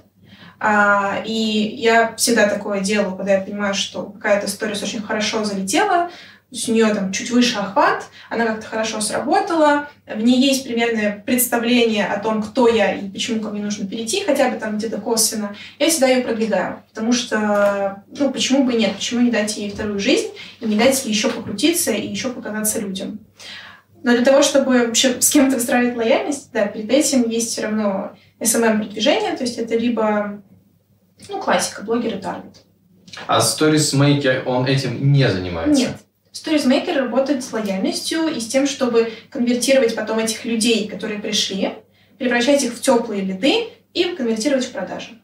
А, 0.65 1.23
и 1.25 1.33
я 1.33 2.15
всегда 2.17 2.49
такое 2.49 2.81
делаю, 2.81 3.17
когда 3.17 3.35
я 3.35 3.41
понимаю, 3.41 3.75
что 3.75 4.05
какая-то 4.05 4.47
сторис 4.47 4.83
очень 4.83 5.03
хорошо 5.03 5.45
залетела, 5.45 6.11
то 6.53 6.57
есть 6.57 6.69
у 6.69 6.73
нее 6.73 6.95
там 6.95 7.13
чуть 7.13 7.31
выше 7.31 7.57
охват, 7.57 8.05
она 8.29 8.45
как-то 8.45 8.67
хорошо 8.67 9.01
сработала, 9.01 9.89
в 10.07 10.21
ней 10.21 10.39
есть 10.39 10.65
примерное 10.65 11.23
представление 11.25 12.05
о 12.05 12.21
том, 12.21 12.43
кто 12.43 12.69
я 12.69 12.93
и 12.93 13.09
почему 13.09 13.41
ко 13.41 13.49
мне 13.49 13.63
нужно 13.63 13.87
перейти, 13.87 14.23
хотя 14.23 14.51
бы 14.51 14.59
там 14.59 14.77
где-то 14.77 14.99
косвенно, 14.99 15.57
я 15.79 15.89
всегда 15.89 16.09
ее 16.09 16.23
продвигаю, 16.23 16.83
потому 16.91 17.15
что, 17.15 18.05
ну, 18.19 18.31
почему 18.31 18.65
бы 18.65 18.75
нет, 18.75 18.95
почему 18.97 19.23
не 19.23 19.31
дать 19.31 19.57
ей 19.57 19.71
вторую 19.71 19.99
жизнь 19.99 20.29
и 20.61 20.67
не 20.67 20.77
дать 20.77 21.03
ей 21.07 21.11
еще 21.11 21.31
покрутиться 21.31 21.91
и 21.91 22.07
еще 22.07 22.29
показаться 22.29 22.81
людям. 22.81 23.21
Но 24.03 24.13
для 24.13 24.23
того, 24.23 24.43
чтобы 24.43 24.89
вообще 24.89 25.23
с 25.23 25.31
кем-то 25.31 25.57
выстраивать 25.57 25.97
лояльность, 25.97 26.51
да, 26.53 26.67
перед 26.67 26.91
этим 26.91 27.31
есть 27.31 27.53
все 27.53 27.63
равно 27.63 28.13
SMM-продвижение, 28.41 29.35
то 29.39 29.45
есть 29.45 29.57
это 29.57 29.79
либо, 29.79 30.43
ну, 31.31 31.41
классика, 31.41 31.81
блогеры 31.81 32.19
таргет. 32.19 32.57
А 33.27 33.41
сторисмейкер, 33.41 34.43
он 34.47 34.67
этим 34.67 35.13
не 35.15 35.27
занимается? 35.31 35.83
Нет. 35.83 35.97
Сторизмейкер 36.33 36.97
работает 36.97 37.45
с 37.45 37.53
лояльностью 37.53 38.27
и 38.27 38.41
с 38.41 38.49
тем, 38.49 38.67
чтобы 38.67 39.13
конвертировать 39.31 39.95
потом 39.95 40.19
этих 40.19 40.45
людей, 40.47 40.89
которые 40.89 41.21
пришли, 41.21 41.75
превращать 42.19 42.65
их 42.65 42.73
в 42.73 42.81
теплые 42.81 43.23
лиды 43.23 43.69
и 43.93 44.05
конвертировать 44.17 44.65
в 44.65 44.73
продажи. 44.73 45.21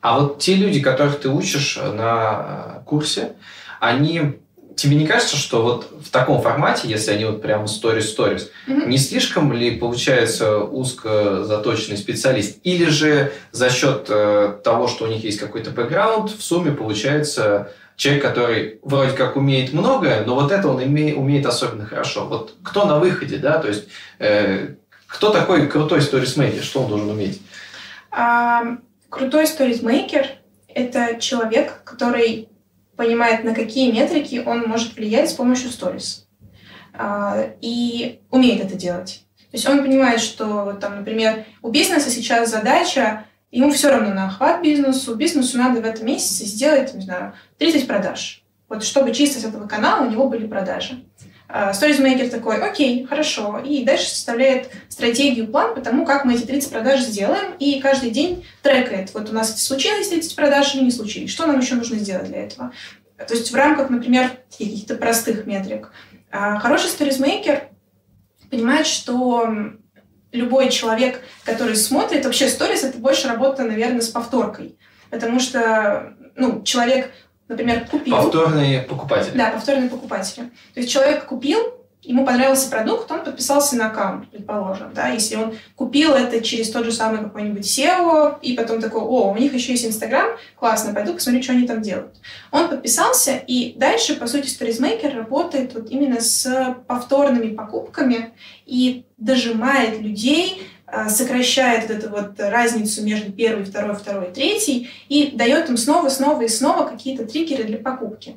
А 0.00 0.18
вот 0.18 0.38
те 0.38 0.54
люди, 0.54 0.80
которых 0.80 1.20
ты 1.20 1.28
учишь 1.28 1.76
на 1.76 2.82
курсе, 2.86 3.32
они 3.80 4.38
тебе 4.76 4.96
не 4.96 5.06
кажется, 5.06 5.36
что 5.36 5.62
вот 5.62 5.90
в 6.04 6.10
таком 6.10 6.40
формате, 6.40 6.88
если 6.88 7.10
они 7.10 7.24
вот 7.24 7.42
прямо 7.42 7.66
сторис-сторис, 7.66 8.50
mm-hmm. 8.68 8.86
не 8.86 8.98
слишком 8.98 9.52
ли 9.52 9.72
получается 9.72 10.60
узко 10.60 11.44
заточенный 11.44 11.96
специалист? 11.96 12.58
Или 12.62 12.84
же 12.84 13.32
за 13.52 13.70
счет 13.70 14.06
э, 14.08 14.58
того, 14.62 14.86
что 14.86 15.06
у 15.06 15.08
них 15.08 15.24
есть 15.24 15.40
какой-то 15.40 15.70
бэкграунд, 15.70 16.30
в 16.30 16.42
сумме 16.42 16.72
получается 16.72 17.72
человек, 17.96 18.22
который 18.22 18.78
вроде 18.82 19.12
как 19.12 19.36
умеет 19.36 19.72
многое, 19.72 20.24
но 20.24 20.34
вот 20.34 20.52
это 20.52 20.68
он 20.68 20.82
име, 20.82 21.14
умеет 21.14 21.46
особенно 21.46 21.86
хорошо. 21.86 22.26
Вот 22.26 22.54
кто 22.62 22.84
на 22.84 22.98
выходе, 22.98 23.38
да, 23.38 23.58
то 23.58 23.68
есть 23.68 23.88
э, 24.18 24.74
кто 25.06 25.30
такой 25.30 25.66
крутой 25.66 26.02
сторисмейкер, 26.02 26.62
что 26.62 26.82
он 26.82 26.88
должен 26.88 27.10
уметь? 27.10 27.40
А, 28.10 28.76
крутой 29.08 29.46
сторисмейкер– 29.46 30.28
это 30.68 31.18
человек, 31.20 31.82
который 31.84 32.48
понимает, 32.96 33.44
на 33.44 33.54
какие 33.54 33.90
метрики 33.92 34.42
он 34.44 34.62
может 34.62 34.96
влиять 34.96 35.30
с 35.30 35.34
помощью 35.34 35.70
сторис. 35.70 36.26
А, 36.92 37.50
и 37.60 38.20
умеет 38.30 38.64
это 38.64 38.74
делать. 38.74 39.22
То 39.50 39.56
есть 39.56 39.68
он 39.68 39.82
понимает, 39.82 40.20
что, 40.20 40.72
там, 40.80 40.96
например, 40.96 41.44
у 41.62 41.70
бизнеса 41.70 42.10
сейчас 42.10 42.50
задача 42.50 43.24
Ему 43.56 43.70
все 43.70 43.88
равно 43.88 44.12
на 44.12 44.26
охват 44.26 44.60
бизнесу. 44.60 45.14
Бизнесу 45.14 45.56
надо 45.56 45.80
в 45.80 45.86
этом 45.86 46.04
месяце 46.04 46.44
сделать, 46.44 46.92
не 46.92 47.00
знаю, 47.00 47.32
30 47.56 47.86
продаж. 47.86 48.42
Вот 48.68 48.84
чтобы 48.84 49.14
чисто 49.14 49.40
с 49.40 49.44
этого 49.44 49.66
канала 49.66 50.06
у 50.06 50.10
него 50.10 50.28
были 50.28 50.46
продажи. 50.46 51.06
Сторизмейкер 51.72 52.28
такой, 52.28 52.60
окей, 52.60 53.06
хорошо. 53.06 53.58
И 53.64 53.82
дальше 53.82 54.10
составляет 54.10 54.70
стратегию, 54.90 55.48
план 55.48 55.74
по 55.74 55.80
тому, 55.80 56.04
как 56.04 56.26
мы 56.26 56.34
эти 56.34 56.42
30 56.42 56.70
продаж 56.70 57.00
сделаем. 57.00 57.54
И 57.58 57.80
каждый 57.80 58.10
день 58.10 58.44
трекает. 58.60 59.14
Вот 59.14 59.30
у 59.30 59.32
нас 59.32 59.58
случилось 59.64 60.08
30 60.08 60.36
продаж 60.36 60.74
или 60.74 60.84
не 60.84 60.90
случилось. 60.90 61.30
Что 61.30 61.46
нам 61.46 61.58
еще 61.58 61.76
нужно 61.76 61.96
сделать 61.96 62.26
для 62.26 62.44
этого? 62.44 62.72
То 63.16 63.32
есть 63.32 63.50
в 63.50 63.54
рамках, 63.54 63.88
например, 63.88 64.32
каких-то 64.50 64.96
простых 64.96 65.46
метрик. 65.46 65.92
А 66.30 66.58
хороший 66.58 66.90
сторизмейкер 66.90 67.70
понимает, 68.50 68.86
что 68.86 69.48
любой 70.32 70.70
человек, 70.70 71.22
который 71.44 71.76
смотрит, 71.76 72.24
вообще 72.24 72.48
сторис 72.48 72.84
это 72.84 72.98
больше 72.98 73.28
работа, 73.28 73.64
наверное, 73.64 74.00
с 74.00 74.08
повторкой. 74.08 74.78
Потому 75.10 75.40
что, 75.40 76.14
ну, 76.34 76.62
человек, 76.62 77.12
например, 77.48 77.86
купил... 77.86 78.16
Повторные 78.16 78.82
покупатели. 78.82 79.36
Да, 79.36 79.50
повторные 79.50 79.88
покупатели. 79.88 80.46
То 80.74 80.80
есть 80.80 80.90
человек 80.90 81.24
купил, 81.26 81.58
ему 82.06 82.24
понравился 82.24 82.70
продукт, 82.70 83.10
он 83.10 83.24
подписался 83.24 83.76
на 83.76 83.88
аккаунт, 83.88 84.28
предположим, 84.30 84.94
да, 84.94 85.08
если 85.08 85.36
он 85.36 85.54
купил 85.74 86.12
это 86.14 86.40
через 86.40 86.70
тот 86.70 86.84
же 86.84 86.92
самый 86.92 87.18
какой-нибудь 87.18 87.64
SEO, 87.64 88.36
и 88.40 88.54
потом 88.54 88.80
такой, 88.80 89.02
о, 89.02 89.32
у 89.32 89.36
них 89.36 89.52
еще 89.52 89.72
есть 89.72 89.84
Инстаграм, 89.84 90.30
классно, 90.56 90.94
пойду 90.94 91.14
посмотрю, 91.14 91.42
что 91.42 91.52
они 91.52 91.66
там 91.66 91.82
делают. 91.82 92.14
Он 92.52 92.68
подписался, 92.68 93.36
и 93.36 93.74
дальше, 93.76 94.14
по 94.14 94.26
сути, 94.26 94.46
сторизмейкер 94.46 95.16
работает 95.16 95.74
вот 95.74 95.90
именно 95.90 96.20
с 96.20 96.76
повторными 96.86 97.54
покупками 97.54 98.32
и 98.64 99.04
дожимает 99.16 100.00
людей, 100.00 100.62
а, 100.86 101.08
сокращает 101.08 101.88
вот 101.88 101.98
эту 101.98 102.10
вот 102.10 102.38
разницу 102.38 103.02
между 103.04 103.32
первой, 103.32 103.64
второй, 103.64 103.96
второй, 103.96 104.30
третьей 104.30 104.88
и 105.08 105.32
дает 105.34 105.68
им 105.68 105.76
снова, 105.76 106.08
снова 106.08 106.42
и 106.42 106.48
снова 106.48 106.88
какие-то 106.88 107.26
триггеры 107.26 107.64
для 107.64 107.78
покупки. 107.78 108.36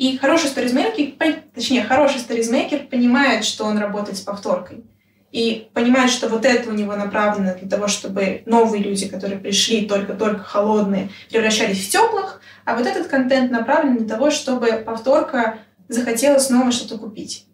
И 0.00 0.16
хороший 0.16 0.48
сторизмейкер, 0.48 1.42
точнее, 1.54 1.82
хороший 1.82 2.20
сторизмейкер 2.20 2.86
понимает, 2.86 3.44
что 3.44 3.66
он 3.66 3.76
работает 3.76 4.16
с 4.16 4.22
повторкой. 4.22 4.82
И 5.30 5.68
понимает, 5.74 6.10
что 6.10 6.30
вот 6.30 6.46
это 6.46 6.70
у 6.70 6.72
него 6.72 6.96
направлено 6.96 7.54
для 7.54 7.68
того, 7.68 7.86
чтобы 7.86 8.42
новые 8.46 8.82
люди, 8.82 9.08
которые 9.08 9.38
пришли 9.38 9.86
только-только 9.86 10.42
холодные, 10.42 11.10
превращались 11.28 11.86
в 11.86 11.90
теплых, 11.90 12.40
а 12.64 12.76
вот 12.76 12.86
этот 12.86 13.08
контент 13.08 13.50
направлен 13.50 13.98
для 13.98 14.08
того, 14.08 14.30
чтобы 14.30 14.82
повторка 14.86 15.58
захотела 15.88 16.38
снова 16.38 16.72
что-то 16.72 16.96
купить. 16.96 17.44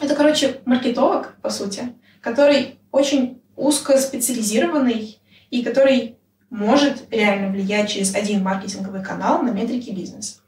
Это, 0.00 0.16
короче, 0.16 0.56
маркетолог, 0.64 1.36
по 1.40 1.50
сути, 1.50 1.94
который 2.20 2.80
очень 2.90 3.40
узко 3.54 3.96
специализированный 3.98 5.20
и 5.50 5.62
который 5.62 6.16
может 6.50 7.04
реально 7.12 7.52
влиять 7.52 7.90
через 7.90 8.12
один 8.12 8.42
маркетинговый 8.42 9.04
канал 9.04 9.40
на 9.44 9.50
метрики 9.50 9.90
бизнеса. 9.90 10.40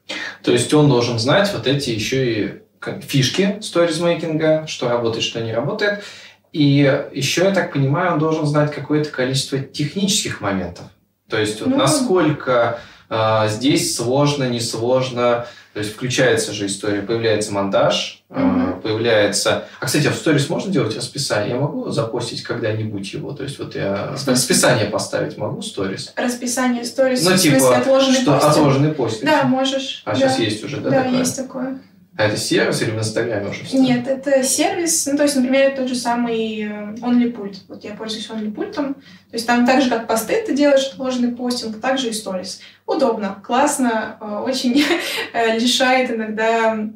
То 0.47 0.53
есть 0.53 0.73
он 0.73 0.89
должен 0.89 1.19
знать 1.19 1.51
вот 1.53 1.67
эти 1.67 1.91
еще 1.91 2.33
и 2.33 2.55
фишки 3.01 3.59
сторизмейкинга, 3.61 4.69
что 4.69 4.89
работает, 4.89 5.25
что 5.25 5.41
не 5.41 5.53
работает. 5.53 6.05
И 6.53 7.05
еще, 7.13 7.43
я 7.43 7.51
так 7.51 7.73
понимаю, 7.73 8.13
он 8.13 8.21
должен 8.21 8.47
знать 8.47 8.73
какое-то 8.73 9.11
количество 9.11 9.59
технических 9.59 10.41
моментов. 10.41 10.85
То 11.29 11.37
есть 11.37 11.61
вот 11.61 11.71
ну, 11.71 11.77
насколько 11.79 12.79
э, 13.11 13.49
здесь 13.49 13.97
сложно, 13.97 14.45
несложно, 14.49 15.49
то 15.75 15.81
есть 15.81 15.93
включается 15.93 16.53
же 16.53 16.67
история, 16.67 17.03
появляется 17.03 17.53
монтаж, 17.53 18.23
угу. 18.29 18.39
Появляется... 18.87 19.65
А, 19.81 19.87
кстати, 19.87 20.07
а 20.07 20.13
в 20.13 20.15
сторис 20.15 20.49
можно 20.49 20.73
делать 20.73 20.97
расписание? 20.97 21.55
Я 21.55 21.61
могу 21.61 21.91
запостить 21.91 22.43
когда-нибудь 22.43 23.13
его? 23.13 23.33
То 23.33 23.43
есть 23.43 23.59
вот 23.59 23.75
я 23.75 24.15
расписание 24.27 24.87
поставить 24.87 25.37
могу 25.37 25.61
сторис? 25.63 26.13
Расписание 26.17 26.85
сторис? 26.85 27.25
Ну, 27.25 27.37
типа, 27.37 27.77
отложенный 27.77 28.21
что, 28.21 28.33
постинг? 28.33 28.53
Отложенный 28.53 28.93
постинг. 28.93 29.25
Да, 29.25 29.43
можешь. 29.45 30.03
А 30.05 30.13
да. 30.13 30.17
сейчас 30.17 30.39
есть 30.39 30.65
уже, 30.65 30.81
да? 30.81 30.91
Да, 30.91 31.03
такое? 31.03 31.19
есть 31.19 31.37
такое. 31.37 31.79
А 32.19 32.25
это 32.25 32.37
сервис 32.39 32.81
или 32.81 32.91
в 32.93 32.99
Инстаграме 32.99 33.51
уже? 33.51 33.65
Встал? 33.65 33.81
Нет, 33.81 34.09
это 34.09 34.43
сервис, 34.43 35.05
ну, 35.05 35.19
то 35.19 35.25
есть, 35.25 35.37
например, 35.37 35.77
тот 35.77 35.89
же 35.89 35.95
самый 35.95 36.63
э, 36.63 36.95
OnlyPult. 36.95 37.57
Вот 37.69 37.85
я 37.85 37.93
пользуюсь 37.93 38.31
OnlyPult. 38.31 38.73
То 38.73 38.95
есть 39.33 39.47
там 39.47 39.67
так 39.67 39.83
же, 39.83 39.91
как 39.91 40.07
посты 40.07 40.43
ты 40.47 40.55
делаешь, 40.55 40.93
ложный 40.97 41.33
постинг, 41.33 41.79
так 41.79 41.99
же 41.99 42.09
и 42.09 42.13
сторис. 42.13 42.61
Удобно, 42.87 43.37
классно, 43.45 44.17
э, 44.19 44.39
очень 44.47 44.83
лишает 45.59 46.11
иногда 46.11 46.89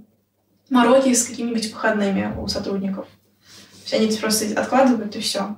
мороки 0.71 1.13
с 1.13 1.25
какими-нибудь 1.25 1.73
выходными 1.73 2.33
у 2.41 2.47
сотрудников. 2.49 3.07
То 3.89 3.97
есть 3.97 4.09
они 4.11 4.17
просто 4.17 4.61
откладывают 4.61 5.15
и 5.17 5.21
все. 5.21 5.57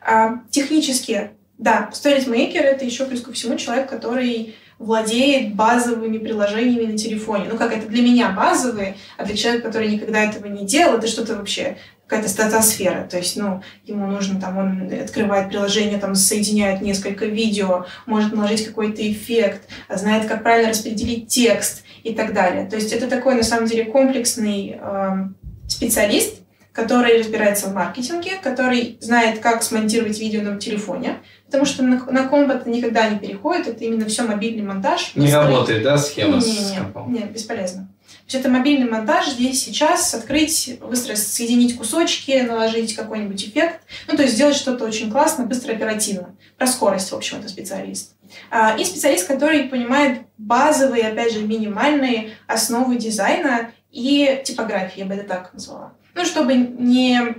А, 0.00 0.40
технически, 0.50 1.32
да, 1.58 1.90
StoryMaker— 1.92 2.58
это 2.60 2.84
еще 2.84 3.06
плюс 3.06 3.20
ко 3.20 3.32
всему 3.32 3.56
человек, 3.56 3.88
который 3.88 4.56
владеет 4.78 5.54
базовыми 5.54 6.18
приложениями 6.18 6.92
на 6.92 6.98
телефоне. 6.98 7.46
Ну, 7.50 7.56
как 7.56 7.72
это 7.72 7.86
для 7.88 8.02
меня 8.02 8.30
базовые, 8.30 8.96
а 9.16 9.24
для 9.24 9.36
человека, 9.36 9.68
который 9.68 9.90
никогда 9.90 10.22
этого 10.22 10.46
не 10.46 10.66
делал, 10.66 10.98
это 10.98 11.06
что-то 11.06 11.36
вообще 11.36 11.78
какая-то 12.06 12.28
стратосфера. 12.28 13.06
То 13.10 13.16
есть, 13.16 13.36
ну, 13.36 13.62
ему 13.84 14.06
нужно 14.06 14.40
там, 14.40 14.58
он 14.58 14.92
открывает 15.02 15.48
приложение, 15.48 15.98
там, 15.98 16.14
соединяет 16.14 16.82
несколько 16.82 17.26
видео, 17.26 17.86
может 18.04 18.32
наложить 18.32 18.66
какой-то 18.66 19.10
эффект, 19.10 19.68
знает, 19.88 20.26
как 20.26 20.42
правильно 20.42 20.70
распределить 20.70 21.28
текст 21.28 21.82
и 22.06 22.14
так 22.14 22.32
далее. 22.32 22.66
То 22.66 22.76
есть, 22.76 22.92
это 22.92 23.08
такой, 23.08 23.34
на 23.34 23.42
самом 23.42 23.66
деле, 23.66 23.84
комплексный 23.84 24.78
э, 24.80 25.28
специалист, 25.66 26.36
который 26.72 27.18
разбирается 27.18 27.68
в 27.68 27.74
маркетинге, 27.74 28.32
который 28.42 28.98
знает, 29.00 29.40
как 29.40 29.62
смонтировать 29.62 30.20
видео 30.20 30.42
на 30.42 30.58
телефоне, 30.58 31.18
потому 31.46 31.64
что 31.64 31.82
на, 31.82 32.04
на 32.04 32.28
комп 32.28 32.50
это 32.50 32.68
никогда 32.70 33.08
не 33.08 33.18
переходит, 33.18 33.66
это 33.66 33.84
именно 33.84 34.06
все 34.06 34.22
мобильный 34.22 34.62
монтаж. 34.62 35.12
Не 35.16 35.22
быстрый. 35.22 35.40
работает, 35.40 35.82
да, 35.82 35.98
схема 35.98 36.36
не, 36.36 36.44
не, 36.44 36.58
не, 36.58 36.64
с 36.64 36.72
компом? 36.72 37.12
Нет, 37.12 37.32
бесполезно. 37.32 37.88
Есть 38.26 38.34
это 38.34 38.48
мобильный 38.48 38.90
монтаж, 38.90 39.28
здесь 39.28 39.62
сейчас 39.62 40.12
открыть, 40.12 40.80
быстро 40.80 41.14
соединить 41.14 41.76
кусочки, 41.76 42.40
наложить 42.40 42.96
какой-нибудь 42.96 43.44
эффект, 43.44 43.82
ну, 44.08 44.16
то 44.16 44.24
есть 44.24 44.34
сделать 44.34 44.56
что-то 44.56 44.84
очень 44.84 45.12
классно, 45.12 45.46
быстро, 45.46 45.72
оперативно. 45.72 46.34
Про 46.58 46.66
скорость, 46.66 47.12
в 47.12 47.14
общем, 47.14 47.38
это 47.38 47.48
специалист. 47.48 48.16
А, 48.50 48.76
и 48.76 48.84
специалист, 48.84 49.28
который 49.28 49.64
понимает 49.64 50.22
базовые, 50.38 51.06
опять 51.06 51.34
же, 51.34 51.42
минимальные 51.42 52.32
основы 52.48 52.96
дизайна 52.96 53.70
и 53.92 54.42
типографии, 54.44 54.98
я 55.00 55.06
бы 55.06 55.14
это 55.14 55.28
так 55.28 55.54
назвала. 55.54 55.92
Ну, 56.14 56.24
чтобы 56.24 56.56
не 56.56 57.36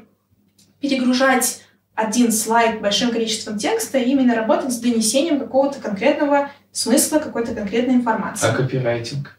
перегружать 0.80 1.64
один 1.96 2.32
слайд 2.32 2.80
большим 2.80 3.12
количеством 3.12 3.58
текста, 3.58 3.98
и 3.98 4.12
именно 4.12 4.36
работать 4.36 4.72
с 4.72 4.80
донесением 4.80 5.40
какого-то 5.40 5.80
конкретного 5.80 6.52
смысла, 6.72 7.20
какой-то 7.20 7.54
конкретной 7.54 7.96
информации. 7.96 8.48
А 8.48 8.54
копирайтинг? 8.54 9.37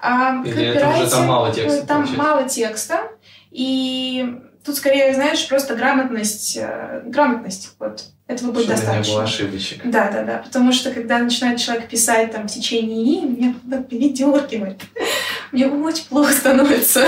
А, 0.00 0.42
Или 0.44 0.66
это 0.66 0.88
уже 0.88 1.10
там 1.10 1.26
мало 1.26 1.52
текста? 1.52 1.86
Там 1.86 2.02
получается? 2.02 2.22
мало 2.22 2.48
текста, 2.48 3.00
и 3.50 4.38
тут 4.64 4.76
скорее, 4.76 5.14
знаешь, 5.14 5.48
просто 5.48 5.74
грамотность, 5.74 6.56
э, 6.56 7.02
грамотность, 7.06 7.72
вот, 7.78 8.04
этого 8.26 8.50
будет 8.50 8.64
Чтобы 8.64 8.76
достаточно. 8.76 9.10
не 9.10 9.14
было 9.16 9.24
ошибочек. 9.24 9.80
Да, 9.84 10.10
да, 10.10 10.22
да, 10.24 10.38
потому 10.38 10.72
что 10.72 10.90
когда 10.90 11.18
начинает 11.18 11.58
человек 11.60 11.88
писать 11.88 12.32
там 12.32 12.48
в 12.48 12.52
течение 12.52 13.02
дней, 13.02 13.22
меня 13.22 13.82
передергивает, 13.82 14.82
мне 15.52 15.66
очень 15.68 16.06
плохо 16.06 16.32
становится. 16.32 17.06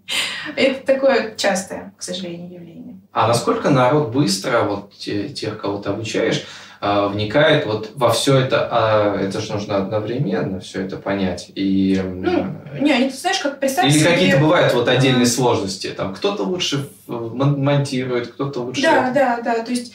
Это 0.56 0.86
такое 0.86 1.34
частое, 1.36 1.92
к 1.96 2.02
сожалению, 2.02 2.52
явление. 2.52 3.00
А 3.12 3.28
насколько 3.28 3.70
народ 3.70 4.12
быстро, 4.12 4.62
вот 4.62 4.92
тех, 4.94 5.60
кого 5.60 5.78
ты 5.78 5.88
обучаешь, 5.88 6.44
а, 6.80 7.08
вникает 7.08 7.66
вот 7.66 7.90
во 7.94 8.10
все 8.10 8.38
это, 8.38 8.68
а 8.70 9.16
это 9.20 9.40
же 9.40 9.52
нужно 9.52 9.78
одновременно 9.78 10.60
все 10.60 10.82
это 10.82 10.96
понять. 10.96 11.50
И, 11.54 12.00
ну, 12.04 12.46
не, 12.80 13.08
ты 13.08 13.16
знаешь, 13.16 13.38
как 13.38 13.60
представь 13.60 13.86
Или 13.86 13.98
себе... 13.98 14.10
какие-то 14.10 14.38
бывают 14.38 14.74
вот 14.74 14.88
отдельные 14.88 15.26
сложности. 15.26 15.88
Там 15.88 16.14
кто-то 16.14 16.42
лучше 16.42 16.88
монтирует, 17.06 18.28
кто-то 18.28 18.60
лучше... 18.60 18.82
Да, 18.82 19.10
да, 19.10 19.40
да. 19.42 19.62
То 19.62 19.70
есть 19.70 19.94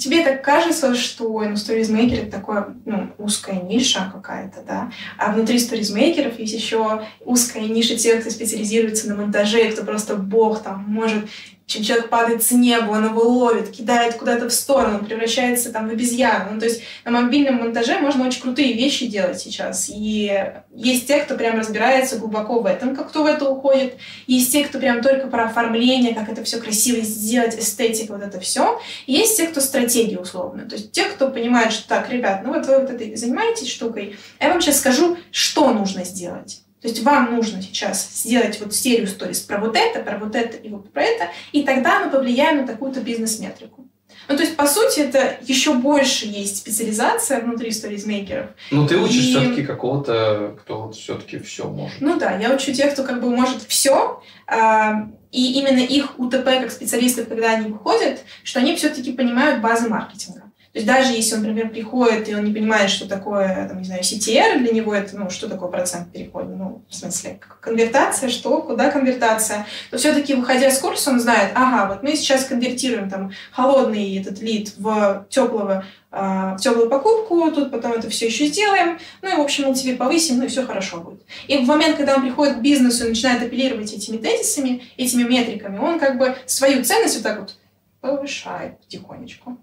тебе 0.00 0.24
так 0.24 0.42
кажется, 0.42 0.94
что 0.94 1.40
ну, 1.42 1.56
сторизмейкер 1.56 2.24
это 2.24 2.38
такое 2.38 2.68
ну, 2.84 3.10
узкая 3.18 3.60
ниша 3.60 4.10
какая-то, 4.12 4.62
да, 4.66 4.90
а 5.18 5.32
внутри 5.32 5.58
сторизмейкеров 5.58 6.38
есть 6.38 6.54
еще 6.54 7.02
узкая 7.24 7.64
ниша 7.64 7.96
тех, 7.96 8.20
кто 8.20 8.30
специализируется 8.30 9.08
на 9.08 9.16
монтаже, 9.16 9.70
кто 9.70 9.84
просто 9.84 10.16
бог 10.16 10.62
там 10.62 10.84
может 10.88 11.24
чем 11.66 11.82
человек 11.82 12.08
падает 12.08 12.44
с 12.44 12.52
неба, 12.52 12.92
он 12.92 13.06
его 13.06 13.22
ловит, 13.22 13.72
кидает 13.72 14.14
куда-то 14.14 14.48
в 14.48 14.52
сторону, 14.52 15.04
превращается 15.04 15.72
там 15.72 15.88
в 15.88 15.90
обезьяну. 15.90 16.54
Ну, 16.54 16.60
то 16.60 16.66
есть 16.66 16.82
на 17.04 17.10
мобильном 17.10 17.56
монтаже 17.56 17.98
можно 17.98 18.24
очень 18.24 18.40
крутые 18.40 18.72
вещи 18.74 19.06
делать 19.06 19.40
сейчас. 19.40 19.90
И 19.92 20.32
есть 20.72 21.08
те, 21.08 21.18
кто 21.18 21.36
прям 21.36 21.58
разбирается 21.58 22.18
глубоко 22.18 22.60
в 22.60 22.66
этом, 22.66 22.94
как 22.94 23.08
кто 23.08 23.24
в 23.24 23.26
это 23.26 23.48
уходит. 23.50 23.96
Есть 24.28 24.52
те, 24.52 24.64
кто 24.64 24.78
прям 24.78 25.02
только 25.02 25.26
про 25.26 25.46
оформление, 25.46 26.14
как 26.14 26.28
это 26.28 26.44
все 26.44 26.60
красиво 26.60 27.00
сделать, 27.00 27.58
эстетика, 27.58 28.12
вот 28.12 28.22
это 28.22 28.38
все. 28.38 28.80
И 29.06 29.14
есть 29.14 29.36
те, 29.36 29.48
кто 29.48 29.60
стратегии 29.60 30.16
условно. 30.16 30.68
То 30.68 30.76
есть 30.76 30.92
те, 30.92 31.04
кто 31.06 31.28
понимает, 31.28 31.72
что 31.72 31.88
так, 31.88 32.08
ребят, 32.10 32.42
ну 32.44 32.54
вот 32.54 32.66
вы 32.66 32.78
вот 32.78 32.90
этой 32.90 33.16
занимаетесь 33.16 33.72
штукой, 33.72 34.16
я 34.38 34.50
вам 34.50 34.60
сейчас 34.60 34.78
скажу, 34.78 35.16
что 35.32 35.72
нужно 35.72 36.04
сделать. 36.04 36.62
То 36.86 36.92
есть 36.92 37.02
вам 37.02 37.34
нужно 37.34 37.60
сейчас 37.60 38.08
сделать 38.22 38.60
вот 38.60 38.72
серию 38.72 39.08
сторис 39.08 39.40
про 39.40 39.58
вот 39.58 39.76
это, 39.76 40.04
про 40.04 40.18
вот 40.18 40.36
это 40.36 40.56
и 40.56 40.68
вот 40.68 40.92
про 40.92 41.02
это, 41.02 41.30
и 41.50 41.64
тогда 41.64 41.98
мы 41.98 42.12
повлияем 42.12 42.58
на 42.58 42.66
такую-то 42.66 43.00
бизнес-метрику. 43.00 43.88
Ну, 44.28 44.36
то 44.36 44.44
есть, 44.44 44.56
по 44.56 44.68
сути, 44.68 45.00
это 45.00 45.36
еще 45.42 45.74
больше 45.74 46.26
есть 46.26 46.58
специализация 46.58 47.40
внутри 47.40 47.72
сторизмейкеров. 47.72 48.50
Ну, 48.70 48.86
ты 48.86 48.98
учишь 48.98 49.24
и... 49.24 49.30
все-таки 49.30 49.64
какого-то, 49.64 50.56
кто 50.60 50.82
вот 50.82 50.94
все-таки 50.94 51.40
все 51.40 51.68
может. 51.68 52.00
Ну 52.00 52.20
да, 52.20 52.38
я 52.38 52.54
учу 52.54 52.72
тех, 52.72 52.92
кто 52.92 53.02
как 53.02 53.20
бы 53.20 53.30
может 53.30 53.62
все, 53.64 54.22
а, 54.46 55.08
и 55.32 55.54
именно 55.58 55.80
их 55.80 56.20
УТП 56.20 56.44
как 56.44 56.70
специалистов, 56.70 57.26
когда 57.26 57.50
они 57.50 57.72
выходят, 57.72 58.20
что 58.44 58.60
они 58.60 58.76
все-таки 58.76 59.12
понимают 59.12 59.60
базы 59.60 59.88
маркетинга. 59.88 60.45
То 60.76 60.80
есть 60.80 60.92
даже 60.92 61.12
если 61.14 61.36
он, 61.36 61.40
например, 61.40 61.70
приходит, 61.70 62.28
и 62.28 62.34
он 62.34 62.44
не 62.44 62.52
понимает, 62.52 62.90
что 62.90 63.08
такое, 63.08 63.66
там, 63.66 63.78
не 63.78 63.86
знаю, 63.86 64.02
CTR, 64.02 64.58
для 64.58 64.72
него 64.74 64.94
это, 64.94 65.16
ну, 65.16 65.30
что 65.30 65.48
такое 65.48 65.70
процент 65.70 66.12
перехода, 66.12 66.54
ну, 66.54 66.82
в 66.86 66.94
смысле, 66.94 67.40
конвертация, 67.62 68.28
что, 68.28 68.60
куда 68.60 68.90
конвертация, 68.90 69.66
то 69.90 69.96
все-таки, 69.96 70.34
выходя 70.34 70.70
с 70.70 70.78
курса, 70.78 71.12
он 71.12 71.20
знает, 71.20 71.52
ага, 71.54 71.88
вот 71.88 72.02
мы 72.02 72.14
сейчас 72.14 72.44
конвертируем 72.44 73.08
там 73.08 73.32
холодный 73.52 74.18
этот 74.18 74.42
лид 74.42 74.74
в 74.76 75.24
теплого 75.30 75.86
в 76.10 76.58
теплую 76.60 76.90
покупку, 76.90 77.50
тут 77.50 77.70
потом 77.70 77.92
это 77.92 78.10
все 78.10 78.26
еще 78.26 78.46
сделаем, 78.46 78.98
ну 79.22 79.32
и, 79.32 79.36
в 79.36 79.40
общем, 79.40 79.70
LTV 79.70 79.96
повысим, 79.96 80.36
ну 80.36 80.44
и 80.44 80.48
все 80.48 80.66
хорошо 80.66 80.98
будет. 80.98 81.22
И 81.46 81.56
в 81.56 81.66
момент, 81.66 81.96
когда 81.96 82.16
он 82.16 82.22
приходит 82.22 82.56
к 82.56 82.60
бизнесу 82.60 83.06
и 83.06 83.08
начинает 83.08 83.42
апеллировать 83.42 83.94
этими 83.94 84.18
тезисами, 84.18 84.82
этими 84.98 85.22
метриками, 85.22 85.78
он 85.78 85.98
как 85.98 86.18
бы 86.18 86.36
свою 86.44 86.84
ценность 86.84 87.16
вот 87.16 87.22
так 87.22 87.40
вот 87.40 87.54
повышает 88.02 88.78
потихонечку. 88.80 89.56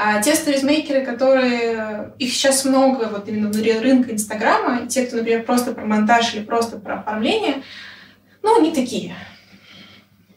А 0.00 0.22
те 0.22 0.36
сторизмейкеры, 0.36 1.04
которые... 1.04 2.12
Их 2.20 2.32
сейчас 2.32 2.64
много 2.64 3.08
вот 3.10 3.28
именно 3.28 3.48
внутри 3.48 3.76
рынка 3.80 4.12
Инстаграма, 4.12 4.86
те, 4.86 5.04
кто, 5.04 5.16
например, 5.16 5.42
просто 5.42 5.72
про 5.72 5.84
монтаж 5.84 6.34
или 6.34 6.44
просто 6.44 6.78
про 6.78 7.00
оформление, 7.00 7.64
ну, 8.44 8.60
они 8.60 8.72
такие. 8.72 9.16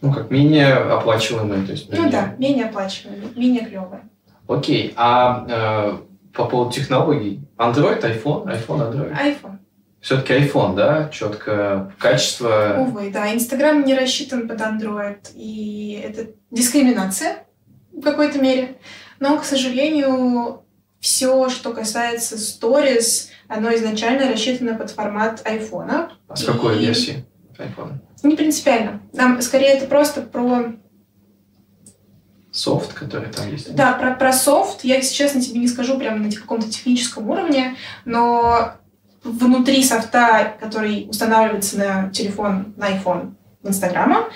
Ну, 0.02 0.12
как 0.12 0.32
менее 0.32 0.74
оплачиваемые, 0.74 1.64
то 1.64 1.74
есть... 1.74 1.90
Менее... 1.90 2.06
Ну 2.06 2.12
да, 2.12 2.36
менее 2.40 2.66
оплачиваемые, 2.66 3.30
менее 3.36 3.64
клевые. 3.64 4.02
Окей, 4.48 4.96
а 4.98 5.46
э, 5.48 5.98
по 6.34 6.46
поводу 6.46 6.72
технологий? 6.72 7.42
Android, 7.56 8.02
iPhone? 8.02 8.48
iPhone, 8.48 8.92
Android? 8.92 9.14
iPhone. 9.14 9.60
Все-таки 10.00 10.34
iPhone, 10.34 10.76
да? 10.76 11.10
Четко 11.10 11.94
качество... 12.00 12.78
Увы, 12.80 13.12
да. 13.12 13.32
Инстаграм 13.32 13.86
не 13.86 13.94
рассчитан 13.94 14.48
под 14.48 14.60
Android, 14.60 15.20
и 15.36 16.04
это 16.04 16.32
дискриминация 16.50 17.44
в 17.92 18.02
какой-то 18.02 18.42
мере. 18.42 18.78
Но, 19.22 19.38
к 19.38 19.46
сожалению, 19.46 20.64
все, 21.00 21.48
что 21.50 21.74
касается 21.74 22.36
Stories, 22.38 23.28
оно 23.48 23.74
изначально 23.76 24.28
рассчитано 24.28 24.74
под 24.74 24.90
формат 24.90 25.44
iPhone. 25.46 26.10
А 26.28 26.36
с 26.36 26.44
какой 26.44 26.80
и... 26.80 26.88
версии 26.88 27.24
iPhone? 27.60 28.00
Не 28.24 28.36
принципиально. 28.36 29.00
Нам 29.14 29.40
скорее 29.44 29.74
это 29.74 29.86
просто 29.86 30.24
про 30.24 30.74
софт, 32.52 32.94
который 32.94 33.30
там 33.30 33.48
есть? 33.52 33.76
Да, 33.76 33.94
про, 33.94 34.16
про 34.16 34.34
софт 34.34 34.84
я, 34.84 34.96
если 34.96 35.14
честно, 35.14 35.40
тебе 35.40 35.60
не 35.60 35.68
скажу 35.68 36.00
прямо 36.00 36.18
на 36.18 36.32
каком-то 36.32 36.68
техническом 36.68 37.30
уровне, 37.30 37.76
но 38.06 38.74
внутри 39.24 39.84
софта, 39.84 40.58
который 40.60 41.06
устанавливается 41.08 41.78
на 41.78 42.10
телефон, 42.10 42.74
на 42.76 42.90
iPhone 42.90 43.36
Инстаграма, 43.62 44.30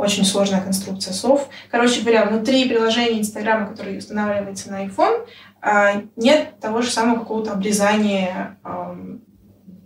очень 0.00 0.24
сложная 0.24 0.62
конструкция 0.62 1.12
слов. 1.12 1.48
Короче 1.70 2.00
говоря, 2.00 2.24
внутри 2.24 2.68
приложения 2.68 3.20
Инстаграма, 3.20 3.66
который 3.66 3.98
устанавливается 3.98 4.70
на 4.70 4.86
iPhone, 4.86 5.26
а, 5.60 6.02
нет 6.16 6.58
того 6.60 6.80
же 6.80 6.90
самого 6.90 7.18
какого-то 7.18 7.52
обрезания 7.52 8.58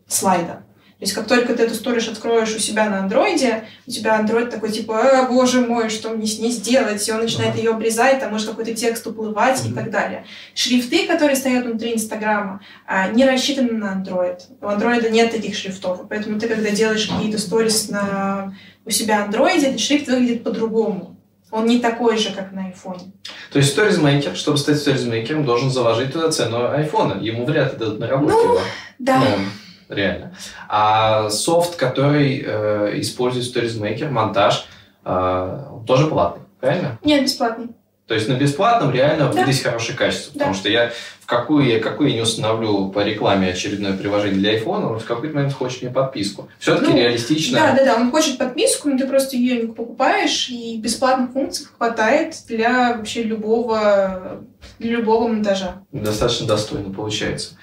слайда. 0.06 0.64
То 0.98 1.06
есть 1.06 1.12
как 1.12 1.26
только 1.26 1.54
ты 1.54 1.64
эту 1.64 1.74
сторис 1.74 2.08
откроешь 2.08 2.54
у 2.54 2.58
себя 2.60 2.88
на 2.88 3.00
андроиде, 3.00 3.64
у 3.86 3.90
тебя 3.90 4.16
андроид 4.16 4.50
такой 4.50 4.70
типа, 4.70 4.92
э, 4.92 5.28
боже 5.28 5.60
мой, 5.60 5.90
что 5.90 6.10
мне 6.10 6.26
с 6.26 6.38
ней 6.38 6.50
сделать? 6.52 7.06
И 7.06 7.12
он 7.12 7.20
начинает 7.20 7.56
ее 7.56 7.72
обрезать, 7.72 8.20
там 8.20 8.30
может 8.30 8.48
какой-то 8.48 8.72
текст 8.74 9.06
уплывать 9.06 9.60
uh-huh. 9.60 9.72
и 9.72 9.74
так 9.74 9.90
далее. 9.90 10.24
Шрифты, 10.54 11.06
которые 11.06 11.36
стоят 11.36 11.66
внутри 11.66 11.94
Инстаграма, 11.94 12.60
а, 12.86 13.08
не 13.08 13.26
рассчитаны 13.26 13.72
на 13.72 13.92
андроид. 13.92 14.46
У 14.62 14.66
андроида 14.66 15.10
нет 15.10 15.32
таких 15.32 15.56
шрифтов, 15.56 16.08
поэтому 16.08 16.38
ты, 16.38 16.48
когда 16.48 16.70
делаешь 16.70 17.08
какие-то 17.08 17.38
сторис 17.38 17.88
на 17.88 18.54
у 18.84 18.90
себя 18.90 19.26
этот 19.26 19.80
шрифт 19.80 20.08
выглядит 20.08 20.44
по-другому. 20.44 21.16
Он 21.50 21.66
не 21.66 21.78
такой 21.78 22.18
же, 22.18 22.32
как 22.32 22.52
на 22.52 22.66
айфоне. 22.66 23.12
То 23.52 23.58
есть 23.58 23.70
сторизмейкер, 23.70 24.34
чтобы 24.34 24.58
стать 24.58 24.78
сторизмейкером, 24.78 25.44
должен 25.44 25.70
заложить 25.70 26.12
туда 26.12 26.30
цену 26.32 26.68
айфона. 26.68 27.20
Ему 27.20 27.46
вряд 27.46 27.74
ли 27.74 27.78
дадут 27.78 28.00
наработки 28.00 28.34
ну, 28.34 28.42
его. 28.42 28.60
Да. 28.98 29.20
Ну, 29.20 29.94
реально. 29.94 30.36
А 30.68 31.30
софт, 31.30 31.76
который 31.76 32.42
э, 32.44 33.00
использует 33.00 33.46
сторизмейкер, 33.46 34.10
монтаж, 34.10 34.66
э, 35.04 35.64
тоже 35.86 36.08
платный, 36.08 36.42
правильно? 36.60 36.98
Нет, 37.04 37.22
бесплатный. 37.22 37.68
То 38.06 38.14
есть 38.14 38.28
на 38.28 38.34
бесплатном 38.34 38.92
реально 38.92 39.32
да. 39.32 39.44
здесь 39.44 39.62
хорошее 39.62 39.96
качество. 39.96 40.32
Да. 40.34 40.40
Потому 40.40 40.54
что 40.54 40.68
я 40.68 40.92
в 41.20 41.26
какую, 41.26 41.64
я 41.66 41.80
какую 41.80 42.10
я 42.10 42.16
не 42.16 42.20
установлю 42.20 42.90
по 42.90 43.02
рекламе 43.02 43.48
очередное 43.48 43.96
приложение 43.96 44.38
для 44.38 44.58
iPhone, 44.58 44.84
он 44.84 44.98
в 44.98 45.06
какой-то 45.06 45.34
момент 45.34 45.54
хочет 45.54 45.80
мне 45.80 45.90
подписку. 45.90 46.48
Все-таки 46.58 46.90
ну, 46.90 46.98
реалистично. 46.98 47.58
Да, 47.58 47.74
да, 47.74 47.84
да, 47.84 47.96
он 47.96 48.10
хочет 48.10 48.36
подписку, 48.36 48.90
но 48.90 48.98
ты 48.98 49.06
просто 49.06 49.36
ее 49.36 49.62
не 49.62 49.72
покупаешь, 49.72 50.50
и 50.50 50.76
бесплатных 50.76 51.32
функций 51.32 51.66
хватает 51.78 52.34
для 52.46 52.94
вообще 52.94 53.22
любого, 53.22 54.42
для 54.78 54.90
любого 54.90 55.28
монтажа. 55.28 55.82
Достаточно 55.90 56.46
достойно 56.46 56.92
получается. 56.92 57.54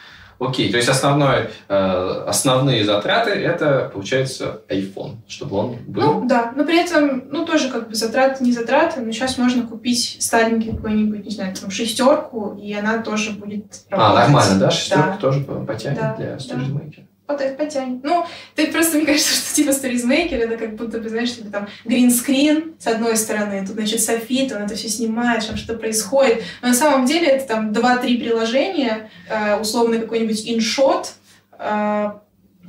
Окей, 0.41 0.71
то 0.71 0.77
есть 0.77 0.89
основное, 0.89 1.51
э, 1.69 2.23
основные 2.27 2.83
затраты 2.83 3.29
это 3.29 3.91
получается 3.93 4.61
iPhone, 4.69 5.17
чтобы 5.27 5.55
он 5.55 5.77
был. 5.85 6.01
Ну 6.01 6.27
да, 6.27 6.51
но 6.55 6.65
при 6.65 6.83
этом, 6.83 7.25
ну 7.29 7.45
тоже 7.45 7.69
как 7.69 7.89
бы 7.89 7.93
затраты 7.93 8.43
не 8.43 8.51
затраты, 8.51 9.01
но 9.01 9.11
сейчас 9.11 9.37
можно 9.37 9.67
купить 9.67 10.17
старенький 10.19 10.71
какой-нибудь, 10.71 11.25
не 11.25 11.29
знаю, 11.29 11.53
там 11.55 11.69
шестерку, 11.69 12.57
и 12.59 12.73
она 12.73 13.03
тоже 13.03 13.33
будет 13.33 13.83
работать. 13.91 13.91
А, 13.91 14.13
нормально, 14.15 14.59
да? 14.59 14.71
Шестерка 14.71 15.11
да. 15.11 15.17
тоже 15.17 15.41
потянет 15.41 15.99
да, 15.99 16.15
для 16.15 16.35
StoryMaker. 16.37 16.95
Да 16.97 17.10
потом 17.31 17.55
потянет. 17.55 18.03
Ну, 18.03 18.25
ты 18.55 18.67
просто, 18.67 18.97
мне 18.97 19.05
кажется, 19.05 19.33
что 19.33 19.55
типа 19.55 19.73
сторизмейкер, 19.73 20.39
это 20.39 20.57
как 20.57 20.75
будто 20.75 20.99
бы, 20.99 21.09
знаешь, 21.09 21.35
типа 21.35 21.51
там 21.51 21.67
гринскрин 21.85 22.75
с 22.79 22.87
одной 22.87 23.17
стороны, 23.17 23.65
тут, 23.65 23.75
значит, 23.75 24.01
софит, 24.01 24.51
он 24.51 24.63
это 24.63 24.75
все 24.75 24.89
снимает, 24.89 25.45
там 25.45 25.57
что-то 25.57 25.79
происходит. 25.79 26.43
Но 26.61 26.69
на 26.69 26.73
самом 26.73 27.05
деле 27.05 27.27
это 27.27 27.47
там 27.47 27.73
два-три 27.73 28.17
приложения, 28.17 29.09
э, 29.29 29.59
условно 29.59 29.99
какой-нибудь 29.99 30.43
иншот, 30.45 31.13
э, 31.59 32.11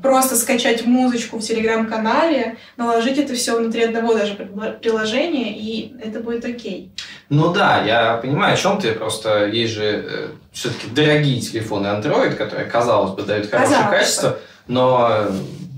просто 0.03 0.37
скачать 0.37 0.85
музычку 0.85 1.39
в 1.39 1.43
телеграм-канале, 1.43 2.57
наложить 2.77 3.19
это 3.19 3.35
все 3.35 3.57
внутри 3.57 3.85
одного 3.85 4.15
даже 4.15 4.35
приложения, 4.35 5.57
и 5.57 5.95
это 6.03 6.21
будет 6.21 6.45
окей. 6.45 6.91
Ну 7.29 7.53
да, 7.53 7.83
я 7.85 8.17
понимаю, 8.17 8.55
о 8.55 8.57
чем 8.57 8.81
ты. 8.81 8.93
Просто 8.93 9.47
есть 9.47 9.73
же 9.73 9.85
э, 9.85 10.29
все-таки 10.53 10.89
дорогие 10.89 11.41
телефоны 11.41 11.87
Android, 11.87 12.35
которые, 12.35 12.69
казалось 12.69 13.13
бы, 13.13 13.23
дают 13.23 13.49
хорошее 13.49 13.77
казалось 13.79 13.99
качество. 13.99 14.29
Бы 14.31 14.39
но 14.67 15.27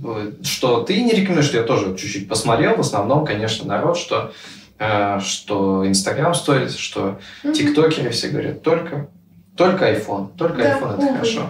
э, 0.05 0.33
что 0.43 0.83
ты 0.83 1.03
не 1.03 1.13
рекомендуешь, 1.13 1.51
я 1.53 1.63
тоже 1.63 1.97
чуть-чуть 1.97 2.29
посмотрел, 2.29 2.77
в 2.77 2.81
основном, 2.81 3.25
конечно, 3.25 3.67
народ, 3.67 3.97
что 3.97 4.33
э, 4.79 5.21
что 5.21 5.87
Инстаграм 5.87 6.35
стоит, 6.35 6.73
что 6.73 7.19
тиктокеры 7.43 8.11
все 8.11 8.29
говорят 8.29 8.63
только, 8.63 9.09
только 9.57 9.93
iPhone, 9.93 10.37
только 10.37 10.59
да, 10.59 10.79
iPhone 10.79 10.95
это 10.95 11.03
увы. 11.03 11.13
хорошо. 11.15 11.49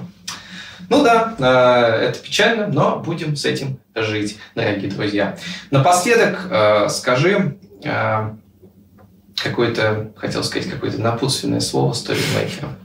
Ну 0.88 1.02
да, 1.02 1.34
э, 1.38 2.08
это 2.08 2.18
печально, 2.18 2.68
но 2.68 2.98
будем 2.98 3.36
с 3.36 3.44
этим 3.44 3.78
жить, 3.94 4.38
дорогие 4.54 4.90
друзья. 4.90 5.36
Напоследок 5.70 6.90
скажи 6.90 7.56
какое-то, 9.42 10.12
хотел 10.16 10.44
сказать, 10.44 10.70
какое-то 10.70 11.00
напутственное 11.00 11.60
слово 11.60 11.92
сторизмейкерам. 11.92 12.76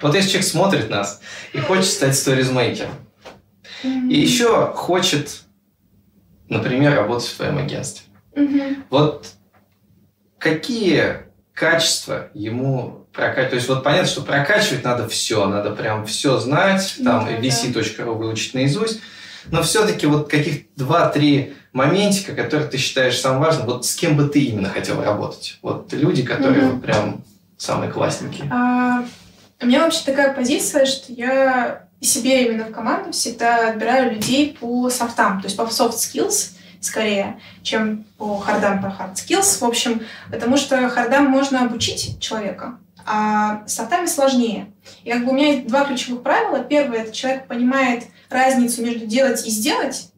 Вот 0.00 0.14
если 0.14 0.30
человек 0.30 0.48
смотрит 0.48 0.90
нас 0.90 1.20
и 1.52 1.58
хочет 1.58 1.86
стать 1.86 2.16
сторизмейкером, 2.16 2.92
Mm-hmm. 3.82 4.10
И 4.10 4.20
еще 4.20 4.72
хочет, 4.74 5.42
например, 6.48 6.94
работать 6.94 7.28
в 7.28 7.36
твоем 7.36 7.58
агентстве. 7.58 8.06
Mm-hmm. 8.34 8.84
Вот 8.90 9.32
какие 10.38 11.28
качества 11.52 12.28
ему 12.34 13.06
прокачивать? 13.12 13.50
То 13.50 13.56
есть 13.56 13.68
вот 13.68 13.84
понятно, 13.84 14.08
что 14.08 14.22
прокачивать 14.22 14.84
надо 14.84 15.08
все, 15.08 15.46
надо 15.46 15.70
прям 15.72 16.06
все 16.06 16.38
знать, 16.38 16.96
там 17.04 17.26
mm-hmm. 17.26 17.40
vc.ru 17.40 18.14
выучить 18.14 18.54
наизусть, 18.54 19.00
но 19.50 19.62
все-таки 19.62 20.06
вот 20.06 20.30
каких 20.30 20.74
два-три 20.74 21.54
моментика, 21.72 22.34
которые 22.34 22.68
ты 22.68 22.76
считаешь 22.76 23.18
самым 23.18 23.42
важным, 23.42 23.66
вот 23.66 23.86
с 23.86 23.94
кем 23.94 24.16
бы 24.16 24.28
ты 24.28 24.40
именно 24.40 24.68
хотел 24.68 25.02
работать? 25.02 25.58
Вот 25.62 25.92
люди, 25.92 26.22
которые 26.22 26.68
вот 26.68 26.82
прям 26.82 27.24
самые 27.56 27.90
классненькие. 27.90 28.50
А, 28.52 29.04
у 29.60 29.66
меня 29.66 29.84
вообще 29.84 30.04
такая 30.04 30.32
позиция, 30.32 30.86
что 30.86 31.12
я 31.12 31.87
себе 32.04 32.46
именно 32.46 32.64
в 32.64 32.72
команду 32.72 33.12
всегда 33.12 33.70
отбираю 33.70 34.14
людей 34.14 34.56
по 34.58 34.88
софтам, 34.90 35.40
то 35.40 35.46
есть 35.46 35.56
по 35.56 35.62
soft 35.62 35.94
skills 35.94 36.52
скорее, 36.80 37.40
чем 37.62 38.04
по 38.18 38.38
хардам, 38.38 38.80
по 38.80 38.86
hard 38.86 39.14
skills. 39.14 39.58
В 39.58 39.64
общем, 39.64 40.02
потому 40.30 40.56
что 40.56 40.88
хардам 40.88 41.26
можно 41.26 41.62
обучить 41.62 42.20
человека, 42.20 42.78
а 43.04 43.66
софтами 43.66 44.06
сложнее. 44.06 44.70
И 45.02 45.10
как 45.10 45.24
бы 45.24 45.32
у 45.32 45.34
меня 45.34 45.54
есть 45.54 45.66
два 45.66 45.84
ключевых 45.84 46.22
правила. 46.22 46.60
Первое, 46.60 47.00
это 47.00 47.12
человек 47.12 47.48
понимает 47.48 48.04
разницу 48.30 48.82
между 48.82 49.06
делать 49.06 49.46
и 49.46 49.50
сделать, 49.50 50.10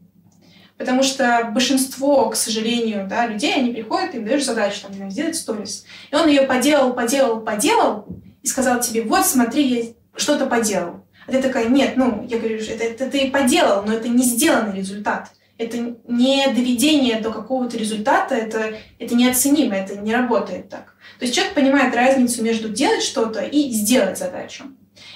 Потому 0.80 1.02
что 1.02 1.50
большинство, 1.52 2.30
к 2.30 2.36
сожалению, 2.36 3.06
да, 3.06 3.26
людей, 3.26 3.54
они 3.54 3.70
приходят, 3.70 4.14
им 4.14 4.24
даешь 4.24 4.46
задачу, 4.46 4.80
там, 4.80 4.94
знаю, 4.94 5.10
сделать 5.10 5.36
сторис. 5.36 5.84
И 6.10 6.14
он 6.14 6.26
ее 6.26 6.44
поделал, 6.44 6.94
поделал, 6.94 7.42
поделал, 7.42 8.06
и 8.42 8.46
сказал 8.46 8.80
тебе, 8.80 9.02
вот, 9.02 9.26
смотри, 9.26 9.62
я 9.62 9.84
что-то 10.16 10.46
поделал. 10.46 11.04
А 11.30 11.32
ты 11.32 11.40
такая, 11.40 11.68
нет, 11.68 11.96
ну, 11.96 12.26
я 12.28 12.38
говорю, 12.38 12.58
это, 12.58 12.82
это 12.82 13.08
ты 13.08 13.30
поделал, 13.30 13.84
но 13.84 13.92
это 13.92 14.08
не 14.08 14.24
сделанный 14.24 14.76
результат. 14.76 15.30
Это 15.58 15.94
не 16.08 16.44
доведение 16.48 17.20
до 17.20 17.30
какого-то 17.30 17.78
результата, 17.78 18.34
это, 18.34 18.72
это 18.98 19.14
неоценимо, 19.14 19.76
это 19.76 19.96
не 19.96 20.12
работает 20.12 20.68
так. 20.70 20.96
То 21.20 21.26
есть 21.26 21.36
человек 21.36 21.54
понимает 21.54 21.94
разницу 21.94 22.42
между 22.42 22.68
делать 22.68 23.04
что-то 23.04 23.42
и 23.42 23.70
сделать 23.70 24.18
задачу. 24.18 24.64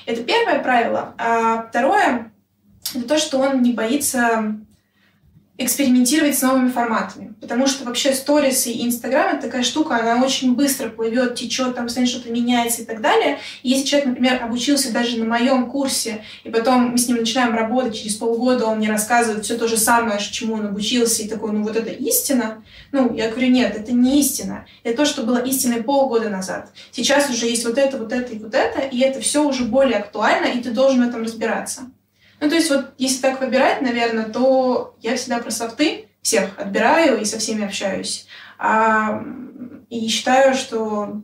Это 0.07 0.23
первое 0.23 0.61
правило. 0.61 1.15
А 1.19 1.67
второе— 1.69 2.31
это 2.95 3.09
то, 3.09 3.19
что 3.19 3.39
он 3.39 3.62
не 3.62 3.73
боится 3.73 4.61
экспериментировать 5.57 6.36
с 6.36 6.42
новыми 6.42 6.68
форматами. 6.68 7.34
Потому 7.40 7.68
что 7.68 7.84
вообще 7.84 8.12
сторис 8.12 8.66
и 8.66 8.84
Инстаграм— 8.84 9.28
это 9.36 9.46
такая 9.46 9.62
штука, 9.62 9.96
она 9.96 10.24
очень 10.24 10.55
быстро 10.55 10.88
плывет, 10.88 11.36
течет, 11.36 11.76
там 11.76 11.84
постоянно 11.84 12.11
что-то 12.11 12.30
меняется 12.30 12.82
и 12.82 12.84
так 12.84 13.00
далее. 13.00 13.38
И 13.62 13.70
если 13.70 13.86
человек, 13.86 14.09
например, 14.09 14.42
обучился 14.42 14.92
даже 14.92 15.18
на 15.18 15.26
моем 15.26 15.70
курсе, 15.70 16.24
и 16.42 16.50
потом 16.50 16.88
мы 16.88 16.98
с 16.98 17.07
ним 17.07 17.18
начинаем 17.18 17.55
работать, 17.55 17.96
через 17.96 18.16
полгода 18.16 18.66
он 18.66 18.78
мне 18.78 18.90
рассказывает 18.90 19.44
все 19.44 19.57
то 19.57 19.68
же 19.68 19.76
самое, 19.76 20.18
чему 20.18 20.55
он 20.55 20.66
обучился, 20.66 21.22
и 21.22 21.28
такой, 21.28 21.52
ну 21.52 21.62
вот 21.62 21.76
это 21.76 21.90
истина. 21.90 22.64
Ну, 22.90 23.14
я 23.14 23.30
говорю, 23.30 23.48
нет, 23.48 23.76
это 23.76 23.92
не 23.92 24.20
истина. 24.20 24.66
Это 24.82 24.98
то, 24.98 25.05
что 25.05 25.22
было 25.22 25.38
истиной 25.38 25.84
полгода 25.84 26.30
назад. 26.30 26.72
Сейчас 26.90 27.30
уже 27.30 27.46
есть 27.46 27.64
вот 27.64 27.78
это, 27.78 27.98
вот 27.98 28.12
это 28.12 28.32
и 28.32 28.38
вот 28.38 28.55
это, 28.55 28.80
и 28.80 28.98
это 29.00 29.20
все 29.20 29.44
уже 29.46 29.64
более 29.64 29.98
актуально, 29.98 30.46
и 30.46 30.61
ты 30.61 30.72
должен 30.72 31.05
в 31.05 31.09
этом 31.09 31.22
разбираться. 31.22 31.82
Ну, 32.41 32.49
то 32.49 32.55
есть 32.55 32.70
вот 32.70 32.93
если 32.99 33.22
так 33.22 33.41
выбирать, 33.41 33.80
наверное, 33.82 34.24
то 34.24 34.97
я 35.01 35.16
всегда 35.16 35.39
про 35.39 35.51
софты 35.51 36.09
всех 36.22 36.59
отбираю 36.59 37.20
и 37.20 37.24
со 37.24 37.39
всеми 37.39 37.64
общаюсь. 37.64 38.26
А, 38.59 39.22
и 39.91 40.09
считаю, 40.09 40.55
что, 40.55 41.20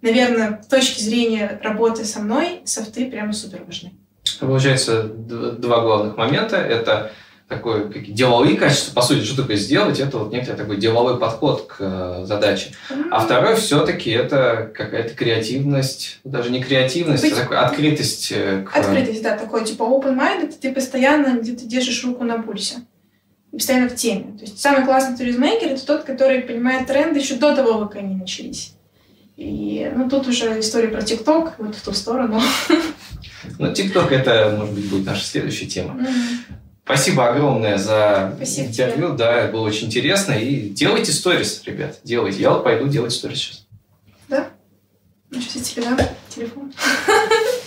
наверное, 0.00 0.62
с 0.62 0.66
точки 0.66 1.00
зрения 1.00 1.60
работы 1.62 2.04
со 2.04 2.20
мной, 2.20 2.62
софты 2.64 3.10
прямо 3.10 3.32
супер 3.32 3.64
важны. 3.64 3.92
Получается, 4.40 5.04
два 5.04 5.80
главных 5.80 6.16
момента. 6.16 6.56
Это 6.56 7.12
такое 7.48 7.88
как, 7.88 8.04
деловые 8.12 8.56
качества, 8.56 8.94
по 8.94 9.02
сути, 9.02 9.24
что 9.24 9.42
такое 9.42 9.56
сделать, 9.56 9.98
это 9.98 10.18
вот 10.18 10.32
некий 10.32 10.52
такой 10.52 10.76
деловой 10.76 11.18
подход 11.18 11.66
к 11.66 11.76
э, 11.80 12.24
задаче. 12.26 12.72
Mm-hmm. 12.90 13.08
А 13.10 13.20
второе, 13.20 13.56
все-таки 13.56 14.10
это 14.10 14.70
какая-то 14.74 15.14
креативность, 15.14 16.20
даже 16.24 16.50
не 16.50 16.62
креативность, 16.62 17.22
Быть... 17.22 17.32
а 17.32 17.36
такая 17.36 17.60
открытость. 17.60 18.32
Э, 18.32 18.64
к... 18.64 18.76
Открытость, 18.76 19.22
да, 19.22 19.36
такой 19.36 19.64
типа 19.64 19.82
open 19.82 20.16
mind, 20.16 20.44
это 20.44 20.58
ты 20.58 20.72
постоянно 20.72 21.40
где-то 21.40 21.64
держишь 21.64 22.04
руку 22.04 22.22
на 22.24 22.40
пульсе. 22.42 22.76
Постоянно 23.50 23.88
в 23.88 23.94
теме. 23.94 24.36
То 24.36 24.44
есть 24.44 24.60
самый 24.60 24.84
классный 24.84 25.16
туризмейкер 25.16 25.68
это 25.72 25.86
тот, 25.86 26.04
который 26.04 26.42
понимает 26.42 26.86
тренды 26.86 27.18
еще 27.20 27.36
до 27.36 27.56
того, 27.56 27.86
как 27.86 27.96
они 27.96 28.14
начались. 28.14 28.74
И 29.38 29.90
ну, 29.96 30.10
тут 30.10 30.28
уже 30.28 30.60
история 30.60 30.88
про 30.88 31.00
ТикТок, 31.00 31.54
вот 31.58 31.74
в 31.74 31.82
ту 31.82 31.92
сторону. 31.92 32.40
Ну, 33.58 33.72
ТикТок 33.72 34.12
это, 34.12 34.54
может 34.58 34.74
быть, 34.74 34.90
будет 34.90 35.06
наша 35.06 35.24
следующая 35.24 35.66
тема. 35.66 35.94
Mm-hmm. 35.94 36.57
Спасибо 36.88 37.28
огромное 37.28 37.76
за 37.76 38.32
Спасибо 38.36 38.68
интервью. 38.68 39.08
Тебе. 39.08 39.16
Да, 39.18 39.48
было 39.48 39.66
очень 39.66 39.88
интересно. 39.88 40.32
И 40.32 40.70
делайте 40.70 41.12
сторис, 41.12 41.62
ребят. 41.66 41.98
Делайте. 42.02 42.40
Я 42.40 42.48
вот 42.48 42.64
пойду 42.64 42.88
делать 42.88 43.12
сторис 43.12 43.38
сейчас. 43.38 43.66
Да? 44.26 44.48
Ну, 45.28 45.38
сейчас 45.38 45.56
я 45.56 45.62
тебе 45.62 45.82
дам 45.82 45.98
телефон. 46.30 46.72